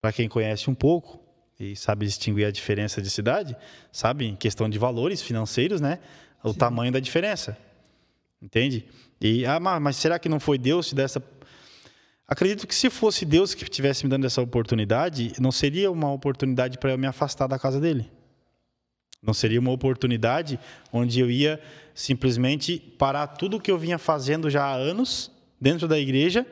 Para 0.00 0.12
quem 0.12 0.28
conhece 0.28 0.68
um 0.70 0.74
pouco 0.74 1.21
e 1.58 1.76
sabe 1.76 2.06
distinguir 2.06 2.46
a 2.46 2.50
diferença 2.50 3.00
de 3.00 3.10
cidade, 3.10 3.56
sabe, 3.90 4.26
em 4.26 4.36
questão 4.36 4.68
de 4.68 4.78
valores 4.78 5.22
financeiros, 5.22 5.80
né? 5.80 5.98
O 6.42 6.52
Sim. 6.52 6.58
tamanho 6.58 6.92
da 6.92 7.00
diferença. 7.00 7.56
Entende? 8.40 8.84
E, 9.20 9.46
ah, 9.46 9.60
mas 9.60 9.96
será 9.96 10.18
que 10.18 10.28
não 10.28 10.40
foi 10.40 10.58
Deus 10.58 10.88
que 10.88 10.94
dessa. 10.94 11.22
Acredito 12.26 12.66
que 12.66 12.74
se 12.74 12.90
fosse 12.90 13.24
Deus 13.24 13.54
que 13.54 13.64
tivesse 13.64 14.04
me 14.04 14.10
dando 14.10 14.26
essa 14.26 14.42
oportunidade, 14.42 15.32
não 15.38 15.52
seria 15.52 15.90
uma 15.90 16.12
oportunidade 16.12 16.78
para 16.78 16.90
eu 16.90 16.98
me 16.98 17.06
afastar 17.06 17.46
da 17.46 17.58
casa 17.58 17.78
dele. 17.78 18.10
Não 19.22 19.32
seria 19.32 19.60
uma 19.60 19.70
oportunidade 19.70 20.58
onde 20.92 21.20
eu 21.20 21.30
ia 21.30 21.60
simplesmente 21.94 22.78
parar 22.98 23.28
tudo 23.28 23.58
o 23.58 23.60
que 23.60 23.70
eu 23.70 23.78
vinha 23.78 23.98
fazendo 23.98 24.50
já 24.50 24.64
há 24.64 24.74
anos 24.74 25.30
dentro 25.60 25.86
da 25.86 25.98
igreja 25.98 26.44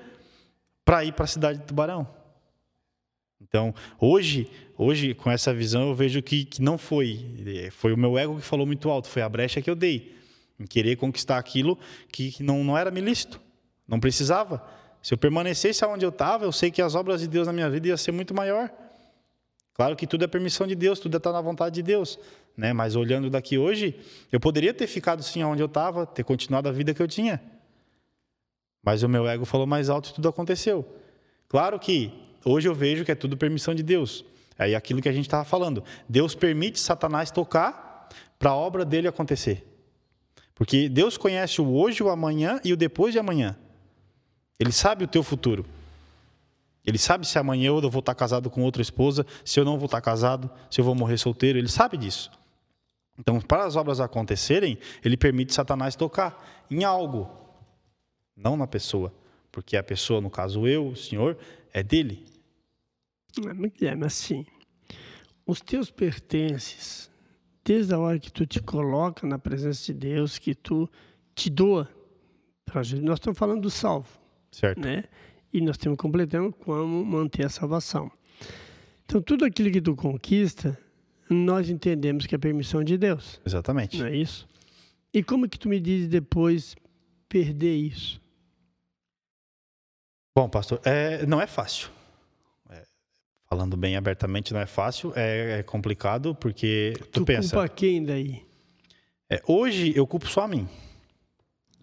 para 0.85 1.05
ir 1.05 1.13
para 1.13 1.25
a 1.25 1.29
cidade 1.29 1.59
de 1.59 1.65
Tubarão. 1.65 2.07
Então, 3.41 3.75
hoje, 3.99 4.49
hoje 4.77 5.15
com 5.15 5.31
essa 5.31 5.53
visão, 5.53 5.89
eu 5.89 5.95
vejo 5.95 6.23
que, 6.23 6.45
que 6.45 6.63
não 6.63 6.77
foi. 6.77 7.71
Foi 7.73 7.93
o 7.93 7.97
meu 7.97 8.19
ego 8.19 8.37
que 8.37 8.43
falou 8.43 8.67
muito 8.67 8.91
alto, 8.91 9.09
foi 9.09 9.23
a 9.23 9.29
brecha 9.29 9.61
que 9.63 9.71
eu 9.71 9.75
dei 9.75 10.15
em 10.59 10.67
querer 10.67 10.97
conquistar 10.97 11.39
aquilo 11.39 11.79
que, 12.13 12.43
não, 12.43 12.63
não 12.63 12.77
era 12.77 12.91
me 12.91 13.01
lícito, 13.01 13.41
não 13.89 13.99
precisava. 13.99 14.63
Se 15.03 15.15
eu 15.15 15.19
permanecesse 15.19 15.83
onde 15.87 16.05
eu 16.05 16.11
estava, 16.11 16.45
eu 16.45 16.53
sei 16.53 16.71
que 16.71 16.83
as 16.83 16.95
obras 16.95 17.23
de 17.23 17.27
Deus 17.27 17.47
na 17.47 17.53
minha 17.53 17.71
vida 17.71 17.89
iam 17.89 17.97
ser 17.97 18.13
muito 18.13 18.35
maior. 18.35 18.71
Claro 19.73 19.97
que 19.97 20.07
tudo 20.07 20.25
é 20.25 20.27
permissão 20.27 20.67
de 20.67 20.75
Deus, 20.75 21.01
tudo 21.01 21.17
está 21.17 21.33
na 21.33 21.41
vontade 21.41 21.77
de 21.77 21.83
Deus. 21.83 22.19
Né? 22.55 22.75
Mas 22.75 22.95
olhando 22.95 23.31
daqui 23.31 23.57
hoje, 23.57 23.99
eu 24.31 24.39
poderia 24.39 24.75
ter 24.75 24.87
ficado 24.87 25.23
sim 25.23 25.43
onde 25.43 25.63
eu 25.63 25.67
estava, 25.67 26.05
ter 26.05 26.23
continuado 26.23 26.69
a 26.69 26.73
vida 26.73 26.93
que 26.93 27.01
eu 27.01 27.09
tinha. 27.09 27.41
Mas 28.83 29.03
o 29.03 29.09
meu 29.09 29.27
ego 29.27 29.47
falou 29.47 29.67
mais 29.67 29.89
alto 29.89 30.11
e 30.11 30.13
tudo 30.13 30.29
aconteceu. 30.29 30.87
Claro 31.49 31.79
que 31.79 32.13
hoje 32.45 32.69
eu 32.69 32.75
vejo 32.75 33.05
que 33.05 33.13
é 33.13 33.15
tudo 33.15 33.37
permissão 33.37 33.75
de 33.75 33.83
Deus. 33.83 34.25
É 34.59 34.75
aquilo 34.75 35.01
que 35.01 35.09
a 35.09 35.13
gente 35.13 35.27
estava 35.27 35.45
falando. 35.45 35.83
Deus 36.09 36.35
permite 36.35 36.79
Satanás 36.79 37.31
tocar 37.31 38.09
para 38.39 38.51
a 38.51 38.55
obra 38.55 38.85
dele 38.85 39.09
acontecer. 39.09 39.67
Porque 40.55 40.89
Deus 40.89 41.17
conhece 41.17 41.63
o 41.63 41.75
hoje, 41.75 42.03
o 42.03 42.11
amanhã 42.11 42.61
e 42.63 42.73
o 42.73 42.77
depois 42.77 43.13
de 43.13 43.19
amanhã. 43.19 43.57
Ele 44.59 44.73
sabe 44.73 45.05
o 45.05 45.09
teu 45.09 45.23
futuro. 45.23 45.65
Ele 46.85 46.99
sabe 46.99 47.27
se 47.27 47.39
amanhã 47.39 47.69
eu 47.69 47.91
vou 47.91 48.01
estar 48.01 48.15
casado 48.15 48.51
com 48.51 48.63
outra 48.63 48.83
esposa, 48.83 49.25
se 49.45 49.59
eu 49.59 49.65
não 49.65 49.79
vou 49.79 49.87
estar 49.87 50.01
casado, 50.03 50.51
se 50.71 50.81
eu 50.81 50.85
vou 50.85 50.95
morrer 50.95 51.17
solteiro. 51.17 51.59
Ele 51.59 51.69
sabe 51.69 51.97
disso. 51.97 52.31
Então, 53.19 53.41
para 53.41 53.65
as 53.65 53.77
obras 53.77 54.01
acontecerem, 54.01 54.79
ele 55.05 55.17
permite 55.17 55.55
Satanás 55.55 55.97
tocar 55.97 56.65
em 56.71 56.85
algo, 56.85 57.31
não 58.37 58.57
na 58.57 58.67
pessoa. 58.67 59.13
Porque 59.53 59.77
a 59.77 59.83
pessoa, 59.83 60.21
no 60.21 60.31
caso 60.31 60.67
eu, 60.67 60.89
o 60.89 60.97
Senhor, 60.97 61.37
é 61.73 61.83
dele. 61.83 62.30
Guilherme, 63.33 64.05
assim, 64.05 64.45
os 65.47 65.61
teus 65.61 65.91
pertences, 65.91 67.11
desde 67.65 67.95
a 67.95 67.99
hora 67.99 68.19
que 68.19 68.33
tu 68.33 68.47
te 68.47 68.61
coloca 68.61 69.27
na 69.27 69.39
presença 69.39 69.93
de 69.93 69.95
Deus, 69.95 70.39
que 70.39 70.55
tu 70.55 70.89
te 71.35 71.51
doa 71.51 71.89
para 72.65 72.83
Jesus, 72.83 73.05
nós 73.05 73.19
estamos 73.19 73.39
falando 73.39 73.63
do 73.63 73.71
salvo. 73.71 74.09
Certo. 74.51 74.81
Né? 74.81 75.05
E 75.53 75.61
nós 75.61 75.77
estamos 75.77 75.99
completando 75.99 76.53
como 76.53 77.05
manter 77.05 77.47
a 77.47 77.49
salvação. 77.49 78.11
Então, 79.05 79.21
tudo 79.21 79.45
aquilo 79.45 79.71
que 79.71 79.81
tu 79.81 79.97
conquista, 79.97 80.79
nós 81.29 81.69
entendemos 81.69 82.27
que 82.27 82.35
é 82.35 82.39
permissão 82.39 82.85
de 82.85 82.97
Deus. 82.97 83.41
Exatamente. 83.45 83.99
Não 83.99 84.07
é 84.07 84.17
isso? 84.17 84.49
E 85.13 85.23
como 85.23 85.49
que 85.49 85.59
tu 85.59 85.69
me 85.69 85.81
diz 85.81 86.07
depois 86.07 86.77
perder 87.29 87.75
isso? 87.77 88.21
Bom, 90.37 90.49
pastor, 90.49 90.81
é, 90.85 91.27
não 91.27 91.41
é 91.41 91.47
fácil. 91.47 91.91
Falando 93.53 93.77
bem 93.77 93.97
abertamente, 93.97 94.53
não 94.53 94.61
é 94.61 94.67
fácil, 94.67 95.13
é, 95.17 95.59
é 95.59 95.63
complicado 95.65 96.37
porque 96.37 96.95
tu, 96.97 97.07
tu 97.09 97.25
pensa. 97.25 97.57
culpa 97.57 97.69
quem 97.69 98.05
daí? 98.05 98.45
É, 99.29 99.43
hoje 99.45 99.93
eu 99.97 100.07
culpo 100.07 100.29
só 100.29 100.43
a 100.43 100.49
mim. 100.49 100.69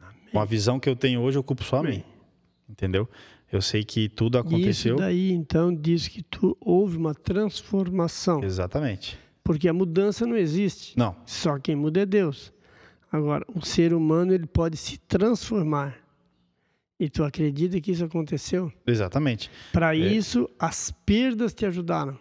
Amém. 0.02 0.32
Com 0.32 0.40
a 0.40 0.46
visão 0.46 0.80
que 0.80 0.88
eu 0.88 0.96
tenho 0.96 1.20
hoje, 1.20 1.38
eu 1.38 1.44
culpo 1.44 1.66
só 1.66 1.76
a 1.76 1.80
Amém. 1.80 1.98
mim. 1.98 2.04
Entendeu? 2.70 3.10
Eu 3.52 3.62
sei 3.62 3.84
que 3.84 4.08
tudo 4.08 4.38
aconteceu. 4.38 4.96
Isso 4.96 5.04
daí, 5.04 5.32
então, 5.34 5.76
diz 5.76 6.08
que 6.08 6.24
tu 6.24 6.56
houve 6.62 6.96
uma 6.96 7.14
transformação. 7.14 8.42
Exatamente. 8.46 9.20
Porque 9.44 9.68
a 9.68 9.74
mudança 9.74 10.26
não 10.26 10.38
existe. 10.38 10.98
Não. 10.98 11.18
Só 11.26 11.60
quem 11.60 11.76
muda 11.76 12.00
é 12.02 12.06
Deus. 12.06 12.54
Agora, 13.12 13.46
o 13.54 13.66
ser 13.66 13.94
humano 13.94 14.34
ele 14.34 14.46
pode 14.46 14.78
se 14.78 14.98
transformar. 15.00 15.98
E 17.00 17.10
tu 17.10 17.24
acredita 17.24 17.80
que 17.80 17.92
isso 17.92 18.04
aconteceu? 18.04 18.72
Exatamente. 18.86 19.52
Para 19.72 19.96
é. 19.96 20.00
isso, 20.00 20.50
as 20.60 20.92
perdas 21.06 21.54
te 21.54 21.66
ajudaram. 21.66 22.18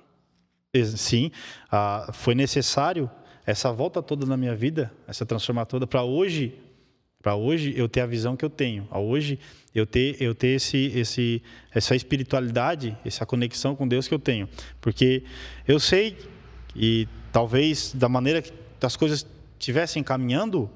Sim, 0.84 1.30
ah, 1.72 2.10
foi 2.12 2.34
necessário 2.34 3.10
essa 3.46 3.72
volta 3.72 4.02
toda 4.02 4.26
na 4.26 4.36
minha 4.36 4.54
vida, 4.54 4.92
essa 5.08 5.24
transformação 5.24 5.66
toda, 5.66 5.86
para 5.86 6.02
hoje 6.02 6.54
para 7.26 7.34
hoje 7.34 7.74
eu 7.76 7.88
ter 7.88 8.02
a 8.02 8.06
visão 8.06 8.36
que 8.36 8.44
eu 8.44 8.50
tenho, 8.50 8.86
a 8.88 9.00
hoje 9.00 9.36
eu 9.74 9.84
ter 9.84 10.16
eu 10.22 10.32
ter 10.32 10.48
esse 10.48 10.92
esse 10.94 11.42
essa 11.72 11.96
espiritualidade, 11.96 12.96
essa 13.04 13.26
conexão 13.26 13.74
com 13.74 13.88
Deus 13.88 14.06
que 14.06 14.14
eu 14.14 14.18
tenho, 14.20 14.48
porque 14.80 15.24
eu 15.66 15.80
sei 15.80 16.16
e 16.76 17.08
talvez 17.32 17.92
da 17.92 18.08
maneira 18.08 18.40
que 18.40 18.52
as 18.80 18.96
coisas 18.96 19.26
estivessem 19.58 20.04
caminhando, 20.04 20.70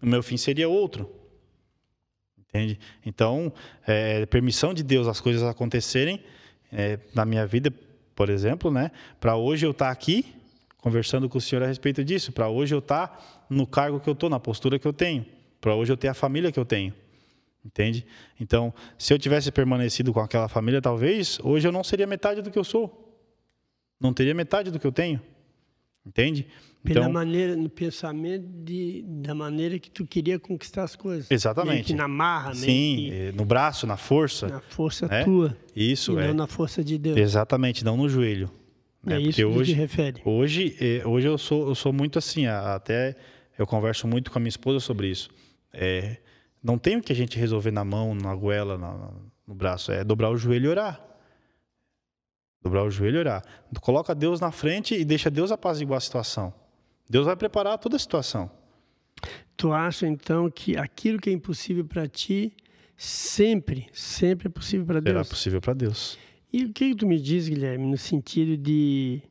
o 0.00 0.06
meu 0.06 0.22
fim 0.22 0.36
seria 0.36 0.68
outro. 0.68 1.10
Entende? 2.48 2.78
Então, 3.04 3.52
é 3.86 4.24
permissão 4.26 4.72
de 4.72 4.82
Deus 4.82 5.06
as 5.06 5.20
coisas 5.20 5.42
acontecerem 5.42 6.22
é, 6.72 6.98
na 7.14 7.24
minha 7.24 7.46
vida, 7.46 7.72
por 8.14 8.30
exemplo, 8.30 8.70
né? 8.70 8.90
Para 9.20 9.36
hoje 9.36 9.66
eu 9.66 9.72
estar 9.72 9.86
tá 9.86 9.90
aqui 9.90 10.34
conversando 10.78 11.28
com 11.28 11.38
o 11.38 11.40
Senhor 11.40 11.62
a 11.62 11.66
respeito 11.66 12.04
disso, 12.04 12.32
para 12.32 12.48
hoje 12.48 12.74
eu 12.74 12.78
estar 12.78 13.08
tá 13.08 13.46
no 13.50 13.66
cargo 13.66 13.98
que 13.98 14.08
eu 14.08 14.12
estou, 14.12 14.30
na 14.30 14.38
postura 14.38 14.78
que 14.78 14.86
eu 14.86 14.92
tenho, 14.92 15.26
para 15.60 15.74
hoje 15.74 15.92
eu 15.92 15.96
ter 15.96 16.08
a 16.08 16.14
família 16.14 16.52
que 16.52 16.58
eu 16.58 16.64
tenho. 16.64 16.94
Entende? 17.64 18.06
Então, 18.38 18.72
se 18.96 19.12
eu 19.12 19.18
tivesse 19.18 19.50
permanecido 19.50 20.12
com 20.12 20.20
aquela 20.20 20.46
família, 20.48 20.80
talvez 20.80 21.40
hoje 21.42 21.66
eu 21.66 21.72
não 21.72 21.82
seria 21.82 22.06
metade 22.06 22.40
do 22.40 22.50
que 22.50 22.58
eu 22.58 22.62
sou. 22.62 23.02
Não 23.98 24.12
teria 24.12 24.32
metade 24.32 24.70
do 24.70 24.78
que 24.78 24.86
eu 24.86 24.92
tenho. 24.92 25.20
Entende? 26.06 26.46
Pela 26.86 27.00
então, 27.00 27.12
maneira, 27.12 27.56
no 27.56 27.68
pensamento 27.68 28.46
de, 28.46 29.04
da 29.06 29.34
maneira 29.34 29.76
que 29.76 29.90
tu 29.90 30.06
queria 30.06 30.38
conquistar 30.38 30.84
as 30.84 30.94
coisas. 30.94 31.28
Exatamente. 31.28 31.92
na 31.94 32.06
marra, 32.06 32.54
Sim, 32.54 33.08
que, 33.10 33.32
no 33.34 33.44
braço, 33.44 33.86
na 33.88 33.96
força. 33.96 34.46
Na 34.46 34.60
força 34.60 35.06
é? 35.10 35.24
tua. 35.24 35.56
Isso, 35.74 36.12
e 36.12 36.22
é. 36.22 36.28
não 36.28 36.34
na 36.34 36.46
força 36.46 36.84
de 36.84 36.96
Deus. 36.96 37.16
Exatamente, 37.16 37.84
não 37.84 37.96
no 37.96 38.08
joelho. 38.08 38.48
É, 39.04 39.14
é 39.14 39.20
isso 39.20 39.36
que 39.36 39.44
hoje, 39.44 39.72
te 39.72 39.78
refere. 39.78 40.22
Hoje, 40.24 40.76
é, 40.80 41.06
hoje 41.06 41.26
eu, 41.26 41.36
sou, 41.36 41.68
eu 41.68 41.74
sou 41.74 41.92
muito 41.92 42.20
assim, 42.20 42.46
até 42.46 43.16
eu 43.58 43.66
converso 43.66 44.06
muito 44.06 44.30
com 44.30 44.38
a 44.38 44.40
minha 44.40 44.48
esposa 44.48 44.78
sobre 44.78 45.08
isso. 45.08 45.28
É, 45.72 46.18
não 46.62 46.78
tem 46.78 46.96
o 46.96 47.02
que 47.02 47.12
a 47.12 47.16
gente 47.16 47.36
resolver 47.36 47.72
na 47.72 47.84
mão, 47.84 48.14
na 48.14 48.34
goela, 48.34 48.78
na, 48.78 49.10
no 49.44 49.54
braço. 49.54 49.90
É 49.90 50.04
dobrar 50.04 50.30
o 50.30 50.36
joelho 50.36 50.66
e 50.66 50.68
orar. 50.68 51.00
Dobrar 52.62 52.84
o 52.84 52.90
joelho 52.90 53.16
e 53.16 53.18
orar. 53.20 53.44
Coloca 53.80 54.14
Deus 54.14 54.40
na 54.40 54.52
frente 54.52 54.94
e 54.94 55.04
deixa 55.04 55.28
Deus 55.30 55.50
apaziguar 55.50 55.98
a 55.98 56.00
situação. 56.00 56.54
Deus 57.08 57.26
vai 57.26 57.36
preparar 57.36 57.78
toda 57.78 57.96
a 57.96 57.98
situação. 57.98 58.50
Tu 59.56 59.72
acha 59.72 60.06
então 60.06 60.50
que 60.50 60.76
aquilo 60.76 61.18
que 61.18 61.30
é 61.30 61.32
impossível 61.32 61.84
para 61.84 62.06
ti 62.06 62.52
sempre, 62.96 63.88
sempre 63.92 64.48
é 64.48 64.50
possível 64.50 64.84
para 64.84 65.00
Deus? 65.00 65.14
Será 65.14 65.24
possível 65.24 65.60
para 65.60 65.74
Deus. 65.74 66.18
E 66.52 66.64
o 66.64 66.72
que 66.72 66.94
tu 66.94 67.06
me 67.06 67.20
diz, 67.20 67.48
Guilherme, 67.48 67.86
no 67.86 67.96
sentido 67.96 68.56
de 68.56 69.22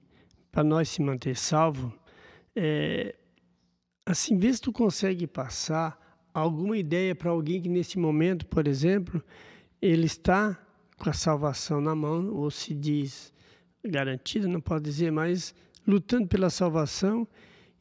para 0.51 0.63
nós 0.63 0.89
se 0.89 1.01
manter 1.01 1.35
salvo, 1.35 1.93
é, 2.55 3.13
assim, 4.05 4.37
vê 4.37 4.53
se 4.53 4.61
tu 4.61 4.71
consegue 4.71 5.27
passar 5.27 5.99
alguma 6.33 6.77
ideia 6.77 7.13
para 7.13 7.29
alguém 7.29 7.61
que 7.61 7.67
nesse 7.67 7.99
momento, 7.99 8.45
por 8.45 8.67
exemplo, 8.67 9.23
ele 9.81 10.05
está 10.05 10.57
com 10.97 11.09
a 11.09 11.13
salvação 11.13 11.81
na 11.81 11.93
mão, 11.93 12.33
ou 12.33 12.49
se 12.49 12.73
diz 12.73 13.33
garantida, 13.83 14.47
não 14.47 14.61
pode 14.61 14.85
dizer, 14.85 15.11
mas 15.11 15.53
lutando 15.85 16.27
pela 16.27 16.49
salvação 16.49 17.27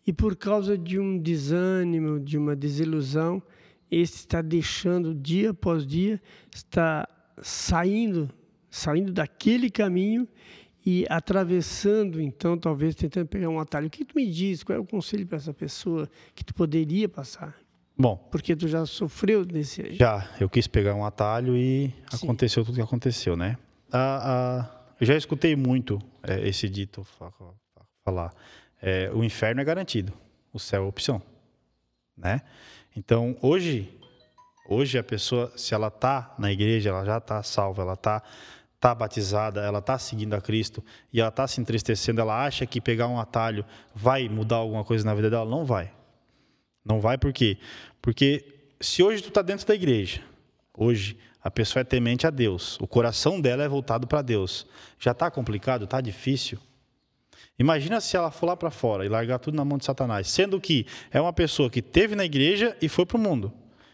e 0.07 0.12
por 0.12 0.36
causa 0.36 0.76
de 0.76 0.98
um 0.98 1.18
desânimo, 1.18 2.20
de 2.20 2.36
uma 2.36 2.55
desilusão, 2.55 3.42
esse 3.90 4.16
está 4.16 4.42
deixando 4.42 5.14
dia 5.14 5.50
após 5.50 5.86
dia, 5.86 6.20
está 6.52 7.09
saindo, 7.40 8.28
saindo 8.70 9.12
daquele 9.12 9.70
caminho 9.70 10.28
e 10.84 11.07
atravessando, 11.09 12.20
então, 12.20 12.59
talvez 12.59 12.94
tentando 12.94 13.26
pegar 13.26 13.48
um 13.48 13.59
atalho. 13.59 13.86
O 13.86 13.90
que 13.90 14.05
tu 14.05 14.14
me 14.16 14.30
diz? 14.30 14.62
Qual 14.62 14.76
é 14.76 14.80
o 14.80 14.84
conselho 14.84 15.26
para 15.26 15.38
essa 15.38 15.55
pessoa 15.55 16.09
que 16.34 16.44
tu 16.44 16.52
poderia 16.52 17.09
passar? 17.09 17.57
Bom, 17.96 18.16
porque 18.30 18.55
tu 18.57 18.66
já 18.66 18.84
sofreu 18.84 19.44
desse 19.44 19.80
aí. 19.80 19.94
Já, 19.94 20.28
eu 20.40 20.48
quis 20.48 20.66
pegar 20.66 20.94
um 20.94 21.05
atalho 21.05 21.57
e 21.57 21.94
Sim. 22.11 22.26
aconteceu 22.26 22.64
tudo 22.64 22.74
o 22.74 22.76
que 22.76 22.82
aconteceu, 22.82 23.36
né? 23.36 23.57
eu 25.00 25.07
já 25.07 25.16
escutei 25.16 25.55
muito 25.55 26.00
é, 26.22 26.48
esse 26.48 26.68
dito 26.68 27.07
falar. 28.05 28.32
É, 28.87 29.11
o 29.14 29.24
inferno 29.24 29.62
é 29.62 29.64
garantido, 29.64 30.12
o 30.53 30.59
céu 30.59 30.85
é 30.85 30.87
opção, 30.87 31.22
né? 32.14 32.43
Então 32.95 33.35
hoje, 33.41 33.91
hoje 34.68 34.99
a 34.99 35.03
pessoa, 35.03 35.51
se 35.57 35.72
ela 35.72 35.89
está 35.89 36.35
na 36.39 36.53
igreja, 36.53 36.91
ela 36.91 37.03
já 37.03 37.16
está 37.16 37.43
salva, 37.43 37.80
ela 37.80 37.95
está 37.95 38.22
tá 38.78 38.95
batizada, 38.95 39.62
ela 39.62 39.78
está 39.78 39.99
seguindo 39.99 40.35
a 40.35 40.41
Cristo 40.43 40.85
e 41.11 41.18
ela 41.18 41.30
está 41.30 41.49
se 41.49 41.62
entristecendo, 41.62 42.20
ela 42.20 42.45
acha 42.45 42.66
que 42.66 42.78
pegar 42.78 43.09
um 43.09 43.18
atalho 43.18 43.64
vai 43.95 44.28
mudar 44.28 44.57
alguma 44.57 44.85
coisa 44.85 45.03
na 45.03 45.14
vida 45.14 45.30
dela, 45.30 45.49
não 45.49 45.64
vai. 45.64 45.91
Não 46.85 47.01
vai 47.01 47.16
por 47.16 47.32
quê? 47.32 47.57
Porque 48.03 48.45
se 48.78 49.03
hoje 49.03 49.22
tu 49.22 49.28
está 49.28 49.41
dentro 49.41 49.66
da 49.66 49.74
igreja, 49.74 50.20
hoje 50.76 51.16
a 51.43 51.51
pessoa 51.51 51.80
é 51.80 51.85
temente 51.85 52.26
a 52.26 52.30
Deus, 52.30 52.78
o 52.78 52.87
coração 52.87 53.41
dela 53.41 53.62
é 53.62 53.68
voltado 53.68 54.07
para 54.07 54.20
Deus. 54.20 54.66
Já 54.99 55.12
está 55.12 55.30
complicado, 55.30 55.85
está 55.85 56.03
difícil. 56.03 56.59
Imagina 57.59 58.00
se 58.00 58.16
ela 58.16 58.30
for 58.30 58.46
lá 58.46 58.57
para 58.57 58.70
fora 58.70 59.05
e 59.05 59.09
largar 59.09 59.38
tudo 59.38 59.57
na 59.57 59.64
mão 59.64 59.78
de 59.78 59.84
Satanás, 59.84 60.28
sendo 60.28 60.61
que 60.61 60.86
é 61.11 61.20
uma 61.20 61.32
pessoa 61.32 61.70
que 61.70 61.80
teve 61.80 62.16
na 62.16 62.24
igreja 62.24 62.76
e 62.82 62.88
foi 62.88 63.07
para 63.07 63.16
o 63.16 63.20
mundo. 63.20 63.52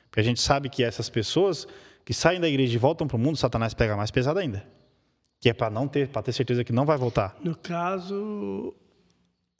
Porque 0.08 0.20
a 0.20 0.22
gente 0.22 0.40
sabe 0.40 0.68
que 0.68 0.82
essas 0.82 1.08
pessoas 1.08 1.66
que 2.04 2.14
saem 2.14 2.40
da 2.40 2.48
igreja 2.48 2.74
e 2.74 2.78
voltam 2.78 3.06
para 3.06 3.16
o 3.16 3.20
mundo, 3.20 3.36
Satanás 3.36 3.74
pega 3.74 3.96
mais 3.96 4.10
pesado 4.10 4.38
ainda. 4.38 4.64
Que 5.38 5.50
é 5.50 5.52
para 5.52 5.70
não 5.70 5.86
ter, 5.86 6.08
para 6.08 6.22
ter 6.22 6.32
certeza 6.32 6.64
que 6.64 6.72
não 6.72 6.84
vai 6.84 6.96
voltar. 6.96 7.36
No 7.42 7.54
caso, 7.54 8.74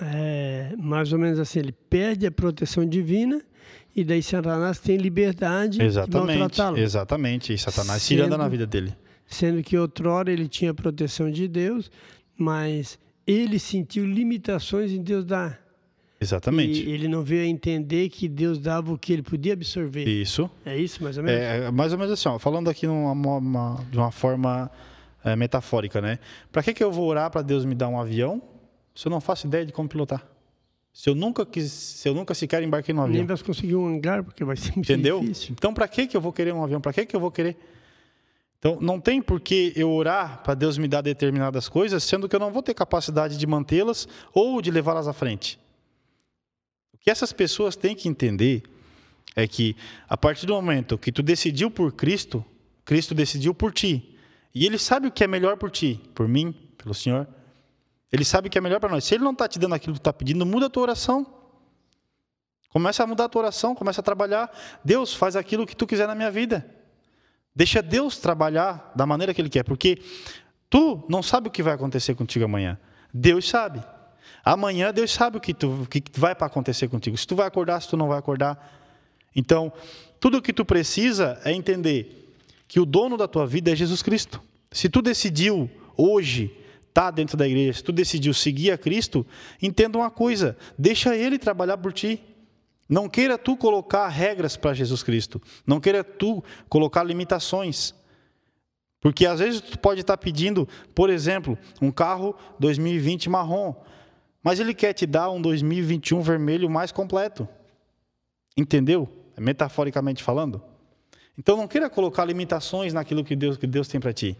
é, 0.00 0.74
mais 0.78 1.12
ou 1.12 1.18
menos 1.18 1.38
assim, 1.38 1.58
ele 1.58 1.72
perde 1.72 2.26
a 2.26 2.30
proteção 2.30 2.86
divina 2.86 3.40
e 3.94 4.02
daí 4.02 4.22
Satanás 4.22 4.78
tem 4.78 4.96
liberdade 4.96 5.82
exatamente, 5.82 6.32
de 6.32 6.38
maltratá-lo. 6.38 6.78
Exatamente, 6.78 7.52
e 7.52 7.58
Satanás 7.58 8.02
se 8.02 8.20
anda 8.20 8.38
na 8.38 8.48
vida 8.48 8.66
dele. 8.66 8.94
Sendo 9.26 9.62
que 9.62 9.76
outrora 9.76 10.32
ele 10.32 10.48
tinha 10.48 10.70
a 10.70 10.74
proteção 10.74 11.30
de 11.30 11.46
Deus, 11.46 11.90
mas 12.36 12.98
ele 13.32 13.58
sentiu 13.58 14.04
limitações 14.06 14.90
em 14.92 15.02
Deus 15.02 15.24
dar. 15.24 15.60
Exatamente. 16.20 16.84
E 16.84 16.90
ele 16.90 17.08
não 17.08 17.22
veio 17.22 17.42
a 17.44 17.46
entender 17.46 18.10
que 18.10 18.28
Deus 18.28 18.58
dava 18.58 18.92
o 18.92 18.98
que 18.98 19.12
ele 19.12 19.22
podia 19.22 19.54
absorver. 19.54 20.06
Isso. 20.06 20.50
É 20.66 20.76
isso, 20.76 21.02
mais 21.02 21.16
ou 21.16 21.24
menos? 21.24 21.40
É, 21.40 21.70
mais 21.70 21.92
ou 21.92 21.98
menos 21.98 22.12
assim, 22.12 22.28
ó, 22.28 22.38
falando 22.38 22.68
aqui 22.68 22.86
numa, 22.86 23.12
uma, 23.12 23.84
de 23.90 23.96
uma 23.96 24.10
forma 24.10 24.70
é, 25.24 25.34
metafórica, 25.34 26.00
né? 26.00 26.18
Para 26.52 26.62
que, 26.62 26.74
que 26.74 26.84
eu 26.84 26.92
vou 26.92 27.06
orar 27.08 27.30
para 27.30 27.40
Deus 27.40 27.64
me 27.64 27.74
dar 27.74 27.88
um 27.88 27.98
avião 27.98 28.42
se 28.94 29.06
eu 29.06 29.10
não 29.10 29.20
faço 29.20 29.46
ideia 29.46 29.64
de 29.64 29.72
como 29.72 29.88
pilotar? 29.88 30.26
Se 30.92 31.08
eu 31.08 31.14
nunca 31.14 31.46
quis, 31.46 31.70
se 31.72 32.06
eu 32.08 32.12
nunca 32.12 32.34
sequer 32.34 32.62
embarquei 32.62 32.94
num 32.94 33.02
avião. 33.02 33.16
Nem 33.16 33.24
vai 33.24 33.38
conseguir 33.38 33.76
um 33.76 33.86
hangar 33.86 34.22
porque 34.22 34.44
vai 34.44 34.56
ser 34.56 34.72
muito 34.74 34.92
Entendeu? 34.92 35.20
difícil. 35.20 35.54
Então 35.56 35.72
para 35.72 35.88
que 35.88 36.06
que 36.06 36.16
eu 36.16 36.20
vou 36.20 36.32
querer 36.32 36.52
um 36.52 36.62
avião? 36.62 36.80
Para 36.80 36.92
que 36.92 37.06
que 37.06 37.16
eu 37.16 37.20
vou 37.20 37.30
querer? 37.30 37.56
Então 38.60 38.78
não 38.78 39.00
tem 39.00 39.22
por 39.22 39.40
que 39.40 39.72
eu 39.74 39.90
orar 39.90 40.42
para 40.42 40.52
Deus 40.52 40.76
me 40.76 40.86
dar 40.86 41.00
determinadas 41.00 41.66
coisas, 41.66 42.04
sendo 42.04 42.28
que 42.28 42.36
eu 42.36 42.40
não 42.40 42.52
vou 42.52 42.62
ter 42.62 42.74
capacidade 42.74 43.38
de 43.38 43.46
mantê-las 43.46 44.06
ou 44.34 44.60
de 44.60 44.70
levá-las 44.70 45.08
à 45.08 45.14
frente. 45.14 45.58
O 46.92 46.98
que 46.98 47.10
essas 47.10 47.32
pessoas 47.32 47.74
têm 47.74 47.96
que 47.96 48.06
entender 48.06 48.62
é 49.34 49.48
que 49.48 49.74
a 50.06 50.14
partir 50.14 50.44
do 50.44 50.52
momento 50.52 50.98
que 50.98 51.10
tu 51.10 51.22
decidiu 51.22 51.70
por 51.70 51.92
Cristo, 51.92 52.44
Cristo 52.84 53.14
decidiu 53.14 53.54
por 53.54 53.72
ti. 53.72 54.18
E 54.54 54.66
ele 54.66 54.76
sabe 54.76 55.08
o 55.08 55.10
que 55.10 55.24
é 55.24 55.26
melhor 55.26 55.56
por 55.56 55.70
ti, 55.70 55.98
por 56.14 56.28
mim, 56.28 56.52
pelo 56.76 56.92
Senhor. 56.92 57.26
Ele 58.12 58.26
sabe 58.26 58.50
que 58.50 58.58
é 58.58 58.60
melhor 58.60 58.78
para 58.78 58.90
nós. 58.90 59.04
Se 59.04 59.14
ele 59.14 59.24
não 59.24 59.32
está 59.32 59.48
te 59.48 59.58
dando 59.58 59.74
aquilo 59.74 59.94
que 59.94 60.00
está 60.00 60.12
pedindo, 60.12 60.44
muda 60.44 60.66
a 60.66 60.70
tua 60.70 60.82
oração. 60.82 61.26
Começa 62.68 63.02
a 63.02 63.06
mudar 63.06 63.24
a 63.24 63.28
tua 63.30 63.42
oração, 63.42 63.74
começa 63.74 64.02
a 64.02 64.04
trabalhar. 64.04 64.50
Deus 64.84 65.14
faz 65.14 65.34
aquilo 65.34 65.66
que 65.66 65.74
tu 65.74 65.86
quiser 65.86 66.06
na 66.06 66.14
minha 66.14 66.30
vida. 66.30 66.79
Deixa 67.54 67.82
Deus 67.82 68.18
trabalhar 68.18 68.92
da 68.94 69.06
maneira 69.06 69.34
que 69.34 69.40
Ele 69.40 69.48
quer, 69.48 69.64
porque 69.64 69.98
tu 70.68 71.04
não 71.08 71.22
sabe 71.22 71.48
o 71.48 71.50
que 71.50 71.62
vai 71.62 71.74
acontecer 71.74 72.14
contigo 72.14 72.44
amanhã. 72.44 72.78
Deus 73.12 73.48
sabe. 73.48 73.82
Amanhã 74.44 74.92
Deus 74.92 75.10
sabe 75.10 75.36
o 75.36 75.40
que, 75.40 75.52
tu, 75.52 75.82
o 75.82 75.86
que 75.86 76.02
vai 76.16 76.34
para 76.34 76.46
acontecer 76.46 76.88
contigo. 76.88 77.16
Se 77.16 77.26
tu 77.26 77.36
vai 77.36 77.46
acordar, 77.46 77.80
se 77.80 77.88
tu 77.88 77.96
não 77.96 78.08
vai 78.08 78.18
acordar. 78.18 78.78
Então, 79.34 79.72
tudo 80.18 80.38
o 80.38 80.42
que 80.42 80.52
tu 80.52 80.64
precisa 80.64 81.40
é 81.44 81.52
entender 81.52 82.34
que 82.66 82.80
o 82.80 82.86
dono 82.86 83.16
da 83.16 83.26
tua 83.26 83.46
vida 83.46 83.72
é 83.72 83.76
Jesus 83.76 84.02
Cristo. 84.02 84.40
Se 84.70 84.88
tu 84.88 85.02
decidiu 85.02 85.68
hoje 85.96 86.56
está 86.88 87.10
dentro 87.10 87.36
da 87.36 87.46
igreja, 87.46 87.74
se 87.74 87.84
tu 87.84 87.92
decidiu 87.92 88.34
seguir 88.34 88.70
a 88.70 88.78
Cristo, 88.78 89.26
entenda 89.60 89.98
uma 89.98 90.10
coisa: 90.10 90.56
deixa 90.78 91.16
Ele 91.16 91.38
trabalhar 91.38 91.78
por 91.78 91.92
ti. 91.92 92.20
Não 92.90 93.08
queira 93.08 93.38
tu 93.38 93.56
colocar 93.56 94.08
regras 94.08 94.56
para 94.56 94.74
Jesus 94.74 95.04
Cristo. 95.04 95.40
Não 95.64 95.78
queira 95.78 96.02
tu 96.02 96.42
colocar 96.68 97.04
limitações. 97.04 97.94
Porque 99.00 99.24
às 99.24 99.38
vezes 99.38 99.60
tu 99.60 99.78
pode 99.78 100.00
estar 100.00 100.16
pedindo, 100.16 100.68
por 100.92 101.08
exemplo, 101.08 101.56
um 101.80 101.92
carro 101.92 102.34
2020 102.58 103.30
marrom, 103.30 103.76
mas 104.42 104.58
ele 104.58 104.74
quer 104.74 104.92
te 104.92 105.06
dar 105.06 105.30
um 105.30 105.40
2021 105.40 106.20
vermelho 106.20 106.68
mais 106.68 106.90
completo. 106.90 107.48
Entendeu? 108.56 109.08
Metaforicamente 109.38 110.20
falando. 110.20 110.60
Então 111.38 111.56
não 111.56 111.68
queira 111.68 111.88
colocar 111.88 112.24
limitações 112.24 112.92
naquilo 112.92 113.22
que 113.22 113.36
Deus, 113.36 113.56
que 113.56 113.68
Deus 113.68 113.86
tem 113.86 114.00
para 114.00 114.12
ti. 114.12 114.36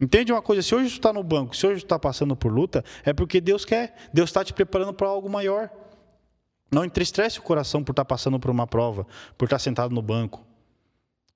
Entende 0.00 0.30
uma 0.30 0.40
coisa? 0.40 0.62
Se 0.62 0.72
hoje 0.76 0.90
tu 0.90 0.98
está 0.98 1.12
no 1.12 1.24
banco, 1.24 1.56
se 1.56 1.66
hoje 1.66 1.80
tu 1.80 1.86
está 1.86 1.98
passando 1.98 2.36
por 2.36 2.52
luta, 2.52 2.84
é 3.04 3.12
porque 3.12 3.40
Deus 3.40 3.64
quer. 3.64 3.96
Deus 4.14 4.30
está 4.30 4.44
te 4.44 4.52
preparando 4.52 4.94
para 4.94 5.08
algo 5.08 5.28
maior. 5.28 5.68
Não 6.70 6.84
entristece 6.84 7.38
o 7.38 7.42
coração 7.42 7.82
por 7.82 7.92
estar 7.92 8.04
tá 8.04 8.08
passando 8.08 8.38
por 8.38 8.50
uma 8.50 8.66
prova, 8.66 9.06
por 9.36 9.46
estar 9.46 9.56
tá 9.56 9.60
sentado 9.60 9.94
no 9.94 10.02
banco. 10.02 10.46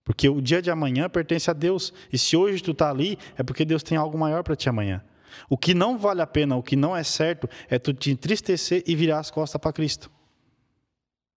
Porque 0.05 0.28
o 0.28 0.41
dia 0.41 0.61
de 0.61 0.70
amanhã 0.70 1.09
pertence 1.09 1.51
a 1.51 1.55
Deus. 1.55 1.93
E 2.12 2.18
se 2.18 2.37
hoje 2.37 2.62
tu 2.62 2.72
está 2.72 2.91
ali, 2.91 3.18
é 3.37 3.43
porque 3.43 3.64
Deus 3.64 3.83
tem 3.83 3.97
algo 3.97 4.18
maior 4.18 4.43
para 4.43 4.57
ti 4.57 4.68
amanhã. 4.68 5.03
O 5.49 5.57
que 5.57 5.74
não 5.74 5.97
vale 5.97 6.20
a 6.20 6.26
pena, 6.26 6.57
o 6.57 6.62
que 6.62 6.76
não 6.76 6.97
é 6.97 7.03
certo, 7.03 7.49
é 7.68 7.78
tu 7.78 7.95
te 7.95 8.11
entristecer 8.11 8.83
e 8.87 8.95
virar 8.95 9.20
as 9.20 9.30
costas 9.30 9.61
para 9.61 9.72
Cristo. 9.72 10.11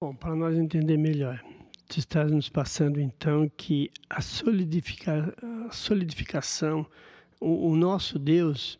Bom, 0.01 0.13
para 0.13 0.35
nós 0.35 0.57
entender 0.57 0.97
melhor. 0.97 1.41
tu 1.87 1.99
estás 1.99 2.31
nos 2.31 2.49
passando 2.49 2.99
então 2.99 3.49
que 3.55 3.89
a, 4.09 4.21
solidifica, 4.21 5.33
a 5.69 5.71
solidificação, 5.71 6.85
o, 7.39 7.69
o, 7.69 7.75
nosso 7.75 8.19
Deus, 8.19 8.79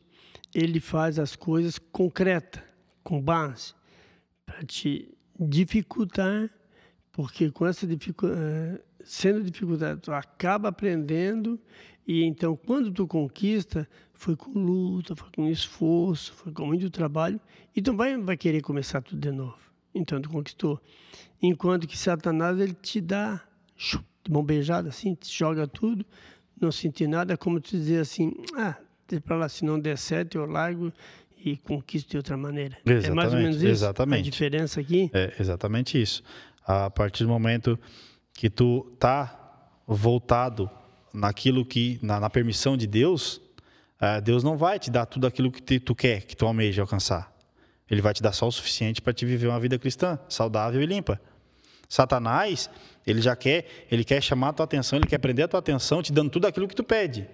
ele 0.53 0.79
faz 0.79 1.17
as 1.17 1.35
coisas 1.35 1.77
concretas, 1.77 2.61
com 3.03 3.21
base, 3.21 3.73
para 4.45 4.63
te 4.63 5.13
dificultar, 5.39 6.49
porque 7.11 7.49
com 7.51 7.65
essa 7.65 7.85
eh, 7.85 8.81
sendo 9.03 9.43
dificuldade, 9.43 10.01
tu 10.01 10.11
acaba 10.11 10.69
aprendendo 10.69 11.59
e 12.07 12.23
então 12.23 12.55
quando 12.55 12.91
tu 12.91 13.07
conquista, 13.07 13.87
foi 14.13 14.35
com 14.35 14.51
luta, 14.51 15.15
foi 15.15 15.29
com 15.35 15.47
esforço, 15.49 16.33
foi 16.33 16.51
com 16.51 16.65
muito 16.65 16.89
trabalho, 16.89 17.39
e 17.75 17.81
tu 17.81 17.95
vai, 17.95 18.17
vai 18.17 18.37
querer 18.37 18.61
começar 18.61 19.01
tudo 19.01 19.19
de 19.19 19.31
novo. 19.31 19.57
Então 19.93 20.21
tu 20.21 20.29
conquistou. 20.29 20.79
Enquanto 21.41 21.87
que 21.87 21.97
Satanás 21.97 22.59
ele 22.59 22.73
te 22.73 23.01
dá 23.01 23.41
de 23.77 24.31
mão 24.31 24.43
beijada 24.43 24.89
assim, 24.89 25.15
te 25.15 25.31
joga 25.31 25.67
tudo, 25.67 26.05
não 26.59 26.71
sentir 26.71 27.07
nada, 27.07 27.33
é 27.33 27.37
como 27.37 27.59
tu 27.59 27.71
dizer 27.71 27.99
assim, 27.99 28.33
ah, 28.55 28.77
para 29.23 29.35
lá, 29.35 29.49
se 29.49 29.63
não 29.63 29.79
der 29.79 29.97
certo 29.97 30.37
eu 30.37 30.45
largo 30.45 30.91
e 31.45 31.57
conquisto 31.57 32.09
de 32.09 32.17
outra 32.17 32.35
maneira. 32.35 32.77
Exatamente, 32.85 33.07
é 33.09 33.13
mais 33.13 33.33
ou 33.33 33.39
menos 33.39 33.55
isso 33.57 33.67
exatamente. 33.67 34.27
a 34.27 34.31
diferença 34.31 34.81
aqui? 34.81 35.11
É 35.13 35.33
exatamente 35.39 36.01
isso. 36.01 36.23
A 36.65 36.89
partir 36.89 37.23
do 37.23 37.29
momento 37.29 37.79
que 38.33 38.49
tu 38.49 38.95
tá 38.99 39.69
voltado 39.87 40.69
naquilo 41.13 41.63
que, 41.63 41.99
na, 42.01 42.19
na 42.19 42.29
permissão 42.29 42.75
de 42.75 42.87
Deus, 42.87 43.37
uh, 44.01 44.21
Deus 44.23 44.43
não 44.43 44.57
vai 44.57 44.79
te 44.79 44.89
dar 44.89 45.05
tudo 45.05 45.27
aquilo 45.27 45.51
que 45.51 45.61
te, 45.61 45.79
tu 45.79 45.93
quer, 45.93 46.23
que 46.23 46.35
tu 46.35 46.45
almeja 46.45 46.81
alcançar. 46.81 47.33
Ele 47.89 48.01
vai 48.01 48.13
te 48.13 48.23
dar 48.23 48.33
só 48.33 48.47
o 48.47 48.51
suficiente 48.51 49.01
para 49.01 49.13
te 49.13 49.25
viver 49.25 49.47
uma 49.47 49.59
vida 49.59 49.77
cristã, 49.77 50.17
saudável 50.27 50.81
e 50.81 50.85
limpa. 50.85 51.21
Satanás, 51.87 52.69
ele 53.05 53.21
já 53.21 53.35
quer, 53.35 53.85
ele 53.91 54.03
quer 54.03 54.21
chamar 54.21 54.49
a 54.49 54.53
tua 54.53 54.63
atenção, 54.63 54.97
ele 54.97 55.07
quer 55.07 55.19
prender 55.19 55.45
a 55.45 55.47
tua 55.47 55.59
atenção, 55.59 56.01
te 56.01 56.11
dando 56.11 56.31
tudo 56.31 56.47
aquilo 56.47 56.67
que 56.67 56.75
tu 56.75 56.83
pede. 56.83 57.27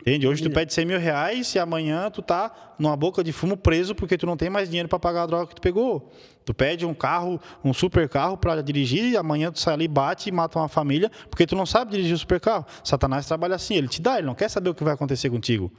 Entende? 0.00 0.26
Hoje 0.26 0.42
tu 0.42 0.50
pede 0.50 0.72
100 0.72 0.84
mil 0.86 0.98
reais 0.98 1.54
e 1.54 1.58
amanhã 1.58 2.10
tu 2.10 2.22
tá 2.22 2.74
numa 2.78 2.96
boca 2.96 3.22
de 3.22 3.32
fumo 3.32 3.56
preso 3.56 3.94
porque 3.94 4.16
tu 4.16 4.26
não 4.26 4.36
tem 4.36 4.48
mais 4.48 4.68
dinheiro 4.68 4.88
para 4.88 4.98
pagar 4.98 5.24
a 5.24 5.26
droga 5.26 5.46
que 5.48 5.54
tu 5.54 5.60
pegou. 5.60 6.10
Tu 6.44 6.54
pede 6.54 6.86
um 6.86 6.94
carro, 6.94 7.38
um 7.62 7.74
super 7.74 8.08
carro 8.08 8.36
para 8.36 8.62
dirigir 8.62 9.04
e 9.12 9.16
amanhã 9.16 9.52
tu 9.52 9.60
sai 9.60 9.74
ali, 9.74 9.86
bate 9.86 10.30
e 10.30 10.32
mata 10.32 10.58
uma 10.58 10.68
família 10.68 11.10
porque 11.28 11.46
tu 11.46 11.54
não 11.54 11.66
sabe 11.66 11.90
dirigir 11.90 12.14
o 12.14 12.18
super 12.18 12.40
carro. 12.40 12.64
Satanás 12.82 13.26
trabalha 13.26 13.56
assim, 13.56 13.74
ele 13.74 13.88
te 13.88 14.00
dá, 14.00 14.16
ele 14.16 14.26
não 14.26 14.34
quer 14.34 14.48
saber 14.48 14.70
o 14.70 14.74
que 14.74 14.82
vai 14.82 14.94
acontecer 14.94 15.28
contigo. 15.28 15.70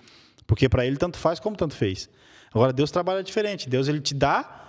Porque 0.45 0.69
para 0.69 0.85
ele 0.85 0.97
tanto 0.97 1.17
faz 1.17 1.39
como 1.39 1.55
tanto 1.55 1.75
fez. 1.75 2.07
Agora 2.53 2.71
Deus 2.71 2.91
trabalha 2.91 3.23
diferente. 3.23 3.67
Deus 3.67 3.87
ele 3.87 4.01
te 4.01 4.13
dá, 4.13 4.61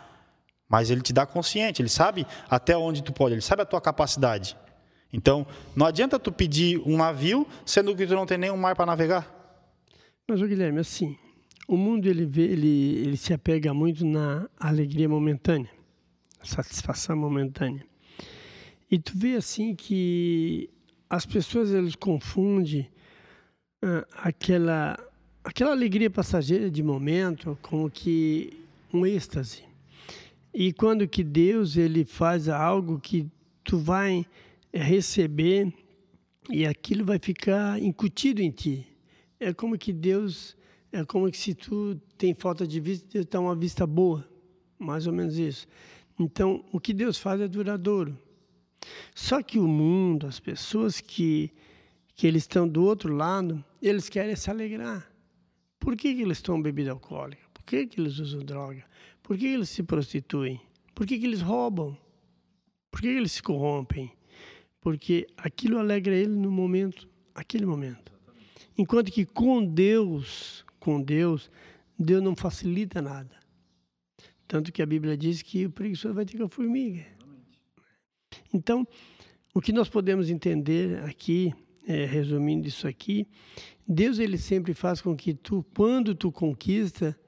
mas 0.66 0.90
ele 0.90 1.03
te 1.03 1.12
dá 1.12 1.26
consciente, 1.26 1.82
ele 1.82 1.90
sabe 1.90 2.26
até 2.48 2.74
onde 2.74 3.03
tu 3.03 3.12
pode, 3.12 3.34
ele 3.34 3.42
sabe 3.42 3.61
a 3.61 3.66
tua 3.66 3.80
capacidade. 3.80 4.57
Então, 5.12 5.46
não 5.76 5.84
adianta 5.84 6.18
tu 6.18 6.32
pedir 6.32 6.80
um 6.86 6.96
navio 6.96 7.46
sendo 7.66 7.94
que 7.94 8.07
tu 8.07 8.14
não 8.14 8.24
tem 8.24 8.38
nenhum 8.38 8.57
mar 8.57 8.74
para 8.74 8.86
navegar. 8.86 9.41
Mas, 10.29 10.41
o 10.41 10.47
Guilherme, 10.47 10.79
assim, 10.79 11.16
o 11.66 11.77
mundo 11.77 12.07
ele, 12.07 12.25
vê, 12.25 12.43
ele, 12.43 12.99
ele 12.99 13.16
se 13.16 13.33
apega 13.33 13.73
muito 13.73 14.05
na 14.05 14.49
alegria 14.59 15.09
momentânea, 15.09 15.70
satisfação 16.43 17.16
momentânea. 17.16 17.85
E 18.91 18.99
tu 18.99 19.16
vê 19.16 19.37
assim 19.37 19.75
que 19.75 20.68
as 21.09 21.25
pessoas 21.25 21.70
eles 21.70 21.97
confundem 21.97 22.89
uh, 23.83 24.07
aquela 24.12 24.99
aquela 25.43 25.73
alegria 25.73 26.11
passageira 26.11 26.70
de 26.70 26.83
momento 26.83 27.59
como 27.62 27.91
que 27.91 28.53
um 28.93 29.07
êxtase. 29.07 29.64
E 30.53 30.73
quando 30.73 31.09
que 31.09 31.25
Deus 31.25 31.77
ele 31.77 32.05
faz 32.05 32.49
algo 32.49 33.01
que 33.01 33.27
tu 33.64 33.79
vai 33.79 34.27
receber 34.73 35.73
e 36.51 36.66
aquilo 36.66 37.05
vai 37.05 37.18
ficar 37.18 37.81
incutido 37.83 38.43
em 38.43 38.51
ti 38.51 38.91
é 39.43 39.53
como 39.53 39.76
que 39.76 39.93
Deus, 39.93 40.57
é 40.93 41.05
como 41.05 41.30
que 41.30 41.36
se 41.36 41.55
tu 41.55 42.01
tem 42.16 42.34
falta 42.34 42.66
de 42.66 42.78
vista, 42.80 43.07
Deus 43.11 43.26
dá 43.26 43.40
uma 43.40 43.57
vista 43.57 43.86
boa, 43.86 44.26
mais 44.78 45.07
ou 45.07 45.12
menos 45.12 45.36
isso. 45.36 45.66
Então, 46.18 46.64
o 46.70 46.78
que 46.78 46.93
Deus 46.93 47.18
faz 47.18 47.40
é 47.40 47.49
duradouro. 47.49 48.16
Só 49.14 49.43
que 49.43 49.59
o 49.59 49.66
mundo, 49.66 50.26
as 50.26 50.38
pessoas 50.38 51.01
que, 51.01 51.51
que 52.14 52.26
eles 52.26 52.45
estão 52.45 52.68
do 52.68 52.84
outro 52.84 53.14
lado, 53.14 53.64
eles 53.80 54.09
querem 54.09 54.36
se 54.36 54.51
alegrar. 54.51 55.11
Por 55.78 55.97
que, 55.97 56.14
que 56.14 56.22
eles 56.22 56.40
tomam 56.40 56.62
bebida 56.62 56.93
alcoólica? 56.93 57.43
Por 57.53 57.64
que, 57.64 57.86
que 57.86 58.01
eles 58.01 58.18
usam 58.18 58.45
droga? 58.45 58.84
Por 59.22 59.36
que, 59.36 59.47
que 59.49 59.55
eles 59.55 59.68
se 59.68 59.82
prostituem? 59.82 60.61
Por 60.95 61.07
que, 61.07 61.18
que 61.18 61.26
eles 61.26 61.40
roubam? 61.40 61.97
Por 62.90 63.01
que, 63.01 63.09
que 63.09 63.18
eles 63.18 63.32
se 63.32 63.43
corrompem? 63.43 64.12
Porque 64.80 65.26
aquilo 65.36 65.78
alegra 65.78 66.14
ele 66.14 66.34
no 66.34 66.51
momento, 66.51 67.09
aquele 67.34 67.66
momento. 67.66 68.11
Enquanto 68.77 69.11
que 69.11 69.25
com 69.25 69.64
Deus, 69.64 70.64
com 70.81 71.01
Deus, 71.01 71.51
Deus 71.99 72.23
não 72.23 72.35
facilita 72.35 73.01
nada. 73.03 73.37
Tanto 74.49 74.73
que 74.73 74.83
a 74.83 74.87
Bíblia 74.87 75.16
diz 75.16 75.43
que 75.43 75.66
o 75.66 75.70
preguiçoso 75.70 76.14
vai 76.14 76.25
ter 76.25 76.37
com 76.37 76.45
a 76.45 76.49
formiga. 76.49 77.07
Então, 78.53 78.87
o 79.55 79.61
que 79.61 79.73
nós 79.73 79.89
podemos 79.89 80.31
entender 80.31 81.03
aqui, 81.05 81.53
é, 81.87 82.05
resumindo 82.05 82.66
isso 82.66 82.87
aqui, 82.87 83.27
Deus 83.87 84.18
ele 84.18 84.39
sempre 84.39 84.75
faz 84.75 85.01
com 85.01 85.16
que 85.16 85.35
tu, 85.35 85.64
quando 85.75 86.14
tu 86.14 86.31
conquista, 86.31 87.18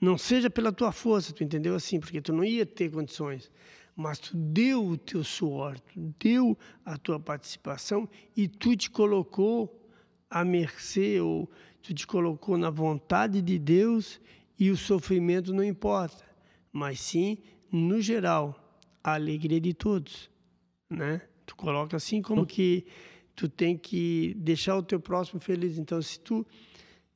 não 0.00 0.16
seja 0.16 0.48
pela 0.48 0.72
tua 0.72 0.92
força, 0.92 1.32
tu 1.32 1.42
entendeu 1.42 1.74
assim, 1.74 1.98
porque 1.98 2.20
tu 2.20 2.32
não 2.32 2.44
ia 2.44 2.64
ter 2.64 2.90
condições, 2.90 3.50
mas 3.94 4.18
tu 4.18 4.36
deu 4.36 4.86
o 4.86 4.96
teu 4.96 5.24
suor, 5.24 5.78
tu 5.80 6.14
deu 6.18 6.56
a 6.84 6.96
tua 6.96 7.18
participação 7.18 8.08
e 8.36 8.46
tu 8.46 8.76
te 8.76 8.90
colocou 8.90 9.77
à 10.30 10.44
mercê 10.44 11.20
ou 11.20 11.50
tu 11.82 11.94
te 11.94 12.06
colocou 12.06 12.58
na 12.58 12.70
vontade 12.70 13.40
de 13.40 13.58
Deus 13.58 14.20
e 14.58 14.70
o 14.70 14.76
sofrimento 14.76 15.52
não 15.52 15.62
importa, 15.62 16.24
mas 16.72 17.00
sim, 17.00 17.38
no 17.70 18.00
geral, 18.00 18.76
a 19.02 19.14
alegria 19.14 19.60
de 19.60 19.72
todos, 19.72 20.30
né? 20.90 21.22
Tu 21.46 21.56
coloca 21.56 21.96
assim 21.96 22.20
como 22.20 22.44
que 22.44 22.84
tu 23.34 23.48
tem 23.48 23.76
que 23.76 24.34
deixar 24.36 24.76
o 24.76 24.82
teu 24.82 25.00
próximo 25.00 25.40
feliz. 25.40 25.78
Então, 25.78 26.02
se 26.02 26.20
tu 26.20 26.46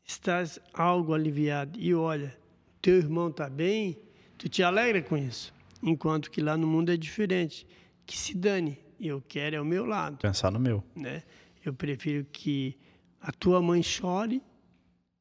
estás 0.04 0.58
algo 0.72 1.12
aliviado 1.12 1.78
e 1.78 1.94
olha, 1.94 2.36
teu 2.80 2.96
irmão 2.96 3.28
está 3.28 3.50
bem, 3.50 3.98
tu 4.38 4.48
te 4.48 4.62
alegra 4.62 5.02
com 5.02 5.16
isso. 5.16 5.52
Enquanto 5.82 6.30
que 6.30 6.40
lá 6.40 6.56
no 6.56 6.66
mundo 6.66 6.92
é 6.92 6.96
diferente. 6.96 7.66
Que 8.06 8.16
se 8.16 8.36
dane, 8.36 8.78
eu 9.00 9.20
quero 9.20 9.56
é 9.56 9.60
o 9.60 9.64
meu 9.64 9.84
lado. 9.84 10.16
Pensar 10.18 10.50
no 10.50 10.60
meu. 10.60 10.82
Né? 10.94 11.22
Eu 11.64 11.74
prefiro 11.74 12.24
que 12.32 12.76
a 13.22 13.30
tua 13.30 13.62
mãe 13.62 13.82
chore 13.82 14.42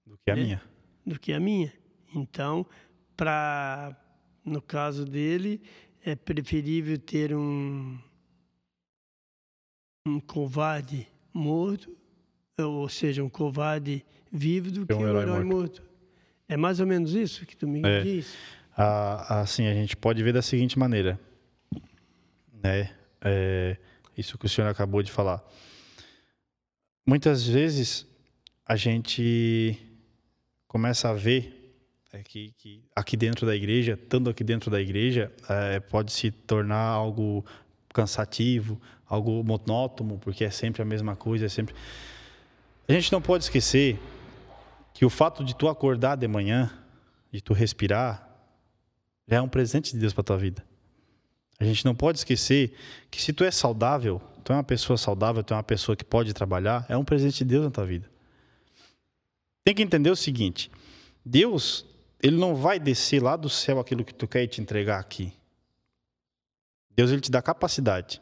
do 0.05 0.17
que 0.17 0.31
a 0.31 0.35
né? 0.35 0.43
minha. 0.43 0.61
Do 1.05 1.19
que 1.19 1.33
a 1.33 1.39
minha. 1.39 1.71
Então, 2.15 2.65
para 3.15 3.95
no 4.43 4.61
caso 4.61 5.05
dele, 5.05 5.61
é 6.03 6.15
preferível 6.15 6.97
ter 6.97 7.33
um 7.35 7.97
um 10.07 10.19
covarde 10.19 11.07
morto, 11.31 11.95
ou 12.57 12.89
seja, 12.89 13.23
um 13.23 13.29
covarde 13.29 14.03
vivo 14.31 14.71
do 14.71 14.87
que, 14.87 14.93
um, 14.93 15.07
herói, 15.07 15.21
herói 15.21 15.43
morto. 15.43 15.81
morto. 15.81 15.83
É 16.49 16.57
mais 16.57 16.79
ou 16.79 16.87
menos 16.87 17.13
isso 17.13 17.45
que 17.45 17.55
tu 17.55 17.67
me 17.67 17.81
é. 17.85 18.01
diz? 18.01 18.35
Ah, 18.75 19.41
assim, 19.41 19.67
a 19.67 19.73
gente 19.73 19.95
pode 19.95 20.23
ver 20.23 20.33
da 20.33 20.41
seguinte 20.41 20.77
maneira, 20.79 21.19
né? 22.51 22.95
É, 23.21 23.77
isso 24.17 24.39
que 24.39 24.47
o 24.47 24.49
senhor 24.49 24.67
acabou 24.67 25.03
de 25.03 25.11
falar 25.11 25.43
muitas 27.05 27.45
vezes 27.47 28.05
a 28.65 28.75
gente 28.75 29.77
começa 30.67 31.09
a 31.09 31.13
ver 31.13 31.61
que, 32.23 32.53
que, 32.57 32.83
aqui 32.95 33.15
dentro 33.15 33.45
da 33.45 33.55
igreja, 33.55 33.97
tanto 34.09 34.29
aqui 34.29 34.43
dentro 34.43 34.69
da 34.69 34.81
igreja, 34.81 35.31
é, 35.49 35.79
pode 35.79 36.11
se 36.11 36.31
tornar 36.31 36.81
algo 36.81 37.45
cansativo, 37.93 38.81
algo 39.05 39.43
monótono, 39.43 40.17
porque 40.17 40.43
é 40.43 40.49
sempre 40.49 40.81
a 40.81 40.85
mesma 40.85 41.15
coisa, 41.15 41.45
é 41.45 41.49
sempre. 41.49 41.75
A 42.87 42.93
gente 42.93 43.11
não 43.11 43.21
pode 43.21 43.45
esquecer 43.45 43.99
que 44.93 45.05
o 45.05 45.09
fato 45.09 45.43
de 45.43 45.55
tu 45.55 45.67
acordar 45.67 46.15
de 46.15 46.27
manhã, 46.27 46.71
de 47.31 47.41
tu 47.41 47.53
respirar, 47.53 48.27
já 49.27 49.37
é 49.37 49.41
um 49.41 49.47
presente 49.47 49.93
de 49.93 49.99
Deus 49.99 50.13
para 50.13 50.23
tua 50.23 50.37
vida. 50.37 50.70
A 51.61 51.63
gente 51.63 51.85
não 51.85 51.93
pode 51.93 52.17
esquecer 52.17 52.73
que 53.11 53.21
se 53.21 53.31
tu 53.31 53.43
é 53.43 53.51
saudável, 53.51 54.19
tu 54.43 54.51
é 54.51 54.55
uma 54.55 54.63
pessoa 54.63 54.97
saudável, 54.97 55.43
tu 55.43 55.53
é 55.53 55.57
uma 55.57 55.61
pessoa 55.61 55.95
que 55.95 56.03
pode 56.03 56.33
trabalhar, 56.33 56.87
é 56.89 56.97
um 56.97 57.05
presente 57.05 57.37
de 57.37 57.45
Deus 57.45 57.63
na 57.63 57.69
tua 57.69 57.85
vida. 57.85 58.09
Tem 59.63 59.75
que 59.75 59.83
entender 59.83 60.09
o 60.09 60.15
seguinte: 60.15 60.71
Deus, 61.23 61.85
ele 62.19 62.35
não 62.35 62.55
vai 62.55 62.79
descer 62.79 63.21
lá 63.21 63.35
do 63.35 63.47
céu 63.47 63.79
aquilo 63.79 64.03
que 64.03 64.11
tu 64.11 64.27
quer 64.27 64.41
e 64.41 64.47
te 64.47 64.59
entregar 64.59 64.99
aqui. 64.99 65.31
Deus 66.95 67.11
ele 67.11 67.21
te 67.21 67.29
dá 67.29 67.43
capacidade. 67.43 68.19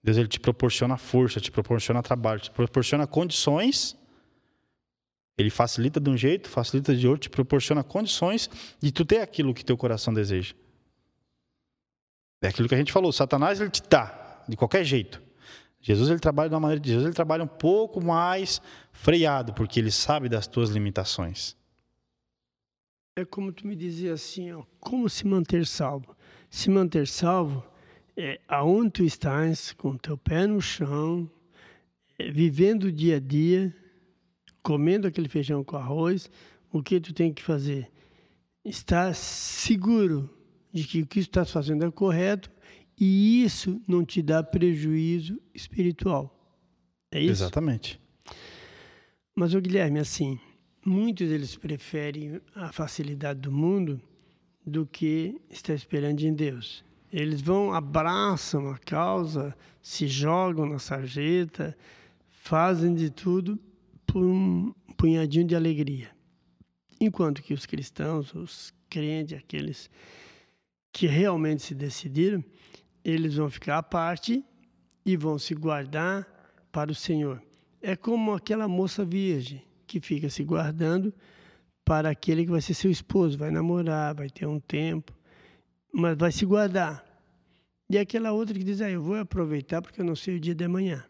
Deus 0.00 0.16
ele 0.16 0.28
te 0.28 0.38
proporciona 0.38 0.96
força, 0.96 1.40
te 1.40 1.50
proporciona 1.50 2.04
trabalho, 2.04 2.40
te 2.40 2.52
proporciona 2.52 3.04
condições. 3.04 3.96
Ele 5.36 5.50
facilita 5.50 5.98
de 5.98 6.08
um 6.08 6.16
jeito, 6.16 6.48
facilita 6.48 6.94
de 6.94 7.08
outro, 7.08 7.22
te 7.22 7.30
proporciona 7.30 7.82
condições 7.82 8.48
de 8.78 8.92
tu 8.92 9.04
ter 9.04 9.18
aquilo 9.18 9.52
que 9.52 9.64
teu 9.64 9.76
coração 9.76 10.14
deseja. 10.14 10.54
É 12.44 12.48
aquilo 12.48 12.68
que 12.68 12.74
a 12.74 12.78
gente 12.78 12.92
falou, 12.92 13.10
Satanás 13.10 13.58
ele 13.58 13.70
te 13.70 13.82
dá, 13.88 14.42
de 14.46 14.54
qualquer 14.54 14.84
jeito. 14.84 15.22
Jesus 15.80 16.10
ele 16.10 16.18
trabalha 16.18 16.50
de 16.50 16.54
uma 16.54 16.60
maneira, 16.60 16.82
Jesus 16.84 17.06
ele 17.06 17.14
trabalha 17.14 17.42
um 17.42 17.48
pouco 17.48 18.04
mais 18.04 18.60
freado, 18.92 19.54
porque 19.54 19.80
ele 19.80 19.90
sabe 19.90 20.28
das 20.28 20.46
tuas 20.46 20.68
limitações. 20.68 21.56
É 23.16 23.24
como 23.24 23.50
tu 23.50 23.66
me 23.66 23.74
dizia 23.74 24.12
assim, 24.12 24.52
ó, 24.52 24.62
como 24.78 25.08
se 25.08 25.26
manter 25.26 25.66
salvo? 25.66 26.14
Se 26.50 26.68
manter 26.68 27.06
salvo 27.06 27.64
é 28.14 28.38
aonde 28.46 28.90
tu 28.90 29.04
estás, 29.04 29.72
com 29.72 29.96
teu 29.96 30.18
pé 30.18 30.46
no 30.46 30.60
chão, 30.60 31.30
é, 32.18 32.30
vivendo 32.30 32.84
o 32.84 32.92
dia 32.92 33.16
a 33.16 33.20
dia, 33.20 33.74
comendo 34.62 35.08
aquele 35.08 35.30
feijão 35.30 35.64
com 35.64 35.78
arroz, 35.78 36.30
o 36.70 36.82
que 36.82 37.00
tu 37.00 37.14
tem 37.14 37.32
que 37.32 37.42
fazer? 37.42 37.90
Estar 38.62 39.14
seguro 39.14 40.28
de 40.74 40.82
que 40.84 41.02
o 41.02 41.06
que 41.06 41.20
estás 41.20 41.52
fazendo 41.52 41.86
é 41.86 41.90
correto 41.90 42.50
e 42.98 43.44
isso 43.44 43.80
não 43.86 44.04
te 44.04 44.20
dá 44.20 44.42
prejuízo 44.42 45.40
espiritual. 45.54 46.36
É 47.12 47.20
isso? 47.20 47.44
Exatamente. 47.44 48.00
Mas, 49.36 49.54
o 49.54 49.60
Guilherme, 49.60 50.00
assim, 50.00 50.38
muitos 50.84 51.30
eles 51.30 51.54
preferem 51.54 52.40
a 52.56 52.72
facilidade 52.72 53.40
do 53.40 53.52
mundo 53.52 54.00
do 54.66 54.84
que 54.84 55.40
estar 55.48 55.74
esperando 55.74 56.20
em 56.22 56.34
Deus. 56.34 56.84
Eles 57.12 57.40
vão, 57.40 57.72
abraçam 57.72 58.68
a 58.68 58.78
causa, 58.78 59.56
se 59.80 60.08
jogam 60.08 60.66
na 60.66 60.80
sarjeta, 60.80 61.76
fazem 62.28 62.94
de 62.94 63.10
tudo 63.10 63.58
por 64.04 64.24
um 64.24 64.72
punhadinho 64.96 65.46
de 65.46 65.54
alegria. 65.54 66.10
Enquanto 67.00 67.42
que 67.42 67.54
os 67.54 67.66
cristãos, 67.66 68.34
os 68.34 68.72
crentes, 68.88 69.38
aqueles 69.38 69.90
que 70.94 71.08
realmente 71.08 71.60
se 71.60 71.74
decidiram, 71.74 72.42
eles 73.04 73.34
vão 73.34 73.50
ficar 73.50 73.78
à 73.78 73.82
parte 73.82 74.44
e 75.04 75.16
vão 75.16 75.40
se 75.40 75.52
guardar 75.52 76.24
para 76.70 76.92
o 76.92 76.94
Senhor. 76.94 77.42
É 77.82 77.96
como 77.96 78.32
aquela 78.32 78.68
moça 78.68 79.04
virgem 79.04 79.60
que 79.88 80.00
fica 80.00 80.30
se 80.30 80.44
guardando 80.44 81.12
para 81.84 82.08
aquele 82.08 82.44
que 82.44 82.50
vai 82.52 82.60
ser 82.60 82.74
seu 82.74 82.92
esposo, 82.92 83.36
vai 83.36 83.50
namorar, 83.50 84.14
vai 84.14 84.30
ter 84.30 84.46
um 84.46 84.60
tempo, 84.60 85.12
mas 85.92 86.16
vai 86.16 86.30
se 86.30 86.46
guardar. 86.46 87.04
E 87.90 87.98
aquela 87.98 88.30
outra 88.30 88.56
que 88.56 88.62
diz: 88.62 88.80
ah, 88.80 88.88
eu 88.88 89.02
vou 89.02 89.16
aproveitar 89.16 89.82
porque 89.82 90.00
eu 90.00 90.04
não 90.04 90.14
sei 90.14 90.36
o 90.36 90.40
dia 90.40 90.54
de 90.54 90.62
amanhã. 90.62 91.04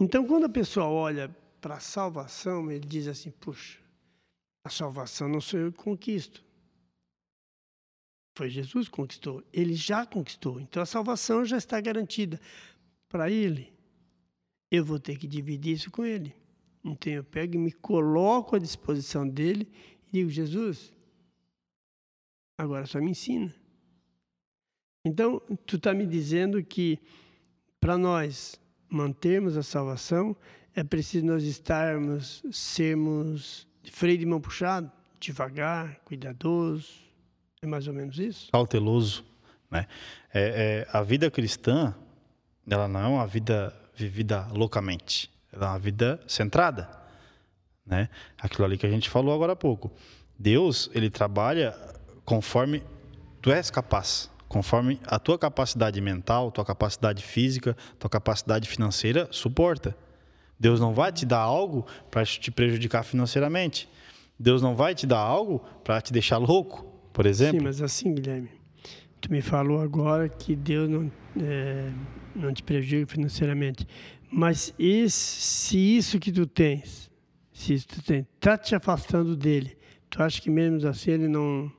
Então, 0.00 0.24
quando 0.24 0.44
a 0.44 0.48
pessoa 0.48 0.86
olha 0.86 1.28
para 1.60 1.74
a 1.74 1.80
salvação, 1.80 2.70
ele 2.70 2.86
diz 2.86 3.08
assim: 3.08 3.32
puxa, 3.32 3.80
a 4.64 4.70
salvação 4.70 5.28
não 5.28 5.40
sou 5.40 5.58
eu 5.58 5.72
que 5.72 5.78
conquisto. 5.78 6.48
Foi 8.34 8.48
Jesus 8.48 8.88
que 8.88 8.94
conquistou. 8.94 9.42
Ele 9.52 9.74
já 9.74 10.06
conquistou. 10.06 10.60
Então 10.60 10.82
a 10.82 10.86
salvação 10.86 11.44
já 11.44 11.56
está 11.56 11.80
garantida 11.80 12.40
para 13.08 13.30
ele. 13.30 13.72
Eu 14.70 14.84
vou 14.84 14.98
ter 14.98 15.18
que 15.18 15.26
dividir 15.26 15.74
isso 15.74 15.90
com 15.90 16.04
ele. 16.04 16.34
Então 16.84 17.12
eu 17.12 17.24
pego 17.24 17.56
e 17.56 17.58
me 17.58 17.72
coloco 17.72 18.56
à 18.56 18.58
disposição 18.58 19.28
dele 19.28 19.68
e 20.08 20.12
digo: 20.12 20.30
Jesus, 20.30 20.92
agora 22.56 22.86
só 22.86 23.00
me 23.00 23.10
ensina. 23.10 23.54
Então, 25.04 25.40
tu 25.66 25.76
está 25.76 25.94
me 25.94 26.06
dizendo 26.06 26.62
que 26.62 26.98
para 27.80 27.96
nós 27.96 28.60
mantermos 28.88 29.56
a 29.56 29.62
salvação, 29.62 30.36
é 30.74 30.84
preciso 30.84 31.24
nós 31.24 31.42
estarmos, 31.42 32.42
sermos 32.52 33.66
de 33.82 33.90
freio 33.90 34.18
de 34.18 34.26
mão 34.26 34.40
puxado, 34.40 34.92
devagar, 35.18 36.00
cuidadoso. 36.04 37.09
É 37.62 37.66
mais 37.66 37.86
ou 37.86 37.92
menos 37.92 38.18
isso? 38.18 38.50
Cauteloso. 38.50 39.22
Né? 39.70 39.86
É, 40.32 40.86
é, 40.88 40.96
a 40.96 41.02
vida 41.02 41.30
cristã, 41.30 41.94
ela 42.66 42.88
não 42.88 43.00
é 43.00 43.06
uma 43.06 43.26
vida 43.26 43.70
vivida 43.94 44.48
loucamente. 44.50 45.30
Ela 45.52 45.66
é 45.66 45.68
uma 45.68 45.78
vida 45.78 46.18
centrada. 46.26 46.88
Né? 47.84 48.08
Aquilo 48.38 48.64
ali 48.64 48.78
que 48.78 48.86
a 48.86 48.90
gente 48.90 49.10
falou 49.10 49.34
agora 49.34 49.52
há 49.52 49.56
pouco. 49.56 49.92
Deus, 50.38 50.90
ele 50.94 51.10
trabalha 51.10 51.78
conforme 52.24 52.82
tu 53.42 53.52
és 53.52 53.70
capaz, 53.70 54.30
conforme 54.48 54.98
a 55.06 55.18
tua 55.18 55.38
capacidade 55.38 56.00
mental, 56.00 56.50
tua 56.50 56.64
capacidade 56.64 57.22
física, 57.22 57.76
tua 57.98 58.08
capacidade 58.08 58.66
financeira 58.70 59.28
suporta. 59.30 59.94
Deus 60.58 60.80
não 60.80 60.94
vai 60.94 61.12
te 61.12 61.26
dar 61.26 61.40
algo 61.40 61.84
para 62.10 62.24
te 62.24 62.50
prejudicar 62.50 63.04
financeiramente. 63.04 63.86
Deus 64.38 64.62
não 64.62 64.74
vai 64.74 64.94
te 64.94 65.06
dar 65.06 65.18
algo 65.18 65.58
para 65.84 66.00
te 66.00 66.10
deixar 66.10 66.38
louco, 66.38 66.90
por 67.12 67.26
exemplo. 67.26 67.58
Sim, 67.58 67.64
mas 67.64 67.82
assim, 67.82 68.14
Guilherme, 68.14 68.48
tu 69.20 69.30
me 69.30 69.40
falou 69.40 69.80
agora 69.80 70.28
que 70.28 70.56
Deus 70.56 70.88
não, 70.88 71.10
é, 71.40 71.90
não 72.34 72.52
te 72.52 72.62
prejudica 72.62 73.06
financeiramente. 73.06 73.86
Mas 74.30 74.72
esse, 74.78 75.16
se 75.16 75.96
isso 75.96 76.18
que 76.18 76.30
tu 76.30 76.46
tens, 76.46 77.10
se 77.52 77.74
isso 77.74 77.88
tu 77.88 78.02
tens, 78.02 78.26
está 78.36 78.56
te 78.56 78.74
afastando 78.74 79.36
dele, 79.36 79.76
tu 80.08 80.22
acha 80.22 80.40
que 80.40 80.48
mesmo 80.50 80.86
assim 80.88 81.12
ele 81.12 81.28
não 81.28 81.70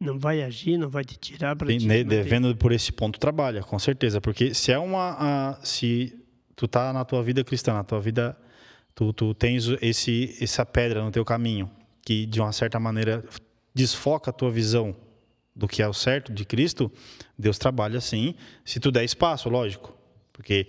não 0.00 0.16
vai 0.16 0.42
agir, 0.42 0.78
não 0.78 0.88
vai 0.88 1.04
te 1.04 1.18
tirar 1.18 1.56
para 1.56 1.76
te 1.76 2.04
devendo 2.04 2.56
por 2.56 2.70
esse 2.70 2.92
ponto 2.92 3.18
trabalha, 3.18 3.62
com 3.62 3.78
certeza, 3.80 4.20
porque 4.20 4.54
se 4.54 4.70
é 4.70 4.78
uma 4.78 5.16
a, 5.18 5.64
se 5.64 6.16
tu 6.54 6.68
tá 6.68 6.92
na 6.92 7.04
tua 7.04 7.22
vida 7.22 7.42
cristã, 7.42 7.72
na 7.72 7.82
tua 7.82 8.00
vida, 8.00 8.36
tu, 8.94 9.12
tu 9.12 9.34
tens 9.34 9.68
esse, 9.82 10.36
essa 10.40 10.64
pedra 10.64 11.02
no 11.02 11.10
teu 11.10 11.24
caminho, 11.24 11.70
que 12.02 12.26
de 12.26 12.40
uma 12.40 12.52
certa 12.52 12.78
maneira 12.78 13.24
desfoca 13.74 14.30
a 14.30 14.32
tua 14.32 14.50
visão 14.50 14.96
do 15.54 15.66
que 15.66 15.82
é 15.82 15.88
o 15.88 15.92
certo 15.92 16.32
de 16.32 16.44
Cristo, 16.44 16.90
Deus 17.36 17.58
trabalha 17.58 17.98
assim, 17.98 18.34
se 18.64 18.78
tu 18.78 18.92
der 18.92 19.04
espaço, 19.04 19.48
lógico. 19.48 19.92
Porque 20.32 20.68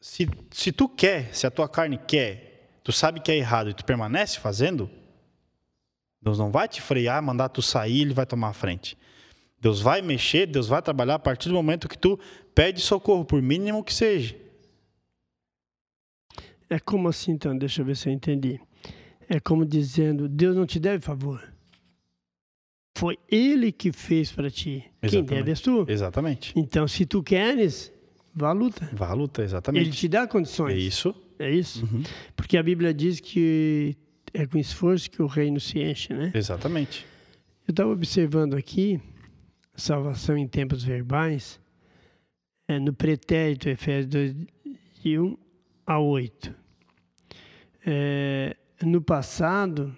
se, 0.00 0.28
se 0.50 0.70
tu 0.70 0.88
quer, 0.88 1.34
se 1.34 1.46
a 1.46 1.50
tua 1.50 1.68
carne 1.68 1.98
quer, 1.98 2.78
tu 2.84 2.92
sabe 2.92 3.20
que 3.20 3.32
é 3.32 3.36
errado 3.36 3.70
e 3.70 3.74
tu 3.74 3.84
permanece 3.84 4.38
fazendo, 4.38 4.88
Deus 6.20 6.38
não 6.38 6.52
vai 6.52 6.68
te 6.68 6.80
frear, 6.80 7.20
mandar 7.20 7.48
tu 7.48 7.60
sair, 7.60 8.02
ele 8.02 8.14
vai 8.14 8.24
tomar 8.24 8.50
a 8.50 8.52
frente. 8.52 8.96
Deus 9.60 9.80
vai 9.80 10.00
mexer, 10.00 10.46
Deus 10.46 10.68
vai 10.68 10.80
trabalhar 10.80 11.16
a 11.16 11.18
partir 11.18 11.48
do 11.48 11.54
momento 11.54 11.88
que 11.88 11.98
tu 11.98 12.18
pede 12.54 12.80
socorro, 12.80 13.24
por 13.24 13.42
mínimo 13.42 13.82
que 13.82 13.92
seja. 13.92 14.36
É 16.70 16.78
como 16.78 17.08
assim, 17.08 17.32
então? 17.32 17.56
Deixa 17.56 17.82
eu 17.82 17.84
ver 17.84 17.96
se 17.96 18.08
eu 18.08 18.12
entendi. 18.12 18.60
É 19.28 19.38
como 19.38 19.66
dizendo: 19.66 20.28
Deus 20.28 20.56
não 20.56 20.66
te 20.66 20.80
deve 20.80 21.04
favor. 21.04 21.51
Foi 22.94 23.18
Ele 23.28 23.72
que 23.72 23.90
fez 23.92 24.30
para 24.30 24.50
ti. 24.50 24.84
Exatamente. 25.02 25.28
Quem 25.28 25.38
deve 25.38 25.50
és 25.50 25.60
tu. 25.60 25.84
Exatamente. 25.88 26.52
Então, 26.56 26.86
se 26.86 27.06
tu 27.06 27.22
queres, 27.22 27.92
vá 28.34 28.50
à 28.50 28.52
luta. 28.52 28.88
Vá 28.92 29.08
à 29.08 29.14
luta, 29.14 29.42
exatamente. 29.42 29.86
Ele 29.86 29.92
te 29.92 30.08
dá 30.08 30.26
condições. 30.26 30.74
É 30.74 30.78
isso. 30.78 31.14
É 31.38 31.50
isso? 31.50 31.84
Uhum. 31.84 32.02
Porque 32.36 32.56
a 32.56 32.62
Bíblia 32.62 32.94
diz 32.94 33.18
que 33.18 33.96
é 34.32 34.46
com 34.46 34.58
esforço 34.58 35.10
que 35.10 35.22
o 35.22 35.26
reino 35.26 35.58
se 35.58 35.80
enche, 35.80 36.12
né? 36.12 36.30
Exatamente. 36.34 37.06
Eu 37.66 37.72
estava 37.72 37.90
observando 37.90 38.54
aqui, 38.54 39.00
salvação 39.74 40.36
em 40.36 40.46
tempos 40.46 40.84
verbais, 40.84 41.60
é, 42.68 42.78
no 42.78 42.92
pretérito, 42.92 43.68
Efésios 43.68 44.06
2, 44.06 44.36
de 45.02 45.18
1 45.18 45.36
a 45.86 45.98
8 45.98 46.62
é, 47.84 48.56
no 48.82 49.00
passado 49.00 49.96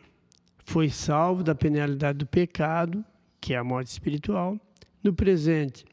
foi 0.65 0.89
salvo 0.89 1.43
da 1.43 1.55
penalidade 1.55 2.19
do 2.19 2.27
pecado, 2.27 3.05
que 3.41 3.55
é 3.55 3.57
a 3.57 3.65
morte 3.65 3.89
espiritual. 3.89 4.59
No 5.03 5.12
presente 5.12 5.85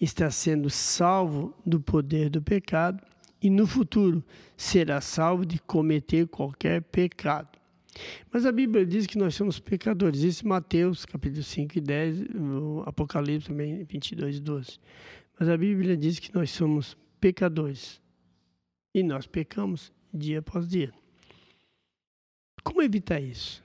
está 0.00 0.30
sendo 0.30 0.70
salvo 0.70 1.54
do 1.66 1.80
poder 1.80 2.30
do 2.30 2.40
pecado 2.40 3.02
e 3.42 3.50
no 3.50 3.66
futuro 3.66 4.24
será 4.56 5.00
salvo 5.00 5.44
de 5.44 5.58
cometer 5.60 6.26
qualquer 6.28 6.82
pecado. 6.82 7.58
Mas 8.32 8.46
a 8.46 8.52
Bíblia 8.52 8.86
diz 8.86 9.06
que 9.06 9.18
nós 9.18 9.34
somos 9.34 9.58
pecadores. 9.58 10.22
Isso 10.22 10.46
Mateus, 10.46 11.04
capítulo 11.04 11.42
5 11.42 11.76
e 11.76 11.80
10, 11.80 12.24
Apocalipse 12.86 13.48
também, 13.48 13.82
22 13.84 14.36
e 14.36 14.40
12. 14.40 14.78
Mas 15.38 15.48
a 15.48 15.56
Bíblia 15.56 15.96
diz 15.96 16.18
que 16.18 16.32
nós 16.34 16.50
somos 16.50 16.96
pecadores. 17.20 18.00
E 18.94 19.02
nós 19.02 19.26
pecamos 19.26 19.92
dia 20.12 20.40
após 20.40 20.68
dia. 20.68 20.92
Como 22.62 22.82
evitar 22.82 23.20
isso? 23.20 23.64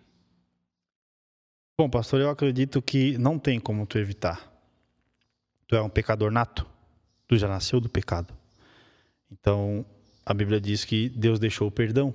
Bom, 1.78 1.90
pastor, 1.90 2.22
eu 2.22 2.30
acredito 2.30 2.82
que 2.82 3.18
não 3.18 3.38
tem 3.38 3.60
como 3.60 3.86
tu 3.86 3.98
evitar. 3.98 4.52
Tu 5.68 5.76
é 5.76 5.82
um 5.82 5.90
pecador 5.90 6.32
nato. 6.32 6.66
Tu 7.28 7.38
já 7.38 7.48
nasceu 7.48 7.82
do 7.82 7.90
pecado. 7.90 8.34
Então, 9.32 9.86
a 10.26 10.34
Bíblia 10.34 10.62
diz 10.62 10.86
que 10.86 11.10
Deus 11.10 11.38
deixou 11.38 11.68
o 11.68 11.72
perdão. 11.72 12.14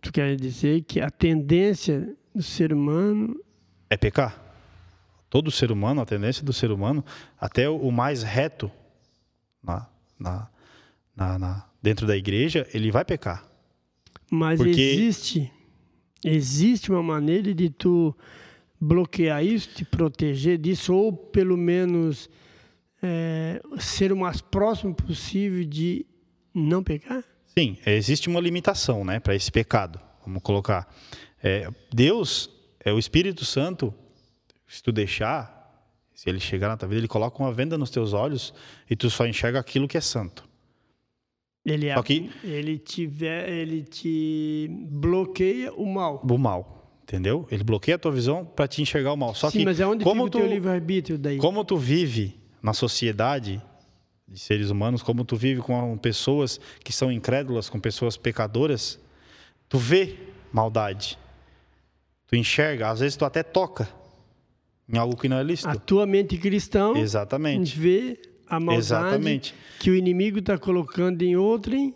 Tu 0.00 0.12
quer 0.12 0.34
dizer 0.36 0.82
que 0.82 1.00
a 1.00 1.10
tendência 1.10 2.16
do 2.34 2.42
ser 2.42 2.72
humano 2.72 3.38
é 3.88 3.96
pecar. 3.96 4.42
Todo 5.30 5.50
ser 5.50 5.70
humano, 5.70 6.00
a 6.00 6.06
tendência 6.06 6.44
do 6.44 6.52
ser 6.52 6.70
humano, 6.72 7.04
até 7.38 7.68
o 7.68 7.90
mais 7.90 8.22
reto 8.22 8.70
na, 9.62 9.86
na, 10.18 10.48
na, 11.14 11.38
na 11.38 11.68
dentro 11.80 12.06
da 12.06 12.16
igreja, 12.16 12.66
ele 12.72 12.90
vai 12.90 13.04
pecar. 13.04 13.46
Mas 14.30 14.58
Porque... 14.58 14.80
existe 14.80 15.52
Existe 16.24 16.90
uma 16.90 17.02
maneira 17.02 17.54
de 17.54 17.70
tu 17.70 18.14
bloquear 18.80 19.44
isso, 19.44 19.68
te 19.74 19.84
proteger 19.84 20.58
disso, 20.58 20.94
ou 20.94 21.12
pelo 21.12 21.56
menos 21.56 22.28
é, 23.02 23.60
ser 23.78 24.12
o 24.12 24.16
mais 24.16 24.40
próximo 24.40 24.94
possível 24.94 25.64
de 25.64 26.06
não 26.54 26.82
pecar? 26.82 27.22
Sim, 27.46 27.76
existe 27.86 28.28
uma 28.28 28.40
limitação, 28.40 29.04
né, 29.04 29.18
para 29.20 29.34
esse 29.34 29.50
pecado. 29.50 30.00
Vamos 30.24 30.42
colocar. 30.42 30.92
É, 31.42 31.68
Deus, 31.92 32.50
é 32.84 32.92
o 32.92 32.98
Espírito 32.98 33.44
Santo, 33.44 33.92
se 34.66 34.82
tu 34.82 34.92
deixar, 34.92 35.56
se 36.14 36.28
ele 36.28 36.38
chegar 36.40 36.68
na 36.68 36.76
tua 36.76 36.88
vida, 36.88 37.00
ele 37.00 37.08
coloca 37.08 37.42
uma 37.42 37.52
venda 37.52 37.78
nos 37.78 37.90
teus 37.90 38.12
olhos 38.12 38.52
e 38.88 38.94
tu 38.94 39.08
só 39.10 39.26
enxerga 39.26 39.58
aquilo 39.58 39.88
que 39.88 39.96
é 39.96 40.00
santo. 40.00 40.46
Ele, 41.64 41.88
é, 41.88 42.02
que- 42.02 42.30
ele, 42.44 42.78
tiver, 42.78 43.48
ele 43.48 43.82
te 43.82 44.68
bloqueia 44.90 45.72
o 45.74 45.84
mal. 45.86 46.22
O 46.28 46.38
mal, 46.38 46.77
entendeu? 47.08 47.46
Ele 47.50 47.64
bloqueia 47.64 47.96
a 47.96 47.98
tua 47.98 48.12
visão 48.12 48.44
para 48.44 48.68
te 48.68 48.82
enxergar 48.82 49.14
o 49.14 49.16
mal. 49.16 49.34
Só 49.34 49.50
Sim, 49.50 49.60
que 49.60 49.64
mas 49.64 49.80
é 49.80 49.86
onde 49.86 50.04
como 50.04 50.28
tu, 50.28 50.38
livre-arbítrio 50.44 51.16
daí? 51.18 51.38
como 51.38 51.64
tu 51.64 51.76
vive 51.78 52.36
na 52.62 52.74
sociedade 52.74 53.62
de 54.26 54.38
seres 54.38 54.68
humanos, 54.68 55.02
como 55.02 55.24
tu 55.24 55.34
vive 55.34 55.62
com 55.62 55.96
pessoas 55.96 56.60
que 56.84 56.92
são 56.92 57.10
incrédulas, 57.10 57.70
com 57.70 57.80
pessoas 57.80 58.18
pecadoras, 58.18 59.00
tu 59.68 59.78
vê 59.78 60.16
maldade. 60.52 61.18
Tu 62.26 62.36
enxerga, 62.36 62.90
às 62.90 63.00
vezes 63.00 63.16
tu 63.16 63.24
até 63.24 63.42
toca 63.42 63.88
em 64.86 64.98
algo 64.98 65.16
que 65.16 65.30
não 65.30 65.38
é 65.38 65.42
lícito. 65.42 65.70
A 65.70 65.76
tua 65.76 66.04
mente 66.06 66.36
cristã 66.36 66.92
Exatamente. 66.94 67.78
vê 67.78 68.20
a 68.46 68.60
maldade 68.60 68.78
Exatamente. 68.80 69.54
que 69.80 69.90
o 69.90 69.94
inimigo 69.94 70.40
está 70.40 70.58
colocando 70.58 71.22
em 71.22 71.36
outrem 71.36 71.94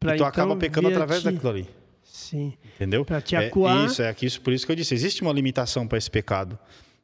para 0.00 0.10
E 0.10 0.12
tu 0.14 0.16
então 0.16 0.26
acaba 0.26 0.56
pecando 0.56 0.88
ver 0.88 0.94
a 0.94 0.96
através 0.96 1.20
ti. 1.22 1.30
daquilo 1.30 1.50
ali. 1.50 1.68
Sim. 2.12 2.54
Entendeu? 2.76 3.04
Pra 3.04 3.20
te 3.20 3.36
É 3.36 3.46
acuar. 3.46 3.86
isso, 3.86 4.02
é 4.02 4.14
isso, 4.22 4.40
por 4.40 4.52
isso 4.52 4.66
que 4.66 4.72
eu 4.72 4.76
disse, 4.76 4.94
existe 4.94 5.22
uma 5.22 5.32
limitação 5.32 5.86
para 5.86 5.96
esse 5.96 6.10
pecado. 6.10 6.58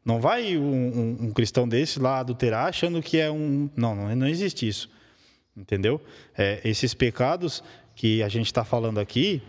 Não 0.04 0.20
vai 0.20 0.56
um, 0.56 0.62
um- 0.62 1.16
um 1.26 1.32
cristão 1.32 1.68
desse 1.68 1.98
lá 1.98 2.18
adulterar 2.20 2.66
achando 2.68 3.02
que 3.02 3.18
é 3.18 3.30
um. 3.30 3.68
Não, 3.76 3.94
não, 3.94 4.14
não 4.16 4.26
existe 4.28 4.66
isso. 4.68 4.88
Entendeu? 5.56 6.00
É, 6.36 6.60
esses 6.64 6.92
pecados 6.94 7.62
que 7.94 8.22
a 8.22 8.28
gente 8.28 8.46
está 8.46 8.64
falando 8.64 8.98
aqui 9.00 9.42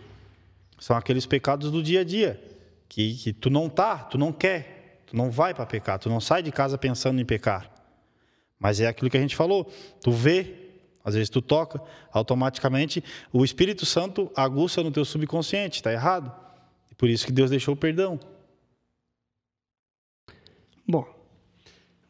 são 0.78 0.96
aqueles 0.96 1.26
pecados 1.26 1.70
do 1.70 1.82
dia 1.82 2.00
a 2.00 2.04
dia. 2.04 2.40
Que, 2.88 3.14
que 3.14 3.32
tu 3.32 3.50
não 3.50 3.68
tá, 3.68 3.98
tu 3.98 4.16
não 4.16 4.32
quer, 4.32 5.02
tu 5.06 5.14
não 5.16 5.30
vai 5.30 5.52
para 5.52 5.66
pecar, 5.66 5.98
tu 5.98 6.08
não 6.08 6.20
sai 6.20 6.42
de 6.42 6.50
casa 6.50 6.78
pensando 6.78 7.20
em 7.20 7.24
pecar. 7.24 7.70
Mas 8.58 8.80
é 8.80 8.86
aquilo 8.86 9.10
que 9.10 9.16
a 9.16 9.20
gente 9.20 9.36
falou. 9.36 9.70
Tu 10.02 10.10
vê, 10.10 10.67
às 11.04 11.14
vezes 11.14 11.30
tu 11.30 11.40
toca, 11.40 11.80
automaticamente 12.12 13.02
o 13.32 13.44
Espírito 13.44 13.86
Santo 13.86 14.30
aguça 14.36 14.82
no 14.82 14.90
teu 14.90 15.04
subconsciente, 15.04 15.76
está 15.76 15.92
errado. 15.92 16.32
Por 16.96 17.08
isso 17.08 17.24
que 17.24 17.32
Deus 17.32 17.48
deixou 17.50 17.74
o 17.74 17.76
perdão. 17.76 18.18
Bom, 20.86 21.06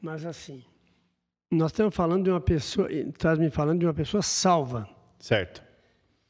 mas 0.01 0.25
assim, 0.25 0.65
nós 1.51 1.73
estamos 1.73 1.95
falando 1.95 2.25
de 2.25 2.31
uma 2.31 2.41
pessoa, 2.41 2.91
estás 2.93 3.39
me 3.39 3.51
falando 3.51 3.81
de 3.81 3.87
uma 3.87 3.95
pessoa 3.95 4.23
salva. 4.23 4.89
Certo, 5.19 5.63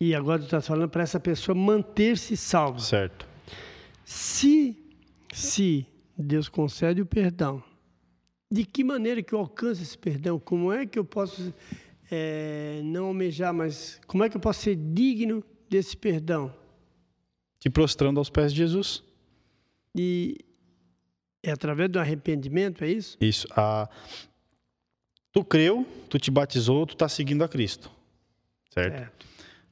E 0.01 0.15
agora 0.15 0.39
tu 0.41 0.45
estás 0.45 0.67
falando 0.67 0.89
para 0.89 1.03
essa 1.03 1.21
pessoa 1.21 1.55
manter-se 1.55 2.37
salva. 2.37 2.79
certo. 2.79 3.29
Se, 4.05 4.75
se 5.33 5.87
Deus 6.17 6.49
concede 6.49 7.03
o 7.03 7.07
perdão, 7.07 7.63
de 8.51 8.65
que 8.65 8.83
maneira 8.83 9.23
que 9.23 9.35
eu 9.35 9.41
alcanço 9.41 9.83
esse 9.83 9.99
perdão? 9.99 10.39
Como 10.39 10.73
é 10.73 10.87
que 10.87 10.99
eu 10.99 11.05
posso 11.05 11.53
eh, 12.11 12.81
não 12.85 13.07
almejar, 13.07 13.53
mas 13.53 14.01
como 14.07 14.25
é 14.25 14.29
que 14.29 14.37
eu 14.37 14.41
posso 14.41 14.63
ser 14.63 14.77
digno 14.77 15.45
desse 15.69 15.97
perdão? 15.97 16.55
Te 17.59 17.69
prostrando 17.69 18.19
aos 18.19 18.31
pés 18.31 18.53
de 18.53 18.59
Jesus. 18.59 19.03
E 19.95 20.37
é 21.43 21.51
através 21.51 21.91
do 21.91 21.99
arrependimento, 21.99 22.85
é 22.85 22.89
isso? 22.89 23.17
Isso. 23.21 23.47
A... 23.51 23.89
Tu 25.33 25.45
creu, 25.45 25.87
tu 26.09 26.19
te 26.19 26.31
batizou, 26.31 26.87
tu 26.87 26.95
está 26.95 27.09
seguindo 27.09 27.43
a 27.43 27.49
Cristo. 27.49 27.91
Certo? 28.71 28.97
Certo. 28.97 29.27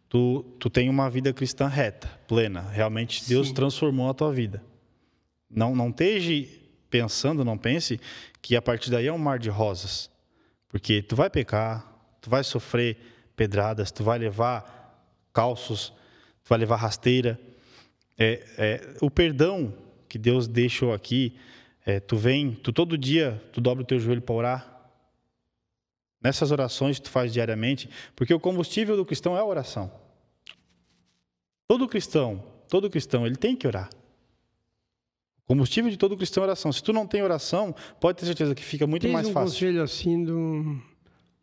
Tu, 0.08 0.42
tu 0.58 0.70
tem 0.70 0.88
uma 0.88 1.10
vida 1.10 1.32
cristã 1.32 1.66
reta, 1.66 2.08
plena. 2.28 2.60
Realmente 2.60 3.26
Deus 3.28 3.48
Sim. 3.48 3.54
transformou 3.54 4.08
a 4.08 4.14
tua 4.14 4.32
vida. 4.32 4.62
Não, 5.50 5.74
não 5.74 5.90
esteja 5.90 6.48
pensando, 6.88 7.44
não 7.44 7.58
pense 7.58 8.00
que 8.40 8.56
a 8.56 8.62
partir 8.62 8.90
daí 8.90 9.06
é 9.06 9.12
um 9.12 9.18
mar 9.18 9.38
de 9.38 9.50
rosas. 9.50 10.10
Porque 10.68 11.02
tu 11.02 11.16
vai 11.16 11.28
pecar, 11.28 11.95
tu 12.26 12.30
vai 12.30 12.42
sofrer 12.42 12.96
pedradas, 13.36 13.92
tu 13.92 14.02
vai 14.02 14.18
levar 14.18 15.08
calços, 15.32 15.90
tu 16.42 16.48
vai 16.48 16.58
levar 16.58 16.74
rasteira. 16.74 17.38
É, 18.18 18.44
é, 18.58 18.96
o 19.00 19.08
perdão 19.08 19.72
que 20.08 20.18
Deus 20.18 20.48
deixou 20.48 20.92
aqui, 20.92 21.36
é, 21.84 22.00
tu 22.00 22.16
vem, 22.16 22.50
tu 22.50 22.72
todo 22.72 22.98
dia, 22.98 23.40
tu 23.52 23.60
dobra 23.60 23.84
o 23.84 23.86
teu 23.86 24.00
joelho 24.00 24.20
para 24.20 24.34
orar. 24.34 24.90
Nessas 26.20 26.50
orações 26.50 26.98
que 26.98 27.04
tu 27.04 27.10
faz 27.10 27.32
diariamente, 27.32 27.88
porque 28.16 28.34
o 28.34 28.40
combustível 28.40 28.96
do 28.96 29.04
cristão 29.04 29.36
é 29.36 29.40
a 29.40 29.44
oração. 29.44 29.88
Todo 31.68 31.86
cristão, 31.86 32.42
todo 32.68 32.90
cristão, 32.90 33.24
ele 33.24 33.36
tem 33.36 33.54
que 33.54 33.68
orar. 33.68 33.88
O 35.44 35.46
combustível 35.46 35.92
de 35.92 35.96
todo 35.96 36.16
cristão 36.16 36.42
é 36.42 36.46
oração. 36.46 36.72
Se 36.72 36.82
tu 36.82 36.92
não 36.92 37.06
tem 37.06 37.22
oração, 37.22 37.72
pode 38.00 38.18
ter 38.18 38.26
certeza 38.26 38.52
que 38.52 38.64
fica 38.64 38.84
muito 38.84 39.02
Tens 39.02 39.12
mais 39.12 39.28
um 39.28 39.32
fácil. 39.32 39.52
conselho 39.52 39.80
assim 39.80 40.24
do 40.24 40.95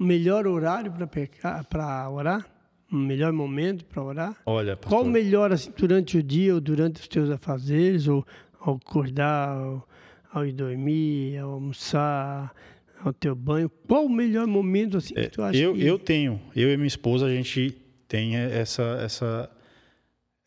melhor 0.04 0.45
horário 0.47 0.91
para 0.91 1.08
pecar, 1.08 1.66
para 1.66 2.10
orar? 2.10 2.45
Um 2.91 2.97
melhor 2.97 3.34
momento 3.34 3.86
para 3.86 4.04
orar? 4.04 4.36
Olha, 4.45 4.76
Qual 4.76 5.01
o 5.01 5.06
pastor, 5.06 5.12
melhor 5.12 5.51
assim 5.51 5.72
durante 5.76 6.18
o 6.18 6.24
dia 6.24 6.54
ou 6.54 6.62
durante 6.62 7.01
os 7.01 7.08
teus 7.08 7.30
afazeres 7.30 8.08
ou 8.08 8.26
ao 8.60 8.76
acordar, 8.76 9.49
ao, 9.49 9.88
ao 10.32 10.45
ir 10.45 10.51
dormir, 10.51 11.38
ao 11.38 11.51
almoçar, 11.54 12.54
ao 13.04 13.12
teu 13.12 13.36
banho? 13.36 13.70
Qual 13.88 14.06
o 14.06 14.10
melhor 14.10 14.45
momento 14.45 14.97
assim 14.97 15.14
que 15.16 15.30
tu 15.30 15.41
acha 15.41 15.58
É, 15.58 15.62
eu, 15.62 15.74
que 15.74 15.84
eu 15.84 15.97
tenho, 15.97 16.39
eu 16.56 16.72
e 16.72 16.78
minha 16.78 16.88
esposa, 16.88 17.26
a 17.26 17.30
gente 17.30 17.72
tem 18.08 18.36
essa, 18.36 18.84
essa, 19.04 19.49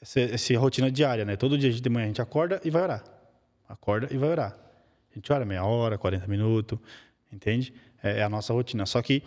essa, 0.01 0.21
essa 0.21 0.59
rotina 0.59 0.89
diária, 0.89 1.25
né? 1.25 1.35
Todo 1.35 1.59
dia 1.59 1.73
de 1.73 1.91
manhã 1.91 2.05
a 2.05 2.09
gente 2.09 2.23
acorda 2.23 2.61
e 2.65 2.71
vai 2.71 2.83
orar. 2.83 3.05
Acorda 3.69 4.09
e 4.13 4.17
vai 4.17 4.29
orar. 4.29 4.57
A 5.11 5.15
gente 5.15 5.33
ora 5.33 5.45
meia 5.45 5.65
hora, 5.65 5.99
40 5.99 6.29
minutos, 6.29 6.79
entende? 7.33 7.73
É, 8.07 8.19
é 8.21 8.23
a 8.23 8.29
nossa 8.29 8.53
rotina. 8.53 8.87
Só 8.87 9.01
que 9.03 9.23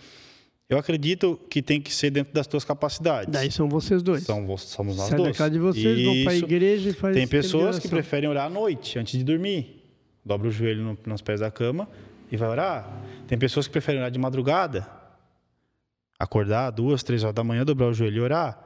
eu 0.70 0.78
acredito 0.78 1.40
que 1.50 1.62
tem 1.62 1.82
que 1.82 1.94
ser 1.94 2.12
dentro 2.12 2.34
das 2.34 2.46
tuas 2.48 2.64
capacidades. 2.64 3.32
daí 3.32 3.52
são 3.52 3.68
vocês 3.68 4.02
dois? 4.04 4.24
São, 4.24 4.58
somos 4.58 4.98
nós 4.98 5.08
Sai 5.10 5.18
da 5.18 5.24
dois. 5.26 5.38
casa 5.38 5.50
de 5.52 5.60
vocês, 5.60 6.04
vão 6.06 6.24
para 6.24 6.32
a 6.32 6.36
Isso. 6.36 6.46
igreja 6.46 6.90
e 6.90 6.94
faz 6.94 7.16
Tem 7.16 7.28
pessoas 7.28 7.80
que 7.80 7.88
preferem 7.88 8.30
orar 8.30 8.46
à 8.46 8.50
noite, 8.50 8.98
antes 9.00 9.18
de 9.18 9.24
dormir. 9.24 9.84
Dobra 10.24 10.48
o 10.48 10.52
joelho 10.52 10.84
no- 10.84 10.98
nos 11.08 11.22
pés 11.22 11.40
da 11.40 11.50
cama 11.50 11.88
e 12.32 12.38
vai 12.38 12.48
orar. 12.50 13.02
Tem 13.28 13.38
pessoas 13.38 13.66
que 13.66 13.72
preferem 13.72 14.00
orar 14.00 14.12
de 14.12 14.20
madrugada. 14.20 14.88
Acordar 16.20 16.70
duas, 16.72 17.02
três 17.02 17.24
horas 17.24 17.34
da 17.36 17.44
manhã, 17.44 17.64
dobrar 17.64 17.88
o 17.88 17.94
joelho 17.94 18.18
e 18.18 18.22
orar. 18.22 18.66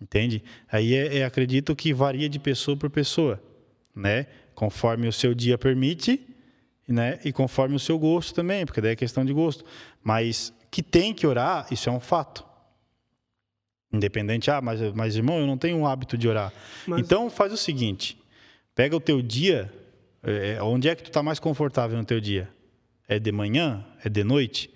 Entende? 0.00 0.42
Aí 0.70 0.94
é, 0.94 1.18
é- 1.18 1.24
acredito 1.24 1.74
que 1.74 1.92
varia 1.94 2.28
de 2.28 2.38
pessoa 2.38 2.76
por 2.76 2.90
pessoa, 2.90 3.42
né? 3.94 4.26
Conforme 4.54 5.08
o 5.08 5.12
seu 5.12 5.32
dia 5.34 5.56
permite, 5.56 6.20
né? 6.92 7.18
E 7.24 7.32
conforme 7.32 7.74
o 7.74 7.78
seu 7.78 7.98
gosto 7.98 8.34
também, 8.34 8.64
porque 8.66 8.80
daí 8.80 8.92
é 8.92 8.96
questão 8.96 9.24
de 9.24 9.32
gosto. 9.32 9.64
Mas 10.02 10.52
que 10.70 10.82
tem 10.82 11.12
que 11.14 11.26
orar, 11.26 11.66
isso 11.70 11.88
é 11.88 11.92
um 11.92 12.00
fato. 12.00 12.44
Independente, 13.92 14.50
ah, 14.50 14.60
mas, 14.60 14.80
mas 14.94 15.16
irmão, 15.16 15.38
eu 15.38 15.46
não 15.46 15.58
tenho 15.58 15.78
o 15.78 15.86
hábito 15.86 16.16
de 16.16 16.26
orar. 16.28 16.52
Mas- 16.86 17.00
Então 17.00 17.28
faz 17.28 17.52
o 17.52 17.56
seguinte: 17.56 18.18
pega 18.74 18.96
o 18.96 19.00
teu 19.00 19.20
dia, 19.20 19.72
é, 20.22 20.62
onde 20.62 20.88
é 20.88 20.94
que 20.94 21.02
tu 21.02 21.08
está 21.08 21.22
mais 21.22 21.38
confortável 21.38 21.96
no 21.98 22.04
teu 22.04 22.20
dia? 22.20 22.48
É 23.08 23.18
de 23.18 23.30
manhã? 23.32 23.84
É 24.04 24.08
de 24.08 24.24
noite? 24.24 24.70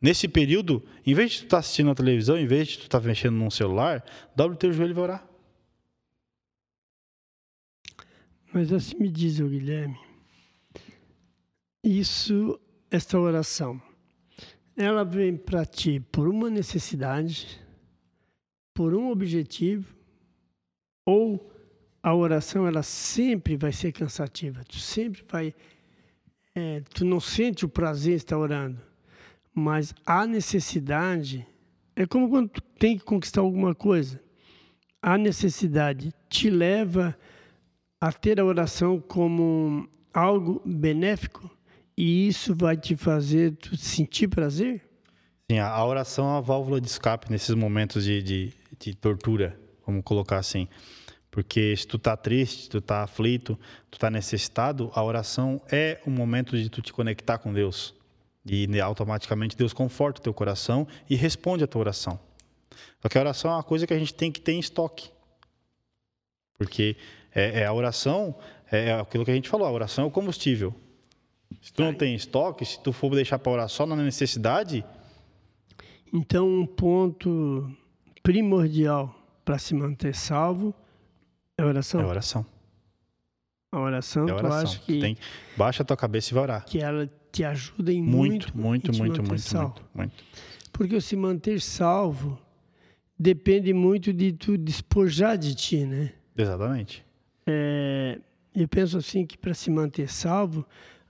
Nesse 0.00 0.28
período, 0.28 0.82
em 1.06 1.14
vez 1.14 1.32
de 1.32 1.38
tu 1.40 1.44
estar 1.44 1.58
assistindo 1.58 1.90
a 1.90 1.94
televisão, 1.94 2.36
em 2.38 2.46
vez 2.46 2.68
de 2.68 2.78
tu 2.78 2.82
estar 2.82 3.00
mexendo 3.00 3.34
num 3.36 3.50
celular, 3.50 4.04
dobra 4.36 4.54
o 4.54 4.58
teu 4.58 4.72
joelho 4.72 4.90
e 4.90 4.94
vai 4.94 5.04
orar. 5.04 5.26
Mas 8.52 8.72
assim 8.72 8.96
me 8.98 9.08
diz 9.08 9.40
o 9.40 9.48
Guilherme, 9.48 9.98
isso, 11.84 12.58
esta 12.90 13.18
oração, 13.18 13.80
ela 14.74 15.04
vem 15.04 15.36
para 15.36 15.66
ti 15.66 16.00
por 16.00 16.26
uma 16.28 16.48
necessidade, 16.48 17.60
por 18.72 18.94
um 18.94 19.10
objetivo, 19.10 19.94
ou 21.04 21.52
a 22.02 22.14
oração 22.14 22.66
ela 22.66 22.82
sempre 22.82 23.56
vai 23.56 23.70
ser 23.70 23.92
cansativa, 23.92 24.64
tu 24.64 24.78
sempre 24.78 25.22
vai, 25.28 25.54
é, 26.54 26.80
tu 26.92 27.04
não 27.04 27.20
sente 27.20 27.66
o 27.66 27.68
prazer 27.68 28.14
em 28.14 28.16
estar 28.16 28.38
orando, 28.38 28.80
mas 29.54 29.94
a 30.06 30.26
necessidade 30.26 31.46
é 31.94 32.06
como 32.06 32.30
quando 32.30 32.48
tu 32.48 32.62
tem 32.62 32.96
que 32.96 33.04
conquistar 33.04 33.42
alguma 33.42 33.74
coisa, 33.74 34.18
a 35.02 35.18
necessidade 35.18 36.14
te 36.30 36.48
leva 36.48 37.16
a 38.00 38.10
ter 38.10 38.40
a 38.40 38.44
oração 38.44 38.98
como 38.98 39.86
algo 40.12 40.62
benéfico 40.64 41.53
e 41.96 42.28
isso 42.28 42.54
vai 42.54 42.76
te 42.76 42.96
fazer 42.96 43.56
sentir 43.76 44.28
prazer? 44.28 44.82
Sim, 45.50 45.58
a 45.58 45.68
a 45.68 45.84
oração 45.84 46.26
é 46.26 46.30
uma 46.32 46.42
válvula 46.42 46.80
de 46.80 46.86
escape 46.86 47.30
nesses 47.30 47.54
momentos 47.54 48.04
de, 48.04 48.22
de, 48.22 48.52
de 48.78 48.94
tortura, 48.94 49.58
vamos 49.86 50.02
colocar 50.04 50.38
assim. 50.38 50.68
Porque 51.30 51.76
se 51.76 51.86
tu 51.86 51.98
tá 51.98 52.16
triste, 52.16 52.68
tu 52.68 52.80
tá 52.80 53.02
aflito, 53.02 53.58
tu 53.90 53.98
tá 53.98 54.08
necessitado, 54.08 54.90
a 54.94 55.02
oração 55.02 55.60
é 55.70 56.00
um 56.06 56.10
momento 56.10 56.56
de 56.56 56.68
tu 56.68 56.80
te 56.80 56.92
conectar 56.92 57.38
com 57.38 57.52
Deus. 57.52 57.94
E 58.46 58.68
automaticamente 58.80 59.56
Deus 59.56 59.72
conforta 59.72 60.20
o 60.20 60.22
teu 60.22 60.32
coração 60.32 60.86
e 61.10 61.16
responde 61.16 61.64
a 61.64 61.66
tua 61.66 61.80
oração. 61.80 62.20
Só 63.00 63.08
que 63.08 63.18
a 63.18 63.20
oração 63.20 63.50
é 63.50 63.54
uma 63.54 63.62
coisa 63.62 63.86
que 63.86 63.92
a 63.92 63.98
gente 63.98 64.14
tem 64.14 64.30
que 64.30 64.40
ter 64.40 64.52
em 64.52 64.60
estoque. 64.60 65.10
Porque 66.56 66.96
é, 67.34 67.62
é 67.62 67.66
a 67.66 67.72
oração, 67.72 68.34
é, 68.70 68.90
é 68.90 69.00
aquilo 69.00 69.24
que 69.24 69.30
a 69.30 69.34
gente 69.34 69.48
falou, 69.48 69.66
a 69.66 69.72
oração 69.72 70.04
é 70.04 70.06
o 70.06 70.10
combustível. 70.10 70.74
Se 71.60 71.72
tu 71.72 71.82
não 71.82 71.94
tem 71.94 72.14
estoque, 72.14 72.64
se 72.64 72.82
tu 72.82 72.92
for 72.92 73.14
deixar 73.14 73.38
para 73.38 73.52
orar 73.52 73.68
só 73.68 73.86
na 73.86 73.96
necessidade. 73.96 74.84
Então, 76.12 76.48
um 76.48 76.66
ponto 76.66 77.70
primordial 78.22 79.14
para 79.44 79.58
se 79.58 79.74
manter 79.74 80.14
salvo 80.14 80.74
é 81.58 81.62
a 81.62 81.66
oração. 81.66 82.00
É 82.00 82.04
a 82.04 82.06
oração. 82.06 82.46
A 83.72 83.80
oração, 83.80 84.28
é 84.28 84.30
a 84.30 84.36
oração. 84.36 84.50
tu 84.50 84.66
acha 84.68 84.80
que. 84.80 85.00
Tem, 85.00 85.16
baixa 85.56 85.82
a 85.82 85.86
tua 85.86 85.96
cabeça 85.96 86.30
e 86.30 86.34
vai 86.34 86.42
orar. 86.44 86.64
Que 86.64 86.78
ela 86.78 87.10
te 87.32 87.42
ajuda 87.44 87.92
em 87.92 88.00
muito. 88.00 88.56
Muito, 88.56 88.92
muito, 88.92 88.92
muito, 88.92 89.22
muito, 89.22 89.42
salvo. 89.42 89.74
muito, 89.74 89.88
muito. 89.94 90.24
Porque 90.72 91.00
se 91.00 91.16
manter 91.16 91.60
salvo 91.60 92.38
depende 93.18 93.72
muito 93.72 94.12
de 94.12 94.32
tu 94.32 94.56
despojar 94.56 95.36
de 95.36 95.54
ti, 95.54 95.84
né? 95.84 96.12
Exatamente. 96.36 97.04
É, 97.46 98.20
eu 98.54 98.68
penso 98.68 98.98
assim 98.98 99.26
que 99.26 99.36
para 99.36 99.54
se 99.54 99.70
manter 99.70 100.08
salvo, 100.08 100.64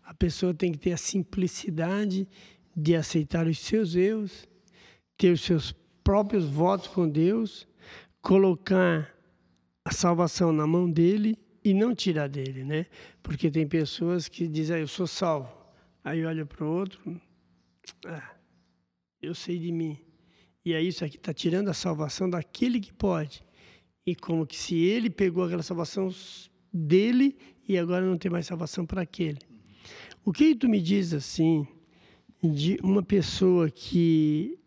a 0.04 0.12
pessoa 0.12 0.52
tem 0.52 0.72
que 0.72 0.78
ter 0.78 0.92
a 0.92 0.96
simplicidade 0.96 2.28
de 2.76 2.94
aceitar 2.94 3.46
os 3.46 3.58
seus 3.58 3.94
erros, 3.94 4.46
ter 5.16 5.32
os 5.32 5.40
seus 5.40 5.72
próprios 6.02 6.44
votos 6.44 6.88
com 6.88 7.08
Deus, 7.08 7.66
colocar 8.20 9.12
a 9.84 9.92
salvação 9.92 10.52
na 10.52 10.66
mão 10.66 10.90
dele 10.90 11.38
e 11.64 11.72
não 11.72 11.94
tirar 11.94 12.28
dele, 12.28 12.64
né? 12.64 12.86
Porque 13.22 13.50
tem 13.50 13.66
pessoas 13.66 14.28
que 14.28 14.46
dizem, 14.46 14.76
ah, 14.76 14.80
eu 14.80 14.88
sou 14.88 15.06
salvo. 15.06 15.50
Aí 16.02 16.24
olha 16.24 16.44
para 16.44 16.64
o 16.64 16.70
outro, 16.70 17.20
ah, 18.06 18.34
eu 19.22 19.34
sei 19.34 19.58
de 19.58 19.72
mim. 19.72 19.98
E 20.64 20.74
aí 20.74 20.88
isso 20.88 21.04
aqui 21.04 21.16
está 21.16 21.32
tirando 21.32 21.68
a 21.68 21.74
salvação 21.74 22.28
daquele 22.28 22.80
que 22.80 22.92
pode. 22.92 23.42
E 24.06 24.14
como 24.14 24.46
que 24.46 24.56
se 24.56 24.76
ele 24.76 25.08
pegou 25.08 25.44
aquela 25.44 25.62
salvação 25.62 26.14
dele 26.70 27.36
e 27.66 27.78
agora 27.78 28.04
não 28.04 28.18
tem 28.18 28.30
mais 28.30 28.46
salvação 28.46 28.84
para 28.84 29.00
aquele. 29.00 29.38
O 30.26 30.32
que 30.32 30.54
tu 30.54 30.70
me 30.70 30.80
diz 30.80 31.12
assim 31.12 31.68
de 32.42 32.78
uma 32.82 33.02
pessoa 33.02 33.70
que 33.70 34.58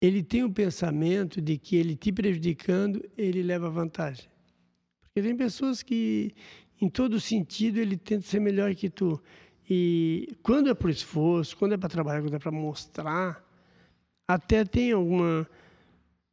ele 0.00 0.20
tem 0.20 0.42
o 0.42 0.52
pensamento 0.52 1.40
de 1.40 1.56
que 1.56 1.76
ele 1.76 1.94
te 1.94 2.10
prejudicando, 2.10 3.08
ele 3.16 3.40
leva 3.40 3.70
vantagem. 3.70 4.28
Porque 5.00 5.22
tem 5.22 5.36
pessoas 5.36 5.80
que, 5.80 6.34
em 6.80 6.88
todo 6.88 7.20
sentido, 7.20 7.78
ele 7.78 7.96
tenta 7.96 8.26
ser 8.26 8.40
melhor 8.40 8.74
que 8.74 8.90
tu. 8.90 9.22
E 9.70 10.36
quando 10.42 10.70
é 10.70 10.74
por 10.74 10.90
esforço, 10.90 11.56
quando 11.56 11.74
é 11.74 11.76
para 11.76 11.88
trabalhar, 11.88 12.20
quando 12.20 12.34
é 12.34 12.38
para 12.40 12.50
mostrar, 12.50 13.44
até 14.26 14.64
tem 14.64 14.90
alguma, 14.90 15.48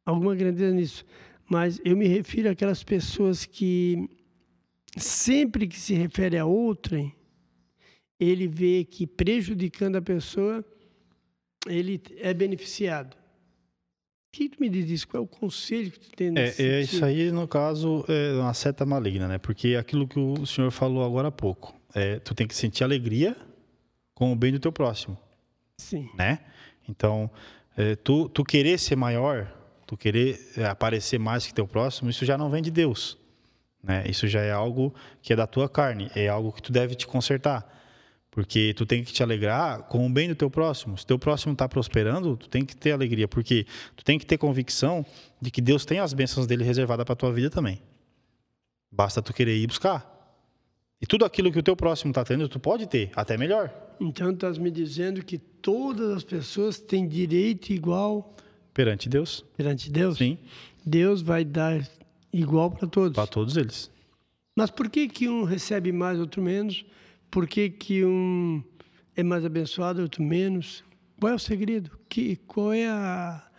alguma 0.04 0.34
grandeza 0.34 0.74
nisso. 0.74 1.06
Mas 1.48 1.80
eu 1.84 1.96
me 1.96 2.08
refiro 2.08 2.50
àquelas 2.50 2.82
pessoas 2.82 3.44
que, 3.44 4.10
sempre 4.96 5.68
que 5.68 5.78
se 5.78 5.94
refere 5.94 6.36
a 6.38 6.44
outrem, 6.44 7.15
ele 8.18 8.46
vê 8.46 8.84
que 8.84 9.06
prejudicando 9.06 9.96
a 9.96 10.02
pessoa, 10.02 10.64
ele 11.66 12.00
é 12.18 12.32
beneficiado. 12.32 13.14
O 13.14 14.36
que 14.36 14.48
tu 14.48 14.60
me 14.60 14.68
diz 14.68 14.90
isso? 14.90 15.08
Qual 15.08 15.22
é 15.22 15.24
o 15.24 15.28
conselho 15.28 15.90
que 15.90 16.00
tu 16.00 16.10
tem 16.10 16.30
nesse 16.30 16.62
é, 16.62 16.66
é 16.66 16.80
isso 16.80 17.04
aí, 17.04 17.30
no 17.30 17.48
caso, 17.48 18.04
é 18.08 18.34
uma 18.34 18.52
seta 18.52 18.84
maligna, 18.84 19.26
né? 19.26 19.38
Porque 19.38 19.76
aquilo 19.76 20.06
que 20.06 20.18
o 20.18 20.44
senhor 20.44 20.70
falou 20.70 21.04
agora 21.04 21.28
há 21.28 21.32
pouco, 21.32 21.74
é, 21.94 22.18
tu 22.18 22.34
tem 22.34 22.46
que 22.46 22.54
sentir 22.54 22.84
alegria 22.84 23.36
com 24.14 24.32
o 24.32 24.36
bem 24.36 24.52
do 24.52 24.60
teu 24.60 24.72
próximo. 24.72 25.18
Sim. 25.78 26.08
Né? 26.16 26.40
Então, 26.88 27.30
é, 27.76 27.94
tu, 27.96 28.28
tu 28.28 28.44
querer 28.44 28.78
ser 28.78 28.96
maior, 28.96 29.52
tu 29.86 29.96
querer 29.96 30.40
é, 30.56 30.64
aparecer 30.64 31.18
mais 31.18 31.46
que 31.46 31.54
teu 31.54 31.66
próximo, 31.66 32.10
isso 32.10 32.24
já 32.24 32.36
não 32.36 32.50
vem 32.50 32.62
de 32.62 32.70
Deus. 32.70 33.18
Né? 33.82 34.04
Isso 34.08 34.26
já 34.26 34.40
é 34.40 34.50
algo 34.50 34.94
que 35.22 35.32
é 35.32 35.36
da 35.36 35.46
tua 35.46 35.68
carne, 35.68 36.10
é 36.14 36.28
algo 36.28 36.52
que 36.52 36.62
tu 36.62 36.72
deve 36.72 36.94
te 36.94 37.06
consertar. 37.06 37.75
Porque 38.36 38.74
tu 38.74 38.84
tem 38.84 39.02
que 39.02 39.14
te 39.14 39.22
alegrar 39.22 39.84
com 39.84 40.06
o 40.06 40.10
bem 40.10 40.28
do 40.28 40.34
teu 40.34 40.50
próximo. 40.50 40.98
Se 40.98 41.06
teu 41.06 41.18
próximo 41.18 41.54
está 41.54 41.66
prosperando, 41.66 42.36
tu 42.36 42.50
tem 42.50 42.66
que 42.66 42.76
ter 42.76 42.92
alegria, 42.92 43.26
porque 43.26 43.64
tu 43.96 44.04
tem 44.04 44.18
que 44.18 44.26
ter 44.26 44.36
convicção 44.36 45.06
de 45.40 45.50
que 45.50 45.62
Deus 45.62 45.86
tem 45.86 46.00
as 46.00 46.12
bênçãos 46.12 46.46
dele 46.46 46.62
reservadas 46.62 47.06
para 47.06 47.16
tua 47.16 47.32
vida 47.32 47.48
também. 47.48 47.80
Basta 48.92 49.22
tu 49.22 49.32
querer 49.32 49.56
ir 49.56 49.66
buscar. 49.66 50.04
E 51.00 51.06
tudo 51.06 51.24
aquilo 51.24 51.50
que 51.50 51.58
o 51.58 51.62
teu 51.62 51.74
próximo 51.74 52.10
está 52.10 52.22
tendo, 52.26 52.46
tu 52.46 52.60
pode 52.60 52.86
ter, 52.86 53.10
até 53.16 53.38
melhor. 53.38 53.72
Então, 53.98 54.30
estás 54.30 54.58
me 54.58 54.70
dizendo 54.70 55.24
que 55.24 55.38
todas 55.38 56.10
as 56.10 56.22
pessoas 56.22 56.78
têm 56.78 57.08
direito 57.08 57.70
igual 57.70 58.36
perante 58.74 59.08
Deus? 59.08 59.46
Perante 59.56 59.90
Deus? 59.90 60.18
Sim. 60.18 60.36
Deus 60.84 61.22
vai 61.22 61.42
dar 61.42 61.88
igual 62.30 62.70
para 62.70 62.86
todos. 62.86 63.16
Para 63.16 63.26
todos 63.26 63.56
eles. 63.56 63.90
Mas 64.54 64.70
por 64.70 64.90
que 64.90 65.08
que 65.08 65.26
um 65.26 65.42
recebe 65.42 65.90
mais, 65.90 66.20
outro 66.20 66.42
menos? 66.42 66.84
Por 67.30 67.46
que, 67.46 67.70
que 67.70 68.04
um 68.04 68.62
é 69.14 69.22
mais 69.22 69.44
abençoado, 69.44 70.02
outro 70.02 70.22
menos? 70.22 70.84
Qual 71.18 71.32
é 71.32 71.34
o 71.34 71.38
segredo? 71.38 71.98
Que, 72.08 72.36
qual 72.36 72.72
é 72.72 72.86
a, 72.88 73.50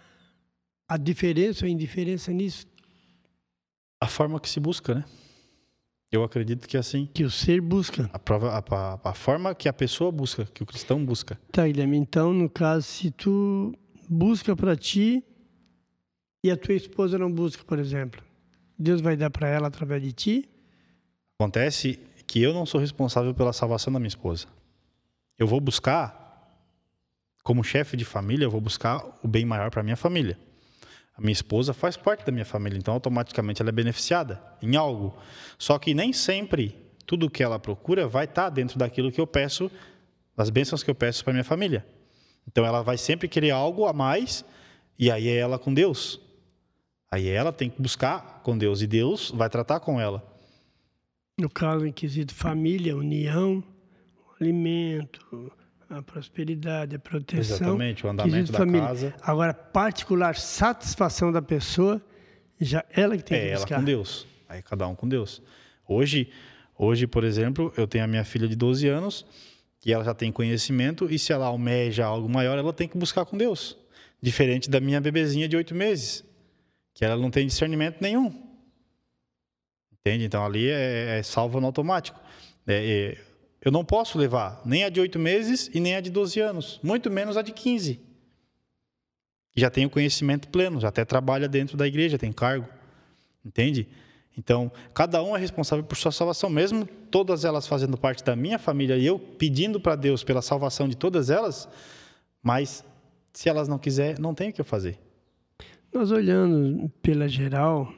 a 0.88 0.97
diferença 0.97 1.65
ou 1.65 1.68
a 1.68 1.72
indiferença 1.72 2.32
nisso? 2.32 2.68
A 4.01 4.07
forma 4.07 4.39
que 4.39 4.49
se 4.49 4.59
busca, 4.59 4.95
né? 4.95 5.05
Eu 6.11 6.24
acredito 6.24 6.68
que 6.68 6.78
é 6.78 6.80
assim. 6.80 7.09
Que 7.13 7.24
o 7.24 7.30
ser 7.30 7.59
busca. 7.59 8.09
A, 8.13 8.20
prova, 8.20 8.51
a, 8.51 8.59
a, 8.59 9.09
a 9.09 9.13
forma 9.13 9.53
que 9.53 9.68
a 9.68 9.74
pessoa 9.74 10.11
busca, 10.11 10.45
que 10.45 10.63
o 10.63 10.65
cristão 10.65 11.03
busca. 11.03 11.38
Tá, 11.51 11.68
Guilherme. 11.68 11.97
Então, 11.97 12.32
no 12.32 12.49
caso, 12.49 12.86
se 12.86 13.11
tu 13.11 13.74
busca 14.07 14.55
para 14.55 14.76
ti 14.76 15.22
e 16.43 16.49
a 16.49 16.55
tua 16.55 16.76
esposa 16.76 17.18
não 17.18 17.32
busca, 17.32 17.63
por 17.65 17.78
exemplo, 17.78 18.24
Deus 18.80 19.01
vai 19.01 19.18
dar 19.18 19.30
para 19.30 19.49
ela 19.49 19.68
através 19.68 20.01
de 20.01 20.13
ti? 20.13 20.49
Acontece 21.39 21.99
que 22.28 22.42
eu 22.42 22.54
não 22.54 22.66
sou 22.66 22.80
responsável 22.80 23.34
pela 23.34 23.54
salvação 23.54 23.92
da 23.92 24.00
minha 24.00 24.10
esposa. 24.10 24.48
Eu 25.40 25.48
vou 25.48 25.62
buscar, 25.62 26.46
como 27.42 27.64
chefe 27.64 27.96
de 27.96 28.04
família, 28.04 28.46
eu 28.46 28.52
vou 28.52 28.60
buscar 28.60 29.02
o 29.24 29.28
bem 29.28 29.46
maior 29.46 29.72
para 29.72 29.82
minha 29.82 29.96
família. 29.96 30.38
A 31.16 31.22
minha 31.22 31.32
esposa 31.32 31.74
faz 31.74 31.96
parte 31.96 32.26
da 32.26 32.32
minha 32.32 32.46
família, 32.46 32.78
então 32.78 32.94
automaticamente 32.94 33.62
ela 33.62 33.70
é 33.70 33.72
beneficiada 33.72 34.44
em 34.62 34.76
algo. 34.76 35.18
Só 35.58 35.80
que 35.80 35.94
nem 35.94 36.12
sempre 36.12 36.76
tudo 37.06 37.30
que 37.30 37.42
ela 37.42 37.58
procura 37.58 38.08
vai 38.08 38.26
estar 38.26 38.44
tá 38.44 38.50
dentro 38.50 38.78
daquilo 38.78 39.12
que 39.12 39.22
eu 39.22 39.26
peço, 39.26 39.72
das 40.36 40.50
bênçãos 40.50 40.84
que 40.84 40.92
eu 40.92 40.96
peço 40.96 41.24
para 41.24 41.34
minha 41.34 41.46
família. 41.46 41.86
Então 42.46 42.66
ela 42.66 42.82
vai 42.82 42.98
sempre 42.98 43.28
querer 43.28 43.52
algo 43.52 43.86
a 43.86 43.94
mais, 43.94 44.44
e 45.00 45.10
aí 45.10 45.30
é 45.30 45.38
ela 45.38 45.58
com 45.58 45.74
Deus. 45.74 46.20
Aí 47.10 47.28
ela 47.30 47.54
tem 47.54 47.70
que 47.70 47.82
buscar 47.82 48.42
com 48.44 48.58
Deus, 48.58 48.82
e 48.82 48.88
Deus 48.88 49.32
vai 49.32 49.50
tratar 49.50 49.80
com 49.80 50.00
ela 50.00 50.37
no 51.38 51.50
caso 51.50 51.86
em 51.86 51.92
quesito 51.92 52.34
família, 52.34 52.96
união, 52.98 53.64
alimento, 54.42 55.52
a 55.90 56.02
prosperidade, 56.02 56.96
a 56.96 57.00
proteção. 57.00 57.58
Exatamente, 57.58 58.06
o 58.06 58.10
andamento 58.10 58.52
da 58.52 58.58
família. 58.58 58.88
casa. 58.88 59.16
Agora, 59.22 59.54
particular 59.54 60.36
satisfação 60.36 61.32
da 61.32 61.42
pessoa, 61.42 62.02
já 62.60 62.84
ela 62.90 63.16
que 63.16 63.24
tem 63.24 63.38
é 63.38 63.42
que 63.48 63.54
buscar. 63.54 63.70
É 63.70 63.74
ela 63.76 63.82
com 63.82 63.86
Deus. 63.86 64.28
Aí 64.50 64.62
cada 64.62 64.88
um 64.88 64.96
com 64.96 65.08
Deus. 65.08 65.42
Hoje, 65.88 66.30
hoje, 66.78 67.06
por 67.06 67.24
exemplo, 67.24 67.72
eu 67.78 67.88
tenho 67.88 68.04
a 68.04 68.08
minha 68.08 68.24
filha 68.24 68.48
de 68.48 68.56
12 68.56 68.88
anos 68.88 69.26
e 69.86 69.94
ela 69.94 70.04
já 70.04 70.14
tem 70.14 70.32
conhecimento 70.32 71.08
e 71.10 71.20
se 71.20 71.32
ela 71.32 71.46
almeja 71.46 72.06
algo 72.06 72.28
maior, 72.28 72.58
ela 72.58 72.74
tem 72.74 72.88
que 72.88 72.98
buscar 72.98 73.26
com 73.26 73.38
Deus. 73.38 73.78
Diferente 74.22 74.70
da 74.70 74.80
minha 74.80 75.00
bebezinha 75.00 75.48
de 75.48 75.56
oito 75.56 75.76
meses, 75.76 76.26
que 76.94 77.06
ela 77.06 77.16
não 77.16 77.30
tem 77.30 77.46
discernimento 77.46 78.02
nenhum. 78.02 78.47
Entende? 80.08 80.24
Então 80.24 80.45
ali 80.45 80.70
é, 80.70 81.20
é 81.20 81.24
salvo 81.24 81.60
no 81.60 81.66
automático. 81.68 82.18
É, 82.66 82.76
é, 82.76 83.18
eu 83.62 83.72
não 83.72 83.84
posso 83.84 84.18
levar 84.18 84.62
nem 84.66 84.86
a 84.86 84.89
de 84.89 85.01
oito 85.01 85.20
meses 85.20 85.70
e 85.74 85.82
nem 85.82 85.95
a 85.95 86.01
de 86.01 86.10
12 86.10 86.39
anos, 86.39 86.80
muito 86.82 87.12
menos 87.12 87.36
a 87.36 87.41
de 87.41 87.51
15. 87.51 87.99
Já 89.53 89.70
tem 89.70 89.86
o 89.86 89.89
conhecimento 89.89 90.47
pleno, 90.47 90.80
já 90.80 90.88
até 90.88 91.03
trabalha 91.03 91.49
dentro 91.49 91.76
da 91.76 91.86
igreja, 91.86 92.18
tem 92.18 92.32
cargo. 92.32 92.70
Entende? 93.45 93.86
Então, 94.38 94.72
cada 94.93 95.22
um 95.22 95.36
é 95.36 95.39
responsável 95.39 95.84
por 95.84 95.97
sua 95.97 96.12
salvação, 96.12 96.49
mesmo 96.49 96.86
todas 97.12 97.43
elas 97.43 97.68
fazendo 97.68 97.97
parte 97.97 98.24
da 98.24 98.36
minha 98.36 98.60
família 98.60 98.95
e 98.95 99.05
eu 99.05 99.20
pedindo 99.20 99.78
para 99.78 99.95
Deus 99.95 100.24
pela 100.24 100.41
salvação 100.41 100.88
de 100.88 100.95
todas 100.95 101.30
elas, 101.30 101.68
mas 102.41 102.86
se 103.34 103.49
elas 103.49 103.68
não 103.68 103.78
quiser, 103.78 104.20
não 104.20 104.34
tem 104.34 104.51
o 104.51 104.53
que 104.53 104.62
eu 104.62 104.66
fazer. 104.66 104.97
Nós 105.91 106.12
olhando 106.12 106.88
pela 107.01 107.28
geral, 107.28 107.91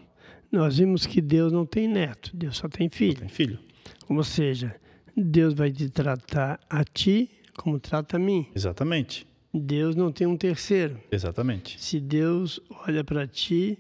nós 0.52 0.78
vimos 0.78 1.06
que 1.06 1.22
Deus 1.22 1.52
não 1.52 1.66
tem 1.66 1.88
neto, 1.88 2.36
Deus 2.36 2.58
só 2.58 2.68
tem 2.68 2.90
filho. 2.90 3.14
Só 3.14 3.20
tem 3.20 3.30
filho. 3.30 3.60
Ou 4.08 4.24
seja, 4.24 4.76
Deus 5.16 5.54
vai 5.54 5.72
te 5.72 5.90
tratar 5.90 6.60
a 6.70 6.84
ti 6.84 7.30
como 7.56 7.80
trata 7.80 8.18
a 8.18 8.20
mim. 8.20 8.48
Exatamente. 8.56 9.28
Deus 9.54 9.96
não 9.96 10.12
tem 10.12 10.28
um 10.28 10.38
terceiro. 10.38 11.00
Exatamente. 11.12 11.80
Se 11.82 12.00
Deus 12.00 12.60
olha 12.88 13.04
para 13.04 13.28
ti, 13.28 13.78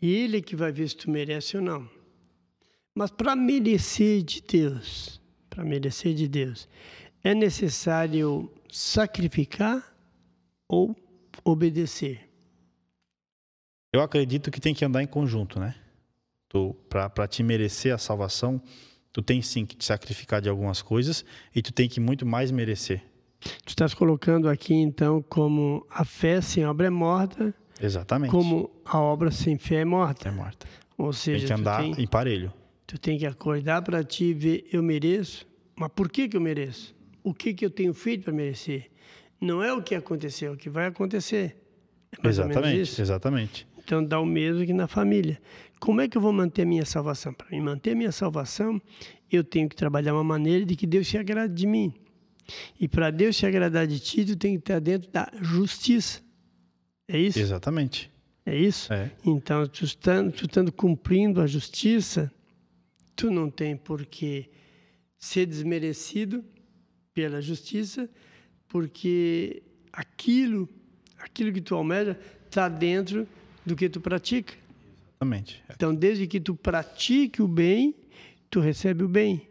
ele 0.00 0.38
é 0.38 0.40
que 0.42 0.56
vai 0.56 0.72
ver 0.72 0.88
se 0.88 0.96
tu 0.96 1.10
merece 1.10 1.56
ou 1.56 1.62
não. 1.62 1.88
Mas 2.94 3.10
para 3.10 3.36
merecer 3.36 4.22
de 4.22 4.42
Deus, 4.42 5.20
para 5.50 5.64
merecer 5.64 6.14
de 6.14 6.26
Deus, 6.26 6.68
é 7.22 7.34
necessário 7.34 8.50
sacrificar 8.70 9.94
ou 10.68 10.96
obedecer? 11.44 12.28
Eu 13.92 14.00
acredito 14.00 14.50
que 14.50 14.60
tem 14.60 14.74
que 14.74 14.84
andar 14.84 15.02
em 15.02 15.06
conjunto, 15.06 15.58
né? 15.58 15.74
Para 16.88 17.26
te 17.26 17.42
merecer 17.42 17.94
a 17.94 17.98
salvação, 17.98 18.60
tu 19.12 19.22
tem 19.22 19.40
sim 19.42 19.64
que 19.64 19.76
te 19.76 19.84
sacrificar 19.84 20.40
de 20.40 20.48
algumas 20.48 20.82
coisas 20.82 21.24
e 21.54 21.62
tu 21.62 21.72
tem 21.72 21.88
que 21.88 22.00
muito 22.00 22.24
mais 22.26 22.50
merecer. 22.50 23.02
Tu 23.64 23.68
estás 23.68 23.94
colocando 23.94 24.48
aqui 24.48 24.74
então 24.74 25.22
como 25.22 25.86
a 25.90 26.04
fé 26.04 26.40
sem 26.40 26.66
obra 26.66 26.86
é 26.86 26.90
morta. 26.90 27.54
Exatamente. 27.80 28.30
Como 28.30 28.70
a 28.84 28.98
obra 28.98 29.30
sem 29.30 29.58
fé 29.58 29.76
é 29.76 29.84
morta. 29.84 30.28
É 30.28 30.32
morta. 30.32 30.66
Ou 30.96 31.12
seja, 31.12 31.46
tem 31.46 31.46
que 31.46 31.60
andar 31.60 31.82
tem, 31.82 31.94
em 32.02 32.06
parelho. 32.06 32.52
Tu 32.86 32.98
tem 32.98 33.18
que 33.18 33.26
acordar 33.26 33.82
para 33.82 34.02
ti 34.02 34.26
e 34.26 34.34
ver 34.34 34.68
eu 34.72 34.82
mereço. 34.82 35.46
Mas 35.74 35.90
por 35.94 36.10
que 36.10 36.28
que 36.28 36.36
eu 36.36 36.40
mereço? 36.40 36.94
O 37.22 37.34
que 37.34 37.52
que 37.52 37.64
eu 37.64 37.70
tenho 37.70 37.92
feito 37.92 38.24
para 38.24 38.32
merecer? 38.32 38.90
Não 39.40 39.62
é 39.62 39.72
o 39.72 39.82
que 39.82 39.94
aconteceu, 39.94 40.52
é 40.52 40.54
o 40.54 40.56
que 40.56 40.70
vai 40.70 40.86
acontecer. 40.86 41.56
É 42.22 42.28
exatamente, 42.28 43.00
exatamente. 43.00 43.66
Então 43.78 44.02
dá 44.02 44.18
o 44.18 44.26
mesmo 44.26 44.64
que 44.64 44.72
na 44.72 44.88
família. 44.88 45.38
Como 45.78 46.00
é 46.00 46.08
que 46.08 46.16
eu 46.16 46.22
vou 46.22 46.32
manter 46.32 46.62
a 46.62 46.66
minha 46.66 46.84
salvação? 46.84 47.32
Para 47.32 47.48
me 47.50 47.60
manter 47.60 47.92
a 47.92 47.94
minha 47.94 48.12
salvação, 48.12 48.80
eu 49.30 49.44
tenho 49.44 49.68
que 49.68 49.76
trabalhar 49.76 50.14
uma 50.14 50.24
maneira 50.24 50.64
de 50.64 50.74
que 50.74 50.86
Deus 50.86 51.06
se 51.06 51.18
agrade 51.18 51.54
de 51.54 51.66
mim. 51.66 51.92
E 52.80 52.88
para 52.88 53.10
Deus 53.10 53.36
se 53.36 53.46
agradar 53.46 53.86
de 53.86 53.98
ti, 53.98 54.24
tu 54.24 54.36
tem 54.36 54.54
que 54.54 54.60
estar 54.60 54.80
dentro 54.80 55.10
da 55.10 55.30
justiça. 55.40 56.20
É 57.08 57.18
isso? 57.18 57.38
Exatamente. 57.38 58.10
É 58.44 58.56
isso? 58.56 58.92
É. 58.92 59.10
Então, 59.24 59.66
tu 59.66 59.84
estando, 59.84 60.32
tu 60.32 60.46
estando 60.46 60.70
cumprindo 60.72 61.40
a 61.40 61.46
justiça, 61.46 62.32
tu 63.14 63.30
não 63.30 63.50
tem 63.50 63.76
por 63.76 64.06
que 64.06 64.48
ser 65.18 65.46
desmerecido 65.46 66.44
pela 67.12 67.40
justiça, 67.40 68.08
porque 68.68 69.62
aquilo, 69.92 70.68
aquilo 71.18 71.52
que 71.52 71.60
tu 71.60 71.74
almeja, 71.74 72.18
está 72.46 72.68
dentro 72.68 73.26
do 73.64 73.74
que 73.74 73.88
tu 73.88 74.00
pratica. 74.00 74.54
Exatamente. 75.16 75.62
É. 75.68 75.72
Então, 75.74 75.94
desde 75.94 76.26
que 76.26 76.38
tu 76.40 76.54
pratique 76.54 77.42
o 77.42 77.48
bem, 77.48 77.94
tu 78.50 78.60
recebe 78.60 79.02
o 79.04 79.08
bem. 79.08 79.48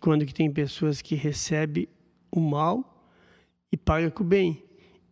Quando 0.00 0.26
que 0.26 0.34
tem 0.34 0.50
pessoas 0.50 1.00
que 1.00 1.14
recebem 1.14 1.88
o 2.30 2.40
mal 2.40 3.08
e 3.72 3.76
pagam 3.76 4.10
com 4.10 4.22
o 4.22 4.26
bem. 4.26 4.62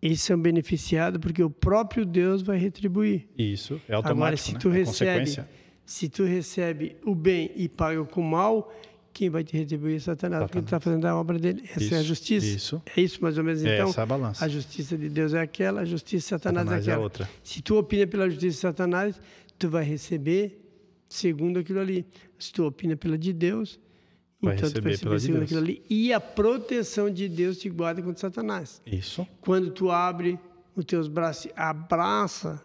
Eles 0.03 0.21
são 0.21 0.39
beneficiados 0.39 1.19
porque 1.19 1.43
o 1.43 1.49
próprio 1.49 2.05
Deus 2.05 2.43
vai 2.43 2.59
retribuir. 2.59 3.27
Isso, 3.39 3.81
é 3.89 3.95
automático, 3.95 4.19
Agora, 4.23 4.37
se 4.37 4.53
né? 4.53 4.59
tu 4.61 4.69
É 4.69 4.73
recebe, 4.73 5.11
consequência. 5.21 5.49
se 5.87 6.09
tu 6.11 6.25
recebe 6.25 6.97
o 7.07 7.15
bem 7.15 7.51
e 7.57 7.69
paga 7.69 8.05
com 8.05 8.21
o 8.21 8.25
mal, 8.25 8.71
quem 9.15 9.31
vai 9.31 9.43
te 9.45 9.57
retribuir 9.57 9.97
é 9.97 9.99
Satanás, 10.01 10.43
porque 10.45 10.59
ele 10.59 10.67
está 10.67 10.79
fazendo 10.81 11.05
a 11.07 11.17
obra 11.17 11.39
dele. 11.39 11.63
Essa 11.75 11.95
é 11.95 11.99
a 11.99 12.01
Isso, 12.01 12.09
justiça. 12.09 12.47
isso. 12.47 12.83
É 12.97 13.01
isso 13.01 13.23
mais 13.23 13.39
ou 13.39 13.45
menos. 13.45 13.65
É 13.65 13.75
Então, 13.77 13.89
essa 13.89 14.03
a 14.03 14.07
balança. 14.07 14.45
a 14.45 14.49
justiça 14.49 14.99
de 14.99 15.09
Deus 15.09 15.33
é 15.33 15.41
aquela, 15.41 15.81
a 15.81 15.85
justiça 15.85 16.17
de 16.37 16.43
Satanás, 16.43 16.65
Satanás 16.67 16.87
é 16.87 16.91
é 16.91 16.93
aquela. 16.93 17.05
outra. 17.05 17.31
Se 17.43 17.63
tu 17.63 17.79
opina 17.79 18.07
pela 18.07 18.29
justiça 18.29 18.55
de 18.57 18.61
Satanás, 18.61 19.21
tu 19.59 19.71
vai 19.71 19.85
receber 19.85 20.61
segundo 21.09 21.59
aquilo 21.61 21.81
ali. 21.81 22.05
Se 22.39 22.53
tu 22.53 22.67
opina 22.67 22.97
pela 22.97 23.17
de 23.17 23.33
Deus, 23.33 23.79
Vai 24.43 24.57
então 24.57 24.69
tu 24.71 24.83
vai 24.83 24.93
receber 24.93 25.15
de 25.17 25.23
segundo 25.23 25.39
Deus. 25.39 25.45
aquilo 25.53 25.61
ali. 25.61 25.83
E 25.89 26.13
a 26.13 26.21
proteção 26.21 27.09
de 27.09 27.29
Deus 27.29 27.57
te 27.59 27.71
guarda 27.71 28.03
contra 28.03 28.21
Satanás. 28.21 28.83
Isso. 28.85 29.27
Quando 29.41 29.71
tu 29.71 29.91
abre 29.91 30.39
os 30.77 30.85
teus 30.85 31.09
braços 31.09 31.47
e 31.47 31.53
abraça 31.57 32.61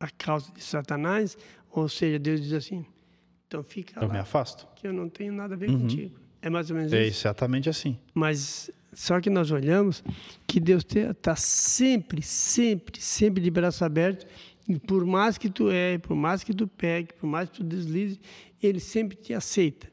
a 0.00 0.08
causa 0.08 0.50
de 0.52 0.62
Satanás, 0.62 1.36
ou 1.70 1.88
seja, 1.88 2.18
Deus 2.18 2.40
diz 2.40 2.52
assim, 2.52 2.86
então 3.52 3.62
fica 3.62 4.00
Eu 4.02 4.08
me 4.08 4.14
lá, 4.14 4.20
afasto. 4.22 4.66
que 4.74 4.86
eu 4.86 4.92
não 4.92 5.08
tenho 5.08 5.32
nada 5.32 5.54
a 5.54 5.56
ver 5.58 5.70
contigo. 5.70 6.18
É 6.40 6.48
mais 6.48 6.70
ou 6.70 6.76
menos 6.76 6.92
É 6.92 7.06
isso. 7.06 7.20
exatamente 7.20 7.68
assim. 7.68 7.98
Mas 8.14 8.70
só 8.92 9.20
que 9.20 9.28
nós 9.30 9.50
olhamos 9.50 10.02
que 10.46 10.58
Deus 10.58 10.84
está 10.84 11.36
sempre, 11.36 12.22
sempre, 12.22 13.00
sempre 13.00 13.42
de 13.42 13.50
braço 13.50 13.84
aberto. 13.84 14.26
E 14.68 14.78
por 14.78 15.04
mais 15.04 15.36
que 15.38 15.50
tu 15.50 15.70
é, 15.70 15.98
por 15.98 16.16
mais 16.16 16.42
que 16.42 16.54
tu 16.54 16.66
pegue, 16.66 17.12
por 17.14 17.26
mais 17.26 17.48
que 17.50 17.56
tu 17.58 17.64
deslize, 17.64 18.18
Ele 18.62 18.80
sempre 18.80 19.16
te 19.16 19.34
aceita. 19.34 19.90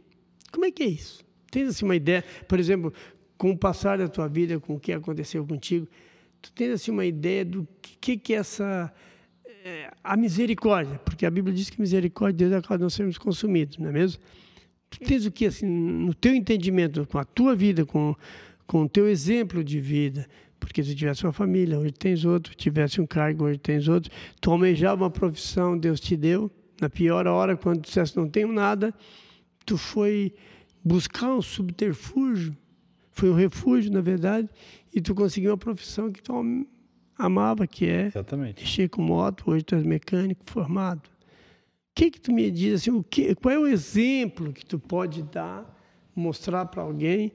Como 0.52 0.66
é 0.66 0.72
que 0.72 0.84
é 0.84 0.88
isso? 0.88 1.24
Tens 1.52 1.70
assim 1.70 1.86
uma 1.86 1.96
ideia, 1.96 2.24
por 2.48 2.60
exemplo, 2.60 2.94
com 3.38 3.52
o 3.52 3.58
passar 3.58 3.98
da 3.98 4.08
tua 4.08 4.28
vida, 4.28 4.60
com 4.60 4.76
o 4.76 4.80
que 4.80 4.92
aconteceu 4.92 5.46
contigo, 5.46 5.88
tu 6.42 6.52
tens 6.52 6.72
assim 6.72 6.92
uma 6.92 7.06
ideia 7.06 7.44
do 7.46 7.68
que, 7.82 8.18
que 8.18 8.34
é 8.34 8.38
essa 8.38 8.94
é, 8.96 9.00
a 10.04 10.16
misericórdia, 10.16 11.00
porque 11.00 11.26
a 11.26 11.32
Bíblia 11.32 11.54
diz 11.54 11.70
que 11.70 11.80
misericórdia 11.80 12.34
de 12.34 12.44
Deus 12.46 12.54
é 12.54 12.58
a 12.58 12.62
causa 12.62 12.78
de 12.78 12.84
não 12.84 12.90
sermos 12.90 13.18
consumidos, 13.18 13.78
não 13.78 13.90
é 13.90 13.92
mesmo? 13.92 14.22
Tu 14.90 15.00
tens 15.00 15.26
o 15.26 15.32
que, 15.32 15.46
assim, 15.46 15.68
no 15.68 16.14
teu 16.14 16.34
entendimento, 16.34 17.06
com 17.06 17.18
a 17.18 17.24
tua 17.24 17.56
vida, 17.56 17.86
com, 17.86 18.16
com 18.66 18.84
o 18.84 18.90
teu 18.90 19.08
exemplo 19.08 19.64
de 19.64 19.80
vida, 19.80 20.28
porque 20.60 20.84
se 20.84 20.96
tivesse 20.96 21.24
uma 21.26 21.34
família, 21.34 21.78
hoje 21.78 21.92
tens 21.92 22.26
outro, 22.26 22.56
tivesse 22.56 23.00
um 23.00 23.06
cargo, 23.06 23.46
hoje 23.46 23.60
tens 23.60 23.88
outro, 23.88 24.12
tu 24.42 24.52
almejava 24.52 25.04
uma 25.04 25.10
profissão, 25.12 25.78
Deus 25.78 26.00
te 26.00 26.16
deu, 26.16 26.52
na 26.82 26.90
pior 26.90 27.28
hora, 27.28 27.56
quando 27.56 27.82
tu 27.82 27.88
disseste 27.88 28.18
não 28.18 28.28
tenho 28.28 28.52
nada, 28.52 28.94
tu 29.66 29.78
foi 29.78 30.34
buscar 30.84 31.34
um 31.34 31.42
subterfúgio, 31.42 32.56
foi 33.12 33.30
um 33.30 33.36
refúgio, 33.36 33.92
na 33.92 34.02
verdade, 34.02 34.50
e 34.94 35.02
tu 35.02 35.14
conseguiu 35.14 35.52
uma 35.52 35.58
profissão 35.58 36.12
que 36.12 36.22
tu 36.22 36.34
amava, 37.20 37.68
que 37.68 37.86
é 37.86 38.06
Exatamente. 38.08 38.62
mexer 38.64 38.90
com 38.90 39.02
moto, 39.02 39.44
hoje 39.52 39.64
tu 39.64 39.76
és 39.76 39.84
mecânico 39.84 40.42
formado. 40.46 41.02
O 41.08 41.94
que 41.96 42.10
que 42.12 42.20
tu 42.22 42.32
me 42.32 42.50
diz 42.50 42.82
assim, 42.82 42.92
o 42.92 43.04
que, 43.04 43.36
qual 43.36 43.54
é 43.54 43.60
o 43.60 43.68
exemplo 43.68 44.54
que 44.54 44.66
tu 44.66 44.80
pode 44.80 45.22
dar, 45.24 45.66
mostrar 46.16 46.66
para 46.66 46.82
alguém 46.82 47.34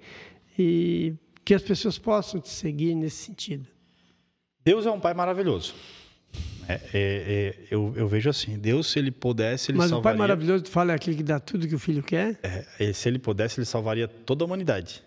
e 0.58 1.14
que 1.44 1.52
as 1.54 1.62
pessoas 1.62 1.98
possam 1.98 2.40
te 2.40 2.48
seguir 2.48 2.94
nesse 2.94 3.16
sentido? 3.26 3.66
Deus 4.64 4.86
é 4.86 4.90
um 4.90 4.98
pai 4.98 5.12
maravilhoso. 5.12 5.74
É, 6.66 6.72
é- 6.74 6.80
é- 6.94 7.58
eu, 7.70 7.92
eu 7.94 8.08
vejo 8.08 8.30
assim, 8.30 8.58
Deus, 8.58 8.90
se 8.90 8.98
ele 8.98 9.10
pudesse, 9.10 9.70
ele 9.70 9.76
Mas 9.76 9.88
o 9.88 10.00
pai 10.00 10.12
salvaria... 10.14 10.18
maravilhoso, 10.18 10.64
tu 10.64 10.70
fala, 10.70 10.92
é 10.92 10.94
aquele 10.94 11.16
que 11.18 11.22
dá 11.22 11.38
tudo 11.38 11.68
que 11.68 11.74
o 11.74 11.78
filho 11.78 12.02
quer, 12.02 12.38
É, 12.42 12.64
ele- 12.80 12.94
se 12.94 13.06
ele 13.06 13.18
pudesse, 13.18 13.60
ele 13.60 13.66
salvaria 13.66 14.08
toda 14.08 14.42
a 14.42 14.46
humanidade. 14.46 15.02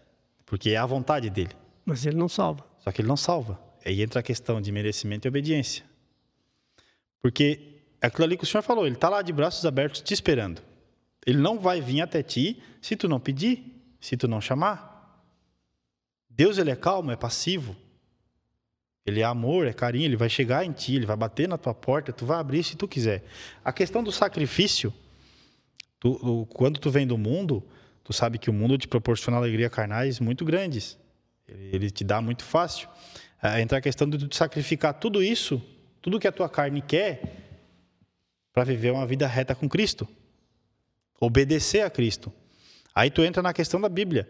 Porque 0.46 0.70
é 0.70 0.78
a 0.78 0.86
vontade 0.86 1.30
dele. 1.32 1.50
mas 1.84 2.06
ele 2.06 2.16
não 2.16 2.30
salva. 2.30 2.64
Só 2.80 2.92
que 2.92 3.02
ele 3.02 3.08
não 3.08 3.18
salva. 3.18 3.60
Aí 3.88 4.02
entra 4.02 4.20
a 4.20 4.24
questão 4.24 4.60
de 4.60 4.70
merecimento 4.70 5.26
e 5.26 5.30
obediência. 5.30 5.86
Porque 7.22 7.80
aquilo 8.02 8.26
ali 8.26 8.36
que 8.38 8.44
o 8.44 8.46
senhor 8.46 8.62
falou, 8.62 8.86
ele 8.86 8.96
está 8.96 9.08
lá 9.08 9.22
de 9.22 9.32
braços 9.32 9.66
abertos 9.66 10.02
te 10.02 10.14
esperando. 10.14 10.62
Ele 11.26 11.38
não 11.38 11.58
vai 11.58 11.80
vir 11.80 12.02
até 12.02 12.22
ti 12.22 12.62
se 12.82 12.98
tu 12.98 13.08
não 13.08 13.18
pedir, 13.18 13.82
se 14.02 14.18
tu 14.18 14.28
não 14.28 14.42
chamar. 14.42 15.24
Deus 16.30 16.58
ele 16.58 16.70
é 16.70 16.76
calmo, 16.76 17.12
é 17.12 17.16
passivo. 17.16 17.78
Ele 19.06 19.22
é 19.22 19.24
amor, 19.24 19.66
é 19.66 19.72
carinho, 19.72 20.04
ele 20.04 20.18
vai 20.18 20.30
chegar 20.30 20.66
em 20.66 20.74
ti, 20.74 20.96
ele 20.96 21.06
vai 21.06 21.16
bater 21.16 21.48
na 21.48 21.58
tua 21.58 21.74
porta, 21.74 22.12
tu 22.12 22.26
vai 22.26 22.40
abrir 22.40 22.66
se 22.66 22.76
tu 22.76 22.90
quiser. 22.90 23.24
A 23.64 23.72
questão 23.72 24.04
do 24.04 24.12
sacrifício, 24.12 24.94
tu- 25.98 26.46
quando 26.50 26.78
tu 26.78 26.92
vem 26.92 27.08
do 27.08 27.18
mundo, 27.18 27.64
tu 28.04 28.12
sabe 28.12 28.38
que 28.38 28.50
o 28.50 28.54
mundo 28.54 28.78
te 28.78 28.86
proporciona 28.86 29.38
alegria 29.38 29.70
carnais 29.70 30.20
muito 30.20 30.44
grandes. 30.44 30.98
Ele 31.48 31.90
te 31.90 32.04
dá 32.04 32.22
muito 32.22 32.44
fácil. 32.44 32.90
Ah, 33.42 33.62
entra 33.62 33.78
a 33.78 33.82
questão 33.82 34.10
de 34.10 34.28
tu 34.28 34.36
sacrificar 34.36 34.94
tudo 34.94 35.22
isso, 35.24 35.62
tudo 36.02 36.20
que 36.20 36.28
a 36.28 36.32
tua 36.32 36.50
carne 36.50 36.82
quer, 36.82 37.22
para 38.52 38.64
viver 38.64 38.92
uma 38.92 39.06
vida 39.06 39.28
reta 39.28 39.54
com 39.54 39.70
Cristo. 39.70 40.08
Obedecer 41.20 41.82
a 41.82 41.90
Cristo. 41.90 42.34
Aí 42.94 43.12
tu 43.12 43.22
entra 43.24 43.44
na 43.44 43.54
questão 43.54 43.80
da 43.80 43.88
Bíblia. 43.88 44.28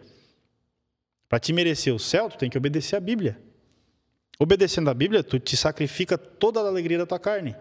Para 1.30 1.40
te 1.40 1.54
merecer 1.54 1.94
o 1.94 2.00
céu, 2.00 2.30
tu 2.30 2.38
tem 2.38 2.50
que 2.50 2.58
obedecer 2.58 2.96
a 2.96 3.00
Bíblia. 3.00 3.40
Obedecendo 4.40 4.90
a 4.90 4.94
Bíblia, 4.94 5.24
tu 5.24 5.40
te 5.40 5.56
sacrifica 5.56 6.18
toda 6.18 6.60
a 6.60 6.68
alegria 6.68 6.98
da 6.98 7.06
tua 7.06 7.20
carne. 7.20 7.56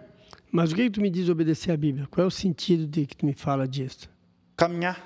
Mas 0.50 0.72
o 0.72 0.74
que, 0.74 0.84
que 0.84 0.90
tu 0.90 1.00
me 1.00 1.10
diz 1.10 1.28
obedecer 1.28 1.70
a 1.70 1.76
Bíblia? 1.76 2.06
Qual 2.10 2.24
é 2.24 2.26
o 2.26 2.30
sentido 2.30 2.86
de 2.86 3.06
que 3.06 3.16
tu 3.16 3.24
me 3.24 3.32
fala 3.32 3.66
disso? 3.66 4.10
Caminhar 4.56 5.00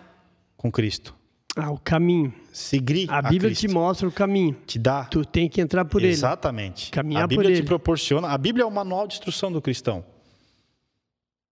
com 0.57 0.70
Cristo. 0.70 1.14
Ah, 1.57 1.70
o 1.70 1.78
caminho. 1.78 2.32
Seguir 2.53 3.11
A 3.11 3.18
a 3.18 3.22
Bíblia 3.22 3.51
Cristo. 3.51 3.66
te 3.66 3.68
mostra 3.68 4.09
o 4.09 4.12
caminho. 4.12 4.57
te 4.66 4.78
dá 4.78 5.05
Tu 5.05 5.24
tem 5.24 5.48
que 5.48 5.61
entrar 5.61 5.84
por 5.84 6.01
ele. 6.01 6.12
Exatamente. 6.12 6.90
Caminhar 6.90 7.24
a 7.24 7.28
por 7.28 7.36
Bíblia 7.36 7.51
te 7.51 7.61
ele. 7.61 7.66
proporciona. 7.66 8.28
A 8.28 8.38
Bíblia 8.38 8.62
é 8.62 8.66
o 8.66 8.70
manual 8.70 9.07
de 9.07 9.14
instrução 9.14 9.51
do 9.51 9.61
cristão. 9.61 10.05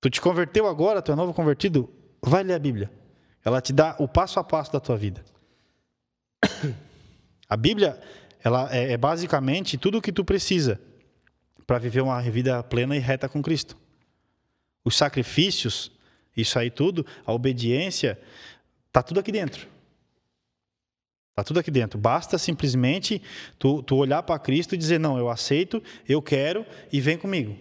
Tu 0.00 0.10
te 0.10 0.20
converteu 0.20 0.66
agora, 0.68 1.02
tu 1.02 1.10
é 1.10 1.14
novo 1.16 1.34
convertido, 1.34 1.90
vai 2.22 2.44
ler 2.44 2.54
a 2.54 2.58
Bíblia. 2.58 2.90
Ela 3.44 3.60
te 3.60 3.72
dá 3.72 3.96
o 3.98 4.06
passo 4.06 4.38
a 4.38 4.44
passo 4.44 4.72
da 4.72 4.78
tua 4.80 4.96
vida. 4.96 5.24
A 7.50 7.56
Bíblia, 7.56 7.98
ela 8.44 8.68
é, 8.70 8.92
é 8.92 8.96
basicamente 8.98 9.78
tudo 9.78 9.96
o 9.96 10.02
que 10.02 10.12
tu 10.12 10.22
precisa 10.22 10.78
para 11.66 11.78
viver 11.78 12.02
uma 12.02 12.20
vida 12.20 12.62
plena 12.62 12.94
e 12.94 12.98
reta 12.98 13.26
com 13.26 13.40
Cristo. 13.42 13.74
Os 14.84 14.94
sacrifícios, 14.94 15.90
isso 16.36 16.58
aí 16.58 16.70
tudo, 16.70 17.06
a 17.24 17.32
obediência, 17.32 18.20
tá 18.92 19.02
tudo 19.02 19.18
aqui 19.20 19.32
dentro. 19.32 19.66
Tá 21.38 21.44
tudo 21.44 21.60
aqui 21.60 21.70
dentro. 21.70 21.96
Basta 22.00 22.36
simplesmente 22.36 23.22
tu, 23.60 23.80
tu 23.80 23.94
olhar 23.94 24.24
para 24.24 24.40
Cristo 24.40 24.74
e 24.74 24.76
dizer: 24.76 24.98
Não, 24.98 25.16
eu 25.16 25.30
aceito, 25.30 25.80
eu 26.08 26.20
quero 26.20 26.66
e 26.92 27.00
vem 27.00 27.16
comigo. 27.16 27.56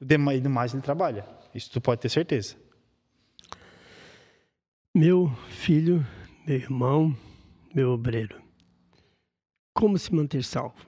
Demais, 0.00 0.42
demais 0.42 0.74
ele 0.74 0.82
trabalha. 0.82 1.24
Isso 1.54 1.70
tu 1.70 1.80
pode 1.80 2.00
ter 2.00 2.08
certeza. 2.08 2.56
Meu 4.92 5.32
filho, 5.48 6.04
meu 6.44 6.56
irmão, 6.56 7.16
meu 7.72 7.92
obreiro, 7.92 8.42
como 9.72 9.96
se 9.96 10.12
manter 10.12 10.42
salvo. 10.42 10.84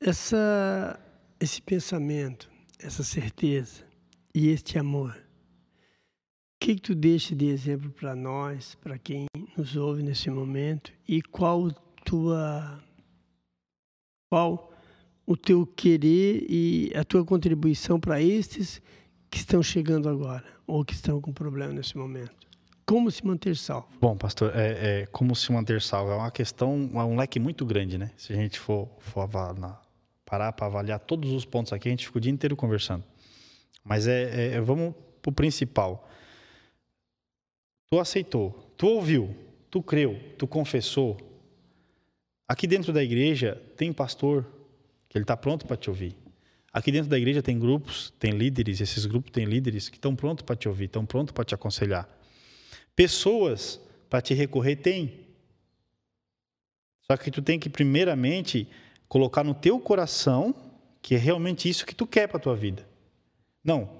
Essa, 0.00 1.00
esse 1.40 1.60
pensamento, 1.60 2.48
essa 2.78 3.02
certeza 3.02 3.84
e 4.32 4.50
este 4.50 4.78
amor, 4.78 5.10
o 5.10 6.64
que, 6.64 6.76
que 6.76 6.80
tu 6.80 6.94
deixa 6.94 7.34
de 7.34 7.46
exemplo 7.46 7.90
para 7.90 8.14
nós, 8.14 8.76
para 8.76 8.96
quem 8.96 9.26
nos 9.58 9.74
ouve 9.74 10.02
nesse 10.02 10.30
momento 10.30 10.92
e 11.06 11.20
qual 11.20 11.70
tua 12.04 12.80
qual 14.30 14.72
o 15.26 15.36
teu 15.36 15.66
querer 15.66 16.46
e 16.48 16.92
a 16.94 17.02
tua 17.02 17.24
contribuição 17.24 17.98
para 17.98 18.22
estes 18.22 18.80
que 19.28 19.38
estão 19.38 19.62
chegando 19.62 20.08
agora 20.08 20.44
ou 20.66 20.84
que 20.84 20.94
estão 20.94 21.20
com 21.20 21.32
problema 21.32 21.72
nesse 21.72 21.96
momento? 21.98 22.30
Como 22.86 23.10
se 23.10 23.26
manter 23.26 23.56
salvo? 23.56 23.88
Bom, 24.00 24.16
pastor, 24.16 24.52
é, 24.54 25.02
é, 25.02 25.06
como 25.06 25.34
se 25.34 25.52
manter 25.52 25.82
salvo 25.82 26.12
é 26.12 26.16
uma 26.16 26.30
questão, 26.30 26.88
é 26.94 27.04
um 27.04 27.16
leque 27.16 27.38
muito 27.38 27.66
grande, 27.66 27.98
né? 27.98 28.12
Se 28.16 28.32
a 28.32 28.36
gente 28.36 28.58
for, 28.58 28.88
for 28.98 29.28
parar 30.24 30.52
para 30.52 30.66
avaliar 30.66 31.00
todos 31.00 31.32
os 31.32 31.44
pontos 31.44 31.72
aqui, 31.72 31.88
a 31.88 31.90
gente 31.90 32.06
fica 32.06 32.16
o 32.16 32.20
dia 32.20 32.32
inteiro 32.32 32.56
conversando. 32.56 33.04
Mas 33.84 34.06
é, 34.06 34.54
é 34.54 34.60
vamos 34.60 34.94
para 35.20 35.30
o 35.30 35.32
principal. 35.32 36.08
Tu 37.90 37.98
aceitou, 37.98 38.72
tu 38.76 38.86
ouviu, 38.86 39.34
tu 39.70 39.82
creu, 39.82 40.18
tu 40.36 40.46
confessou. 40.46 41.16
Aqui 42.46 42.66
dentro 42.66 42.92
da 42.92 43.02
igreja 43.02 43.60
tem 43.76 43.92
pastor 43.92 44.46
que 45.08 45.16
ele 45.16 45.24
está 45.24 45.36
pronto 45.36 45.66
para 45.66 45.76
te 45.76 45.90
ouvir. 45.90 46.16
Aqui 46.72 46.92
dentro 46.92 47.08
da 47.08 47.18
igreja 47.18 47.42
tem 47.42 47.58
grupos, 47.58 48.12
tem 48.18 48.32
líderes, 48.32 48.80
esses 48.80 49.06
grupos 49.06 49.30
têm 49.30 49.44
líderes 49.44 49.88
que 49.88 49.96
estão 49.96 50.14
prontos 50.14 50.44
para 50.44 50.56
te 50.56 50.68
ouvir, 50.68 50.84
estão 50.84 51.04
prontos 51.04 51.32
para 51.32 51.44
te 51.44 51.54
aconselhar. 51.54 52.08
Pessoas 52.94 53.80
para 54.08 54.20
te 54.20 54.34
recorrer 54.34 54.76
tem. 54.76 55.26
Só 57.10 57.16
que 57.16 57.30
tu 57.30 57.40
tem 57.40 57.58
que 57.58 57.70
primeiramente 57.70 58.68
colocar 59.08 59.42
no 59.42 59.54
teu 59.54 59.80
coração 59.80 60.54
que 61.00 61.14
é 61.14 61.18
realmente 61.18 61.68
isso 61.68 61.86
que 61.86 61.94
tu 61.94 62.06
quer 62.06 62.28
para 62.28 62.38
tua 62.38 62.54
vida. 62.54 62.86
Não, 63.64 63.90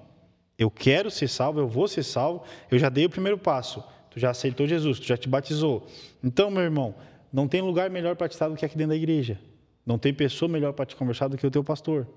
eu 0.57 0.69
quero 0.69 1.09
ser 1.09 1.27
salvo, 1.27 1.59
eu 1.59 1.67
vou 1.67 1.87
ser 1.87 2.03
salvo, 2.03 2.43
eu 2.69 2.77
já 2.77 2.89
dei 2.89 3.05
o 3.05 3.09
primeiro 3.09 3.37
passo. 3.37 3.83
Tu 4.11 4.19
já 4.19 4.31
aceitou 4.31 4.67
Jesus, 4.67 4.99
tu 4.99 5.05
já 5.05 5.17
te 5.17 5.29
batizou. 5.29 5.87
Então, 6.23 6.49
meu 6.49 6.63
irmão, 6.63 6.95
não 7.31 7.47
tem 7.47 7.61
lugar 7.61 7.89
melhor 7.89 8.15
para 8.15 8.27
te 8.27 8.33
estar 8.33 8.47
do 8.47 8.55
que 8.55 8.65
aqui 8.65 8.77
dentro 8.77 8.89
da 8.89 8.95
igreja. 8.95 9.39
Não 9.85 9.97
tem 9.97 10.13
pessoa 10.13 10.49
melhor 10.49 10.73
para 10.73 10.85
te 10.85 10.95
conversar 10.95 11.27
do 11.27 11.37
que 11.37 11.45
o 11.45 11.51
teu 11.51 11.63
pastor. 11.63 12.07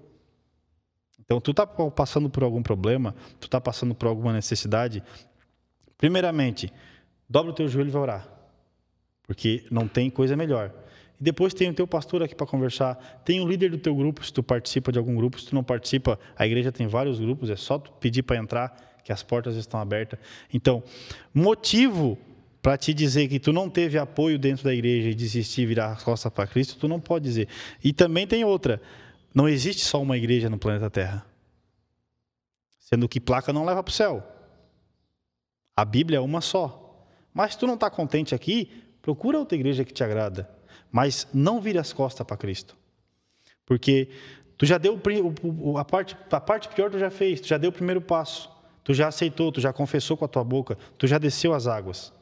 Então, 1.21 1.41
tu 1.41 1.53
está 1.53 1.67
passando 1.67 2.29
por 2.29 2.43
algum 2.43 2.63
problema, 2.63 3.15
tu 3.39 3.45
está 3.45 3.61
passando 3.61 3.95
por 3.95 4.09
alguma 4.09 4.33
necessidade, 4.33 5.03
Primeiramente, 6.03 6.73
dobra 7.29 7.53
o 7.53 7.55
teu 7.55 7.69
joelho 7.69 7.89
e 7.89 7.93
vai 7.93 8.03
orar. 8.03 8.29
Porque 9.25 9.65
não 9.71 9.87
tem 9.87 10.11
coisa 10.11 10.37
melhor. 10.37 10.75
E 11.21 11.23
depois 11.23 11.55
tem 11.55 11.71
o 11.71 11.75
teu 11.75 11.87
pastor 11.87 12.25
aqui 12.25 12.35
para 12.35 12.45
conversar. 12.45 12.97
Tem 13.25 13.41
o 13.41 13.47
líder 13.47 13.71
do 13.71 13.79
teu 13.79 13.95
grupo, 13.95 14.27
se 14.27 14.33
tu 14.33 14.43
participa 14.43 14.91
de 14.91 14.99
algum 14.99 15.15
grupo. 15.15 15.39
Se 15.39 15.47
tu 15.47 15.55
não 15.55 15.63
participa, 15.63 16.19
a 16.37 16.45
igreja 16.45 16.73
tem 16.73 16.89
vários 16.89 17.21
grupos. 17.21 17.51
É 17.51 17.55
só 17.55 17.79
tu 17.79 17.93
pedir 18.01 18.25
para 18.25 18.37
entrar, 18.37 18.92
que 19.05 19.13
as 19.13 19.23
portas 19.23 19.57
estão 19.57 19.81
abertas. 19.81 20.19
Então, 20.53 20.83
motivo 21.35 22.19
para 22.63 22.77
te 22.77 22.95
dizer 22.95 23.27
que 23.29 23.41
tu 23.41 23.53
não 23.53 23.69
teve 23.69 23.99
apoio 23.99 24.39
dentro 24.39 24.63
da 24.63 24.73
igreja 24.73 25.11
e 25.11 25.15
desistir, 25.15 25.67
virar 25.67 25.93
as 25.93 26.03
costas 26.03 26.33
para 26.33 26.47
Cristo, 26.47 26.79
tu 26.79 26.87
não 26.87 27.01
pode 27.01 27.25
dizer. 27.25 27.49
E 27.83 27.93
também 27.93 28.25
tem 28.25 28.45
outra. 28.45 28.81
Não 29.35 29.49
existe 29.49 29.83
só 29.83 30.01
uma 30.01 30.17
igreja 30.17 30.49
no 30.49 30.59
planeta 30.59 30.89
Terra. 30.89 31.27
Sendo 32.79 33.09
que 33.09 33.19
placa 33.19 33.53
não 33.53 33.65
leva 33.65 33.83
para 33.83 33.91
o 33.91 33.95
céu. 33.95 34.23
A 35.77 35.85
Bíblia 35.85 36.19
é 36.19 36.21
uma 36.21 36.41
só. 36.41 37.05
Mas 37.35 37.57
tu 37.57 37.67
não 37.67 37.75
está 37.75 37.91
contente 37.91 38.35
aqui, 38.35 38.71
procura 39.01 39.39
outra 39.39 39.57
igreja 39.57 39.85
que 39.85 39.93
te 39.93 40.05
agrada. 40.05 40.49
Mas 40.91 41.27
não 41.33 41.61
vire 41.61 41.79
as 41.79 41.93
costas 41.93 42.25
para 42.25 42.37
Cristo. 42.37 42.77
Porque 43.65 44.11
tu 44.57 44.67
já 44.67 44.79
deu 44.79 45.01
a 45.79 45.85
parte, 45.85 46.17
a 46.31 46.41
parte 46.41 46.69
pior 46.69 46.91
tu 46.91 46.99
já 46.99 47.11
fez, 47.11 47.41
tu 47.41 47.49
já 47.49 47.57
deu 47.57 47.71
o 47.71 47.73
primeiro 47.73 48.01
passo. 48.01 48.52
Tu 48.85 48.95
já 48.95 49.09
aceitou, 49.09 49.53
tu 49.53 49.61
já 49.61 49.73
confessou 49.73 50.17
com 50.17 50.25
a 50.25 50.29
tua 50.29 50.43
boca, 50.43 50.77
tu 50.99 51.07
já 51.07 51.19
desceu 51.19 51.55
as 51.55 51.67
águas. 51.67 52.13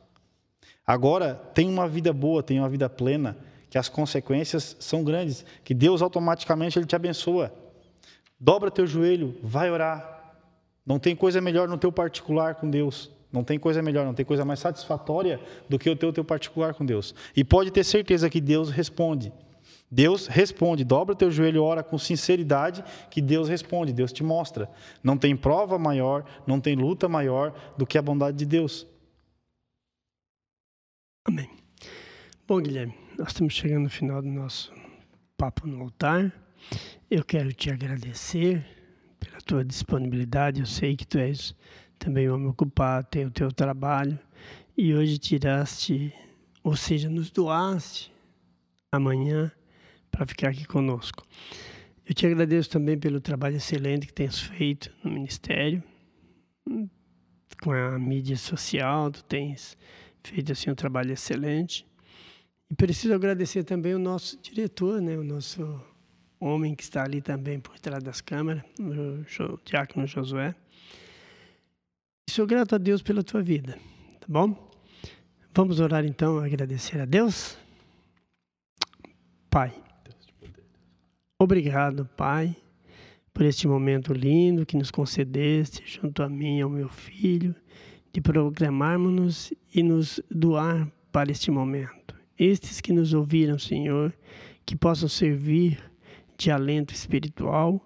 Agora 0.86 1.34
tem 1.54 1.68
uma 1.68 1.88
vida 1.88 2.12
boa, 2.12 2.42
tem 2.42 2.58
uma 2.58 2.68
vida 2.68 2.88
plena, 2.88 3.36
que 3.70 3.78
as 3.78 3.88
consequências 3.88 4.76
são 4.80 5.04
grandes, 5.04 5.44
que 5.62 5.72
Deus 5.72 6.02
automaticamente 6.02 6.78
ele 6.78 6.86
te 6.86 6.96
abençoa. 6.96 7.54
Dobra 8.38 8.70
teu 8.70 8.86
joelho, 8.86 9.36
vai 9.42 9.70
orar. 9.70 10.34
Não 10.84 10.98
tem 10.98 11.14
coisa 11.14 11.40
melhor 11.40 11.68
no 11.68 11.78
teu 11.78 11.92
particular 11.92 12.56
com 12.56 12.68
Deus. 12.68 13.10
Não 13.32 13.44
tem 13.44 13.58
coisa 13.58 13.80
melhor, 13.80 14.04
não 14.04 14.14
tem 14.14 14.24
coisa 14.24 14.44
mais 14.44 14.58
satisfatória 14.58 15.40
do 15.68 15.78
que 15.78 15.88
o 15.88 15.94
teu, 15.94 16.12
teu 16.12 16.24
particular 16.24 16.74
com 16.74 16.84
Deus. 16.84 17.14
E 17.36 17.44
pode 17.44 17.70
ter 17.70 17.84
certeza 17.84 18.28
que 18.28 18.40
Deus 18.40 18.70
responde. 18.70 19.32
Deus 19.90 20.28
responde, 20.28 20.84
dobra 20.84 21.16
teu 21.16 21.30
joelho, 21.30 21.64
ora 21.64 21.82
com 21.82 21.98
sinceridade, 21.98 22.84
que 23.10 23.20
Deus 23.20 23.48
responde, 23.48 23.92
Deus 23.92 24.12
te 24.12 24.22
mostra. 24.22 24.70
Não 25.02 25.18
tem 25.18 25.36
prova 25.36 25.78
maior, 25.78 26.24
não 26.46 26.60
tem 26.60 26.76
luta 26.76 27.08
maior 27.08 27.52
do 27.76 27.84
que 27.84 27.98
a 27.98 28.02
bondade 28.02 28.36
de 28.36 28.46
Deus. 28.46 28.86
Amém. 31.24 31.50
Bom, 32.46 32.60
Guilherme, 32.60 32.94
nós 33.18 33.28
estamos 33.28 33.52
chegando 33.52 33.84
no 33.84 33.90
final 33.90 34.22
do 34.22 34.28
nosso 34.28 34.72
papo 35.36 35.66
no 35.66 35.82
altar. 35.82 36.32
Eu 37.10 37.24
quero 37.24 37.52
te 37.52 37.70
agradecer 37.70 38.64
pela 39.18 39.38
tua 39.38 39.64
disponibilidade. 39.64 40.60
Eu 40.60 40.66
sei 40.66 40.96
que 40.96 41.06
tu 41.06 41.18
és 41.18 41.54
também 41.98 42.30
homem 42.30 42.48
ocupado, 42.48 43.08
tem 43.10 43.26
o 43.26 43.30
teu 43.30 43.52
trabalho, 43.52 44.18
e 44.76 44.94
hoje 44.94 45.18
tiraste, 45.18 46.14
ou 46.64 46.74
seja, 46.74 47.10
nos 47.10 47.30
doaste 47.30 48.10
amanhã 48.90 49.52
para 50.10 50.26
ficar 50.26 50.48
aqui 50.48 50.64
conosco. 50.64 51.24
Eu 52.06 52.14
te 52.14 52.26
agradeço 52.26 52.68
também 52.70 52.98
pelo 52.98 53.20
trabalho 53.20 53.56
excelente 53.56 54.06
que 54.06 54.12
tens 54.12 54.40
feito 54.40 54.92
no 55.04 55.12
Ministério, 55.12 55.82
com 57.62 57.72
a 57.72 57.98
mídia 57.98 58.36
social, 58.36 59.10
tu 59.10 59.22
tens 59.24 59.76
feito 60.24 60.52
assim 60.52 60.70
um 60.70 60.74
trabalho 60.74 61.12
excelente. 61.12 61.86
E 62.70 62.74
preciso 62.74 63.14
agradecer 63.14 63.64
também 63.64 63.94
o 63.94 63.98
nosso 63.98 64.40
diretor, 64.40 65.00
né, 65.00 65.16
o 65.16 65.24
nosso 65.24 65.80
homem 66.38 66.74
que 66.74 66.82
está 66.82 67.04
ali 67.04 67.20
também 67.20 67.60
por 67.60 67.78
trás 67.78 68.02
das 68.02 68.20
câmeras, 68.20 68.64
o 68.78 69.58
Diácono 69.64 70.06
Josué. 70.06 70.54
Sou 72.28 72.46
grato 72.46 72.74
a 72.74 72.78
Deus 72.78 73.02
pela 73.02 73.22
tua 73.22 73.42
vida, 73.42 73.78
tá 74.20 74.26
bom? 74.28 74.70
Vamos 75.52 75.80
orar 75.80 76.04
então, 76.04 76.38
agradecer 76.38 77.00
a 77.00 77.04
Deus. 77.04 77.58
Pai, 79.50 79.74
obrigado, 81.40 82.06
Pai, 82.18 82.54
por 83.32 83.46
este 83.46 83.66
momento 83.66 84.12
lindo 84.12 84.66
que 84.66 84.76
nos 84.76 84.90
concedeste 84.90 85.82
junto 85.86 86.22
a 86.22 86.28
mim 86.28 86.58
e 86.58 86.60
ao 86.60 86.68
meu 86.68 86.90
filho, 86.90 87.54
de 88.12 88.20
programarmos-nos 88.20 89.54
e 89.74 89.82
nos 89.82 90.20
doar 90.30 90.86
para 91.10 91.30
este 91.30 91.50
momento. 91.50 92.14
Estes 92.38 92.80
que 92.80 92.92
nos 92.92 93.14
ouviram, 93.14 93.58
Senhor, 93.58 94.12
que 94.66 94.76
possam 94.76 95.08
servir 95.08 95.82
de 96.36 96.50
alento 96.50 96.92
espiritual 96.92 97.80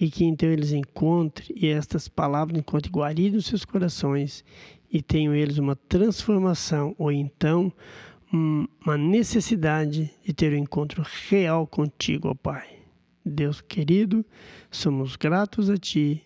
e 0.00 0.10
que 0.10 0.24
então 0.24 0.48
eles 0.48 0.72
encontrem 0.72 1.56
e 1.56 1.68
estas 1.68 2.08
palavras 2.08 2.58
encontrem 2.58 2.92
guarida 2.92 3.36
nos 3.36 3.46
seus 3.46 3.64
corações 3.64 4.44
e 4.90 5.00
tenham 5.00 5.34
eles 5.34 5.58
uma 5.58 5.76
transformação 5.76 6.96
ou 6.98 7.12
então 7.12 7.72
uma 8.32 8.98
necessidade 8.98 10.10
de 10.24 10.32
ter 10.32 10.52
um 10.52 10.56
encontro 10.56 11.04
real 11.28 11.66
contigo, 11.66 12.28
ó 12.28 12.34
Pai. 12.34 12.77
Deus 13.28 13.60
querido, 13.60 14.24
somos 14.70 15.16
gratos 15.16 15.70
a 15.70 15.76
Ti, 15.76 16.22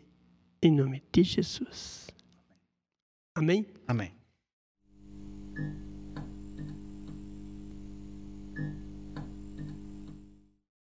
em 0.62 0.72
nome 0.72 1.02
de 1.12 1.22
Jesus. 1.22 2.08
Amém? 3.34 3.66
Amém. 3.86 4.21